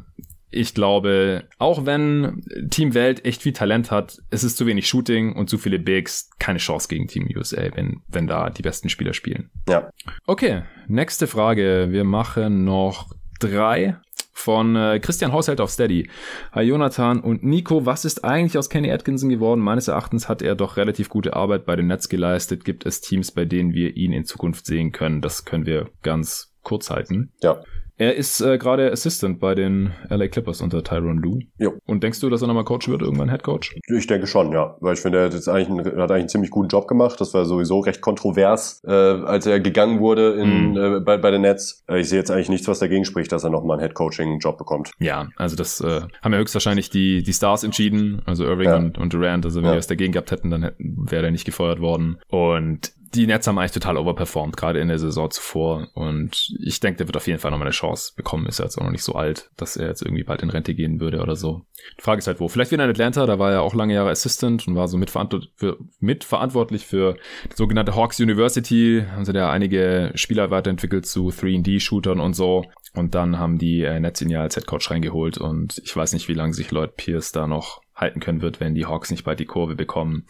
[0.54, 5.34] ich glaube, auch wenn Team Welt echt viel Talent hat, es ist zu wenig Shooting
[5.34, 9.12] und zu viele Bigs, keine Chance gegen Team USA, wenn, wenn da die besten Spieler
[9.12, 9.50] spielen.
[9.68, 9.90] Ja.
[10.26, 11.88] Okay, nächste Frage.
[11.90, 13.96] Wir machen noch drei
[14.32, 16.08] von äh, Christian Haushalt auf Steady.
[16.52, 19.60] Hi Jonathan und Nico, was ist eigentlich aus Kenny Atkinson geworden?
[19.60, 22.64] Meines Erachtens hat er doch relativ gute Arbeit bei den Nets geleistet.
[22.64, 25.20] Gibt es Teams, bei denen wir ihn in Zukunft sehen können?
[25.20, 27.32] Das können wir ganz kurz halten.
[27.42, 27.62] Ja.
[27.96, 31.40] Er ist äh, gerade Assistant bei den LA Clippers unter Tyron Lue.
[31.58, 31.74] Jo.
[31.86, 33.74] Und denkst du, dass er nochmal Coach wird, irgendwann Head Coach?
[33.86, 34.76] Ich denke schon, ja.
[34.80, 37.20] Weil ich finde, er hat, jetzt eigentlich einen, hat eigentlich einen ziemlich guten Job gemacht.
[37.20, 40.76] Das war sowieso recht kontrovers, äh, als er gegangen wurde in, Mhm.
[40.76, 41.84] äh, bei, bei den Nets.
[41.88, 44.90] Äh, ich sehe jetzt eigentlich nichts, was dagegen spricht, dass er nochmal einen Head-Coaching-Job bekommt.
[44.98, 48.76] Ja, also das äh, haben ja höchstwahrscheinlich die, die Stars entschieden, also Irving Ja.
[48.76, 49.44] und, und Durant.
[49.44, 49.72] Also wenn Ja.
[49.72, 52.18] die was dagegen gehabt hätten, dann hätten, wäre er nicht gefeuert worden.
[52.28, 55.88] Und die Nets haben eigentlich total overperformed, gerade in der Saison zuvor.
[55.94, 58.46] Und ich denke, der wird auf jeden Fall nochmal eine Chance bekommen.
[58.46, 60.74] Ist ja jetzt auch noch nicht so alt, dass er jetzt irgendwie bald in Rente
[60.74, 61.62] gehen würde oder so.
[61.98, 62.48] Die Frage ist halt, wo?
[62.48, 66.86] Vielleicht wieder in Atlanta, da war er auch lange Jahre Assistant und war so mitverantwortlich
[66.86, 67.14] für
[67.50, 69.04] die sogenannte Hawks University.
[69.10, 72.64] Haben sie da einige Spieler weiterentwickelt zu 3D-Shootern und so.
[72.94, 76.28] Und dann haben die äh, Nets ihn ja als Headcoach reingeholt und ich weiß nicht,
[76.28, 79.40] wie lange sich Lloyd Pierce da noch halten können wird, wenn die Hawks nicht bald
[79.40, 80.26] die Kurve bekommen.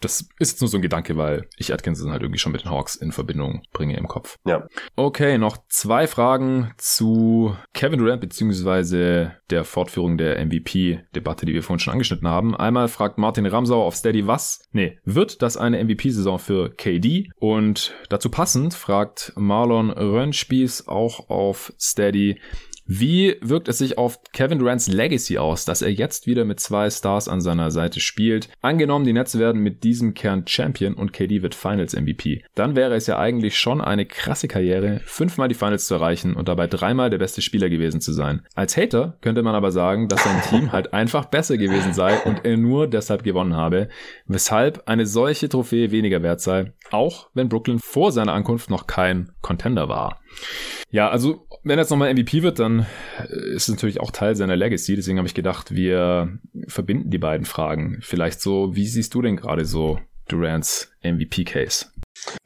[0.00, 2.70] Das ist jetzt nur so ein Gedanke, weil ich Atkinson halt irgendwie schon mit den
[2.70, 4.36] Hawks in Verbindung bringe im Kopf.
[4.44, 4.66] Ja.
[4.96, 11.78] Okay, noch zwei Fragen zu Kevin Durant beziehungsweise der Fortführung der MVP-Debatte, die wir vorhin
[11.78, 12.56] schon angeschnitten haben.
[12.56, 14.62] Einmal fragt Martin Ramsauer auf Steady, was?
[14.72, 17.30] Nee, wird das eine MVP-Saison für KD?
[17.36, 22.40] Und dazu passend fragt Marlon Rönnspieß auch auf Steady,
[22.94, 26.90] wie wirkt es sich auf Kevin Durants Legacy aus, dass er jetzt wieder mit zwei
[26.90, 28.50] Stars an seiner Seite spielt?
[28.60, 32.44] Angenommen, die Nets werden mit diesem Kern Champion und KD wird Finals MVP.
[32.54, 36.48] Dann wäre es ja eigentlich schon eine krasse Karriere, fünfmal die Finals zu erreichen und
[36.48, 38.42] dabei dreimal der beste Spieler gewesen zu sein.
[38.54, 42.44] Als Hater könnte man aber sagen, dass sein Team halt einfach besser gewesen sei und
[42.44, 43.88] er nur deshalb gewonnen habe,
[44.26, 49.32] weshalb eine solche Trophäe weniger wert sei, auch wenn Brooklyn vor seiner Ankunft noch kein
[49.40, 50.21] Contender war.
[50.90, 52.86] Ja, also wenn er jetzt nochmal MVP wird, dann
[53.28, 54.96] ist es natürlich auch Teil seiner Legacy.
[54.96, 57.98] Deswegen habe ich gedacht, wir verbinden die beiden Fragen.
[58.02, 61.86] Vielleicht so, wie siehst du denn gerade so Durants MVP-Case?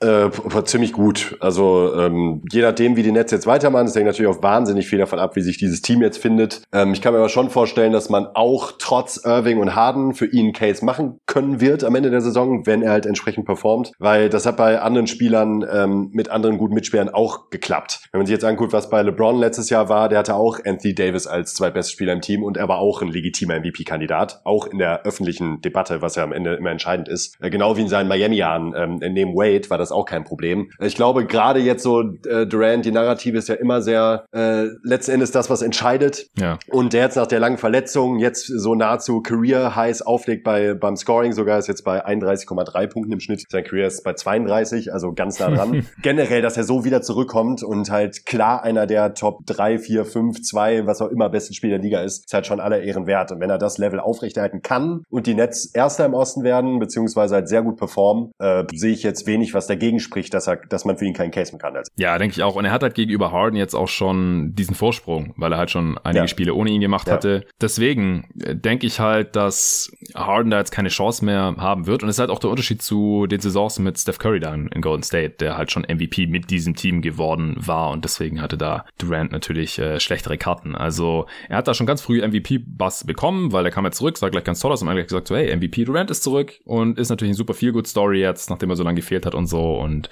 [0.01, 0.31] Äh,
[0.65, 1.37] ziemlich gut.
[1.41, 4.99] Also ähm, je nachdem, wie die Nets jetzt weitermachen, es hängt natürlich auch wahnsinnig viel
[4.99, 6.63] davon ab, wie sich dieses Team jetzt findet.
[6.73, 10.27] Ähm, ich kann mir aber schon vorstellen, dass man auch trotz Irving und Harden für
[10.27, 14.29] ihn Case machen können wird am Ende der Saison, wenn er halt entsprechend performt, weil
[14.29, 18.09] das hat bei anderen Spielern ähm, mit anderen guten Mitspielern auch geklappt.
[18.13, 20.95] Wenn man sich jetzt anguckt, was bei LeBron letztes Jahr war, der hatte auch Anthony
[20.95, 24.79] Davis als zweitbester Spieler im Team und er war auch ein legitimer MVP-Kandidat, auch in
[24.79, 27.37] der öffentlichen Debatte, was ja am Ende immer entscheidend ist.
[27.41, 30.71] Äh, genau wie in seinen Miami-Jahren ähm, neben Wade war das auch kein Problem.
[30.81, 35.13] Ich glaube, gerade jetzt so äh, Durant, die Narrative ist ja immer sehr äh, letzten
[35.13, 36.27] Endes das, was entscheidet.
[36.39, 36.59] Ja.
[36.69, 40.97] Und der jetzt nach der langen Verletzung jetzt so nahezu Career Highs auflegt bei beim
[40.97, 43.45] Scoring sogar ist jetzt bei 31,3 Punkten im Schnitt.
[43.49, 45.87] Sein Career ist bei 32, also ganz nah dran.
[46.03, 50.43] Generell, dass er so wieder zurückkommt und halt klar einer der Top 3, 4, 5,
[50.43, 53.33] 2, was auch immer besten Spieler der Liga ist, ist halt schon aller Ehren wert.
[53.33, 57.35] Und wenn er das Level aufrechterhalten kann und die Nets Erster im Osten werden, beziehungsweise
[57.37, 60.85] halt sehr gut performen, äh, sehe ich jetzt wenig, was dagegen spricht, dass er, dass
[60.85, 61.77] man für ihn keinen Case mehr kann.
[61.77, 61.91] Also.
[61.97, 62.55] Ja, denke ich auch.
[62.55, 65.99] Und er hat halt gegenüber Harden jetzt auch schon diesen Vorsprung, weil er halt schon
[65.99, 66.29] einige ja.
[66.29, 67.15] Spiele ohne ihn gemacht ja.
[67.15, 67.45] hatte.
[67.61, 72.03] Deswegen äh, denke ich halt, dass Harden da jetzt keine Chance mehr haben wird.
[72.03, 74.83] Und es ist halt auch der Unterschied zu den Saisons mit Steph Curry dann in
[74.83, 77.91] Golden State, der halt schon MVP mit diesem Team geworden war.
[77.91, 80.75] Und deswegen hatte da Durant natürlich äh, schlechtere Karten.
[80.75, 84.29] Also er hat da schon ganz früh MVP-Bass bekommen, weil er kam jetzt zurück, sah
[84.29, 87.09] gleich ganz toll aus und eigentlich gesagt so, hey, MVP Durant ist zurück und ist
[87.09, 90.11] natürlich eine super Feel-Good-Story jetzt, nachdem er so lange gefehlt hat und so und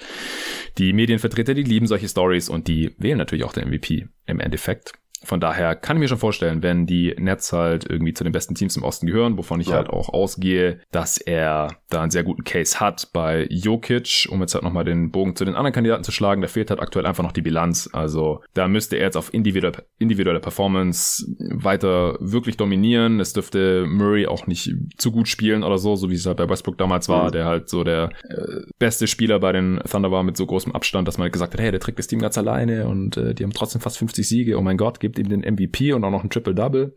[0.77, 4.93] die Medienvertreter, die lieben solche Stories und die wählen natürlich auch den MVP im Endeffekt.
[5.25, 8.55] Von daher kann ich mir schon vorstellen, wenn die Nets halt irgendwie zu den besten
[8.55, 9.75] Teams im Osten gehören, wovon ich ja.
[9.75, 14.53] halt auch ausgehe, dass er da einen sehr guten Case hat bei Jokic, um jetzt
[14.53, 16.41] halt nochmal den Bogen zu den anderen Kandidaten zu schlagen.
[16.41, 17.89] Da fehlt halt aktuell einfach noch die Bilanz.
[17.91, 23.19] Also da müsste er jetzt auf individuelle, individuelle Performance weiter wirklich dominieren.
[23.19, 26.49] Es dürfte Murray auch nicht zu gut spielen oder so, so wie es halt bei
[26.49, 27.31] Westbrook damals war, mhm.
[27.31, 31.07] der halt so der äh, beste Spieler bei den Thunder war mit so großem Abstand,
[31.07, 33.43] dass man halt gesagt hat, hey, der trägt das Team ganz alleine und äh, die
[33.43, 34.57] haben trotzdem fast 50 Siege.
[34.57, 36.95] Oh mein Gott, gibt ihm den MVP und auch noch ein Triple-Double.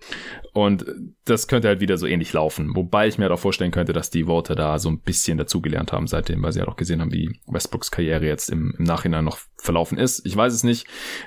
[0.52, 0.84] Und
[1.24, 2.74] das könnte halt wieder so ähnlich laufen.
[2.74, 5.92] Wobei ich mir halt auch vorstellen könnte, dass die Worte da so ein bisschen dazugelernt
[5.92, 9.24] haben seitdem, weil sie halt auch gesehen haben, wie Westbrooks Karriere jetzt im, im Nachhinein
[9.24, 10.24] noch verlaufen ist.
[10.24, 10.86] Ich weiß es nicht.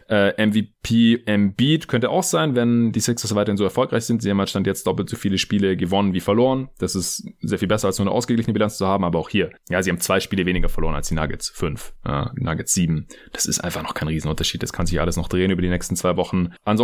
[0.09, 4.21] Äh, MVP Embiid könnte auch sein, wenn die Sixers weiterhin so erfolgreich sind.
[4.21, 6.69] Sie haben halt stand jetzt doppelt so viele Spiele gewonnen wie verloren.
[6.79, 9.51] Das ist sehr viel besser als nur eine ausgeglichene Bilanz zu haben, aber auch hier.
[9.69, 11.49] Ja, sie haben zwei Spiele weniger verloren als die Nuggets.
[11.49, 11.93] Fünf.
[12.05, 13.07] Äh, Nuggets sieben.
[13.33, 14.63] Das ist einfach noch kein Riesenunterschied.
[14.63, 16.49] Das kann sich alles noch drehen über die nächsten zwei Wochen.
[16.63, 16.80] Ansonsten,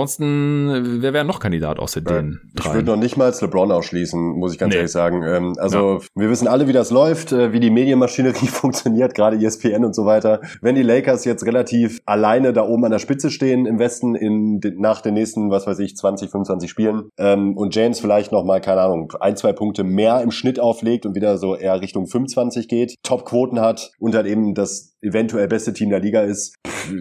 [1.01, 2.69] wer wäre noch Kandidat außer ja, den drei?
[2.69, 4.77] Ich würde noch nicht mal LeBron ausschließen, muss ich ganz nee.
[4.77, 5.23] ehrlich sagen.
[5.23, 6.07] Ähm, also, ja.
[6.15, 10.05] wir wissen alle, wie das läuft, äh, wie die Medienmaschinerie funktioniert, gerade ESPN und so
[10.05, 10.41] weiter.
[10.61, 14.59] Wenn die Lakers jetzt relativ alleine da oben an der Spitze stehen im Westen in,
[14.77, 18.61] nach den nächsten, was weiß ich, 20, 25 Spielen ähm, und James vielleicht noch mal,
[18.61, 22.67] keine Ahnung, ein, zwei Punkte mehr im Schnitt auflegt und wieder so eher Richtung 25
[22.67, 26.57] geht, Top-Quoten hat und halt eben das eventuell beste Team der Liga ist,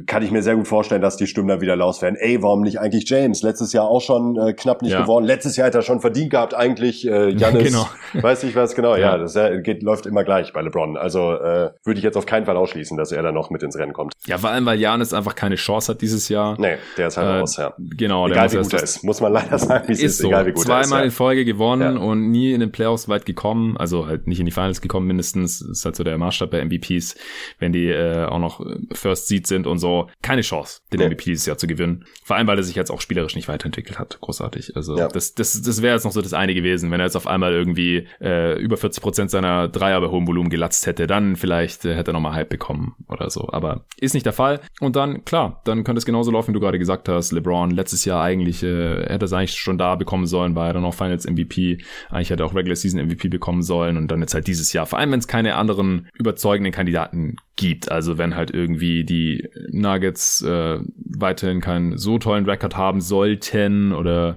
[0.07, 2.17] kann ich mir sehr gut vorstellen, dass die Stimmen da wieder los werden.
[2.17, 3.43] Ey, warum nicht eigentlich James?
[3.43, 5.03] Letztes Jahr auch schon äh, knapp nicht ja.
[5.03, 5.27] gewonnen.
[5.27, 7.07] Letztes Jahr hat er schon verdient gehabt eigentlich.
[7.07, 7.89] Äh, Janis, genau.
[8.15, 8.95] weiß ich was genau.
[8.95, 10.97] Ja, ja das ja, geht, läuft immer gleich bei LeBron.
[10.97, 13.77] Also äh, würde ich jetzt auf keinen Fall ausschließen, dass er da noch mit ins
[13.77, 14.13] Rennen kommt.
[14.27, 16.57] Ja, vor allem, weil Janis einfach keine Chance hat dieses Jahr.
[16.61, 17.75] Nee, der ist halt äh, raus, ja.
[17.79, 18.29] Genau.
[18.29, 20.19] Egal wie gut er ist, muss man leider sagen, wie es ist.
[20.19, 20.29] So.
[20.29, 21.05] Egal wie gut Zweimal er ist, ja.
[21.05, 23.77] in Folge gewonnen und nie in den Playoffs weit gekommen.
[23.77, 25.61] Also halt nicht in die Finals gekommen mindestens.
[25.61, 27.17] Das ist halt so der Maßstab bei MVPs,
[27.59, 30.09] wenn die äh, auch noch First Seed sind und so.
[30.23, 31.07] Keine Chance, den nee.
[31.09, 32.05] MVP dieses Jahr zu gewinnen.
[32.25, 34.19] Vor allem, weil er sich jetzt auch spielerisch nicht weiterentwickelt hat.
[34.21, 34.77] Großartig.
[34.77, 35.09] Also ja.
[35.09, 37.53] das, das, das wäre jetzt noch so das eine gewesen, wenn er jetzt auf einmal
[37.53, 41.95] irgendwie äh, über 40 Prozent seiner Dreier bei hohem Volumen gelatzt hätte, dann vielleicht äh,
[41.95, 43.49] hätte er nochmal Hype bekommen oder so.
[43.53, 44.61] Aber ist nicht der Fall.
[44.81, 47.33] Und dann, klar, dann könnte es genauso laufen, wie du gerade gesagt hast.
[47.33, 50.85] LeBron letztes Jahr eigentlich, äh, hätte es eigentlich schon da bekommen sollen, war er dann
[50.85, 51.79] auch Finals MVP.
[52.11, 54.87] Eigentlich hätte er auch Regular Season MVP bekommen sollen und dann jetzt halt dieses Jahr.
[54.87, 57.76] Vor allem, wenn es keine anderen überzeugenden Kandidaten gibt.
[57.91, 64.37] Also wenn halt irgendwie die Nuggets äh, weiterhin keinen so tollen Rekord haben sollten oder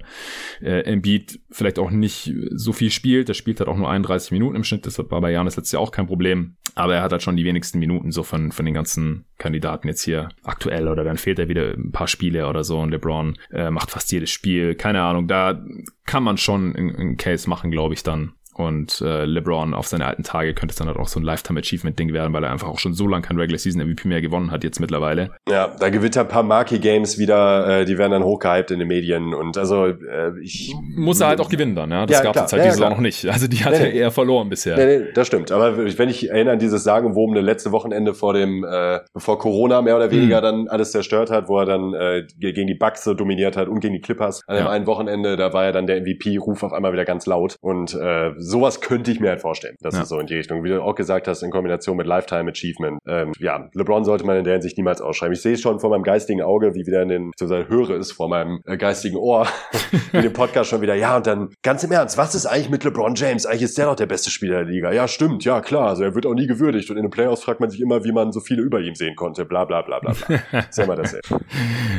[0.60, 3.28] äh, Embiid vielleicht auch nicht so viel spielt.
[3.28, 4.86] Der spielt halt auch nur 31 Minuten im Schnitt.
[4.86, 6.56] Das war bei Janis letztes Jahr auch kein Problem.
[6.74, 10.04] Aber er hat halt schon die wenigsten Minuten so von, von den ganzen Kandidaten jetzt
[10.04, 13.70] hier aktuell oder dann fehlt er wieder ein paar Spiele oder so und LeBron äh,
[13.70, 14.74] macht fast jedes Spiel.
[14.74, 15.60] Keine Ahnung, da
[16.06, 20.22] kann man schon einen Case machen, glaube ich, dann und äh, LeBron auf seine alten
[20.22, 22.94] Tage könnte es dann halt auch so ein Lifetime-Achievement-Ding werden, weil er einfach auch schon
[22.94, 25.30] so lange kein Regular Season MVP mehr gewonnen hat jetzt mittlerweile.
[25.48, 28.88] Ja, da gewinnt er ein paar Marquee-Games wieder, äh, die werden dann hochgehypt in den
[28.88, 30.74] Medien und also äh, ich...
[30.96, 32.06] Muss er halt auch gewinnen dann, ja.
[32.06, 33.26] Das ja, gab es halt ja, diese Saison noch nicht.
[33.28, 34.76] Also die hat nee, er eher verloren bisher.
[34.76, 35.52] Nee, nee, das stimmt.
[35.52, 39.96] Aber wenn ich erinnere an dieses sagenwobene letzte Wochenende vor dem, äh, bevor Corona mehr
[39.96, 40.42] oder weniger mhm.
[40.42, 43.80] dann alles zerstört hat, wo er dann äh, gegen die Bucks so dominiert hat und
[43.80, 44.70] gegen die Clippers an dem ja.
[44.70, 48.32] einen Wochenende, da war ja dann der MVP-Ruf auf einmal wieder ganz laut und äh,
[48.50, 49.76] sowas könnte ich mir halt vorstellen.
[49.80, 50.02] Das ja.
[50.02, 50.64] ist so in die Richtung.
[50.64, 52.98] Wie du auch gesagt hast, in Kombination mit Lifetime Achievement.
[53.06, 55.32] Ähm, ja, LeBron sollte man in der Hinsicht niemals ausschreiben.
[55.32, 58.12] Ich sehe es schon vor meinem geistigen Auge, wie wieder in den, beziehungsweise höre es
[58.12, 59.46] vor meinem äh, geistigen Ohr
[60.12, 60.94] in dem Podcast schon wieder.
[60.94, 63.46] Ja, und dann ganz im Ernst, was ist eigentlich mit LeBron James?
[63.46, 64.92] Eigentlich ist der doch der beste Spieler der Liga.
[64.92, 65.88] Ja, stimmt, ja, klar.
[65.88, 66.90] Also er wird auch nie gewürdigt.
[66.90, 69.14] Und in den Playoffs fragt man sich immer, wie man so viele über ihm sehen
[69.16, 69.44] konnte.
[69.44, 70.60] Bla, bla, bla, bla, bla.
[70.68, 71.40] Ist ja immer dasselbe.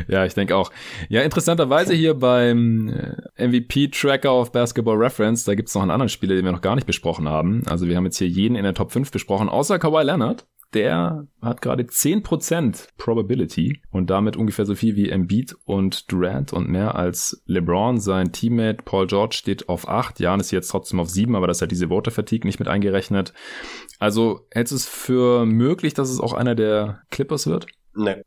[0.08, 0.70] ja, ich denke auch.
[1.08, 2.88] Ja, interessanterweise hier beim
[3.36, 6.60] äh, MVP-Tracker auf Basketball Reference, da gibt es noch einen anderen Spieler, den wir noch
[6.60, 7.62] gar nicht besprochen haben.
[7.66, 10.46] Also wir haben jetzt hier jeden in der Top 5 besprochen, außer Kawhi Leonard.
[10.74, 16.70] Der hat gerade 10% Probability und damit ungefähr so viel wie Embiid und Durant und
[16.70, 18.00] mehr als LeBron.
[18.00, 20.18] Sein Teammate Paul George steht auf 8.
[20.20, 23.34] Jan ist jetzt trotzdem auf 7, aber das hat diese Voter Fatigue nicht mit eingerechnet.
[23.98, 27.66] Also hältst du es für möglich, dass es auch einer der Clippers wird?
[27.94, 28.22] Nee.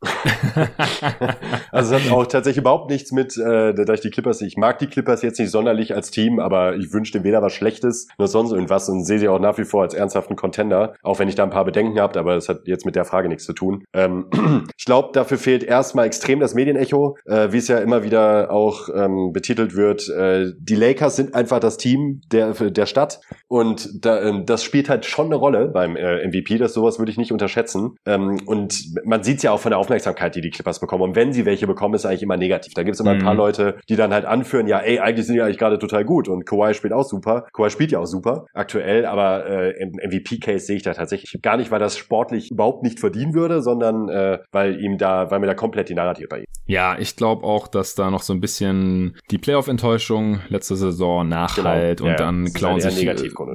[1.72, 4.78] also es hat auch tatsächlich überhaupt nichts mit, äh, da ich die Clippers, ich mag
[4.78, 8.28] die Clippers jetzt nicht sonderlich als Team, aber ich wünsche dem weder was Schlechtes noch
[8.28, 11.34] sonst irgendwas und sehe sie auch nach wie vor als ernsthaften Contender, auch wenn ich
[11.34, 13.84] da ein paar Bedenken habt, aber das hat jetzt mit der Frage nichts zu tun.
[13.92, 14.26] Ähm,
[14.76, 18.88] ich glaube, dafür fehlt erstmal extrem das Medienecho, äh, wie es ja immer wieder auch
[18.94, 20.08] ähm, betitelt wird.
[20.08, 24.88] Äh, die Lakers sind einfach das Team der, der Stadt und da, äh, das spielt
[24.88, 27.96] halt schon eine Rolle beim äh, MVP, das sowas würde ich nicht unterschätzen.
[28.06, 31.02] Ähm, und man sieht es ja auch von der Aufmerksamkeit, die die Clippers bekommen.
[31.02, 32.74] Und wenn sie welche bekommen, ist eigentlich immer negativ.
[32.74, 33.20] Da gibt es immer mhm.
[33.20, 33.38] ein paar mhm.
[33.38, 36.44] Leute, die dann halt anführen, ja, ey, eigentlich sind die eigentlich gerade total gut und
[36.46, 37.46] Kawhi spielt auch super.
[37.52, 41.56] Kawhi spielt ja auch super aktuell, aber äh, im MVP-Case sehe ich da tatsächlich gar
[41.56, 45.46] nicht, weil das sportlich überhaupt nicht verdienen würde, sondern äh, weil ihm da, weil mir
[45.46, 46.46] da komplett die Narrative bei ihm.
[46.66, 51.98] Ja, ich glaube auch, dass da noch so ein bisschen die Playoff-Enttäuschung letzte Saison nachhalt
[51.98, 52.10] genau.
[52.10, 53.08] und ja, dann klauen sich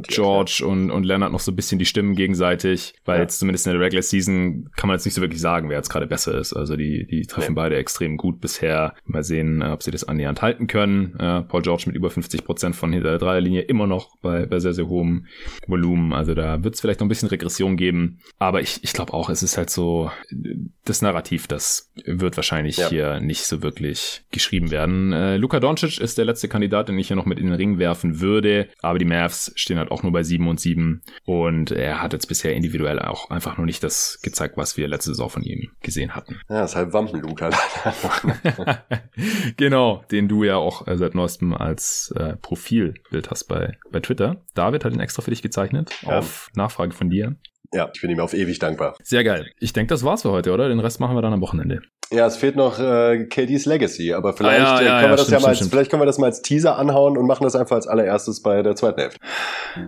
[0.08, 3.24] George und, und Leonard noch so ein bisschen die Stimmen gegenseitig, weil ja.
[3.24, 5.90] jetzt zumindest in der Regular Season kann man jetzt nicht so wirklich sagen, wer jetzt
[5.92, 6.54] gerade besser ist.
[6.54, 8.96] Also die, die treffen beide extrem gut bisher.
[9.06, 11.16] Mal sehen, äh, ob sie das annähernd halten können.
[11.20, 14.60] Äh, Paul George mit über 50 Prozent von hinter der Dreierlinie immer noch bei, bei
[14.60, 15.28] sehr, sehr hohem
[15.68, 16.14] Volumen.
[16.14, 18.20] Also da wird es vielleicht noch ein bisschen Regression geben.
[18.40, 20.12] Aber ich, ich glaube auch, es ist halt so,
[20.86, 22.90] das Narrativ, das wird wahrscheinlich ja.
[22.90, 25.12] hier nicht so wirklich geschrieben werden.
[25.12, 27.78] Äh, Luka Doncic ist der letzte Kandidat, den ich hier noch mit in den Ring
[27.78, 28.70] werfen würde.
[28.82, 31.02] Aber die Mavs stehen halt auch nur bei 7 und 7.
[31.26, 35.12] Und er hat jetzt bisher individuell auch einfach noch nicht das gezeigt, was wir letzte
[35.12, 36.40] Saison von ihm gesehen hatten.
[36.50, 37.50] Ja, ist halt Wampenluca.
[39.58, 44.44] genau, den du ja auch äh, seit neuestem als äh, Profilbild hast bei, bei Twitter.
[44.54, 46.20] David hat ihn extra für dich gezeichnet, ja.
[46.20, 47.36] auf Nachfrage von dir.
[47.74, 48.96] Ja, ich bin ihm auf ewig dankbar.
[49.02, 49.50] Sehr geil.
[49.60, 50.68] Ich denke, das war's für heute, oder?
[50.68, 51.82] Den Rest machen wir dann am Wochenende.
[52.14, 55.10] Ja, es fehlt noch äh, KDs Legacy, aber vielleicht, Ah, ja, äh, ja, können ja,
[55.12, 57.18] wir das stimmt, ja mal stimmt, als, vielleicht können wir das mal als Teaser anhauen
[57.18, 59.20] und machen das einfach als allererstes bei der zweiten Hälfte.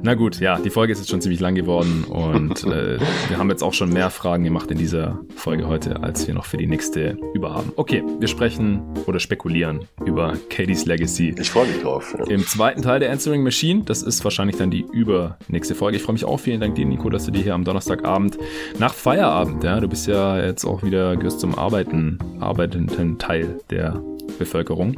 [0.04, 2.98] Na gut, ja, die Folge ist jetzt schon ziemlich lang geworden und äh,
[3.28, 6.45] wir haben jetzt auch schon mehr Fragen gemacht in dieser Folge heute, als wir noch
[6.45, 7.74] für die nächste über haben.
[7.76, 11.36] Okay, wir sprechen oder spekulieren über Katie's Legacy.
[11.38, 12.16] Ich freue mich drauf.
[12.18, 12.26] Ja.
[12.28, 15.98] Im zweiten Teil der Answering Machine, das ist wahrscheinlich dann die übernächste Folge.
[15.98, 16.40] Ich freue mich auch.
[16.40, 18.38] Vielen Dank dir, Nico, dass du dir hier am Donnerstagabend
[18.80, 24.02] nach Feierabend, ja, du bist ja jetzt auch wieder, gehörst zum Arbeiten, arbeitenden Teil der
[24.40, 24.95] Bevölkerung,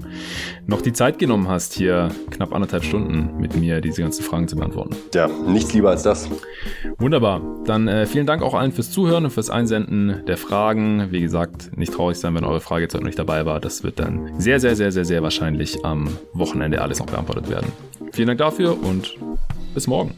[0.65, 4.55] noch die Zeit genommen hast, hier knapp anderthalb Stunden mit mir diese ganzen Fragen zu
[4.55, 4.95] beantworten.
[5.13, 6.29] ja, nichts lieber als das.
[6.97, 7.41] Wunderbar.
[7.65, 11.11] Dann äh, vielen Dank auch allen fürs Zuhören und fürs Einsenden der Fragen.
[11.11, 13.59] Wie gesagt, nicht traurig sein, wenn eure Frage jetzt heute noch nicht dabei war.
[13.59, 17.71] Das wird dann sehr, sehr, sehr, sehr, sehr wahrscheinlich am Wochenende alles noch beantwortet werden.
[18.11, 19.15] Vielen Dank dafür und
[19.73, 20.11] bis morgen.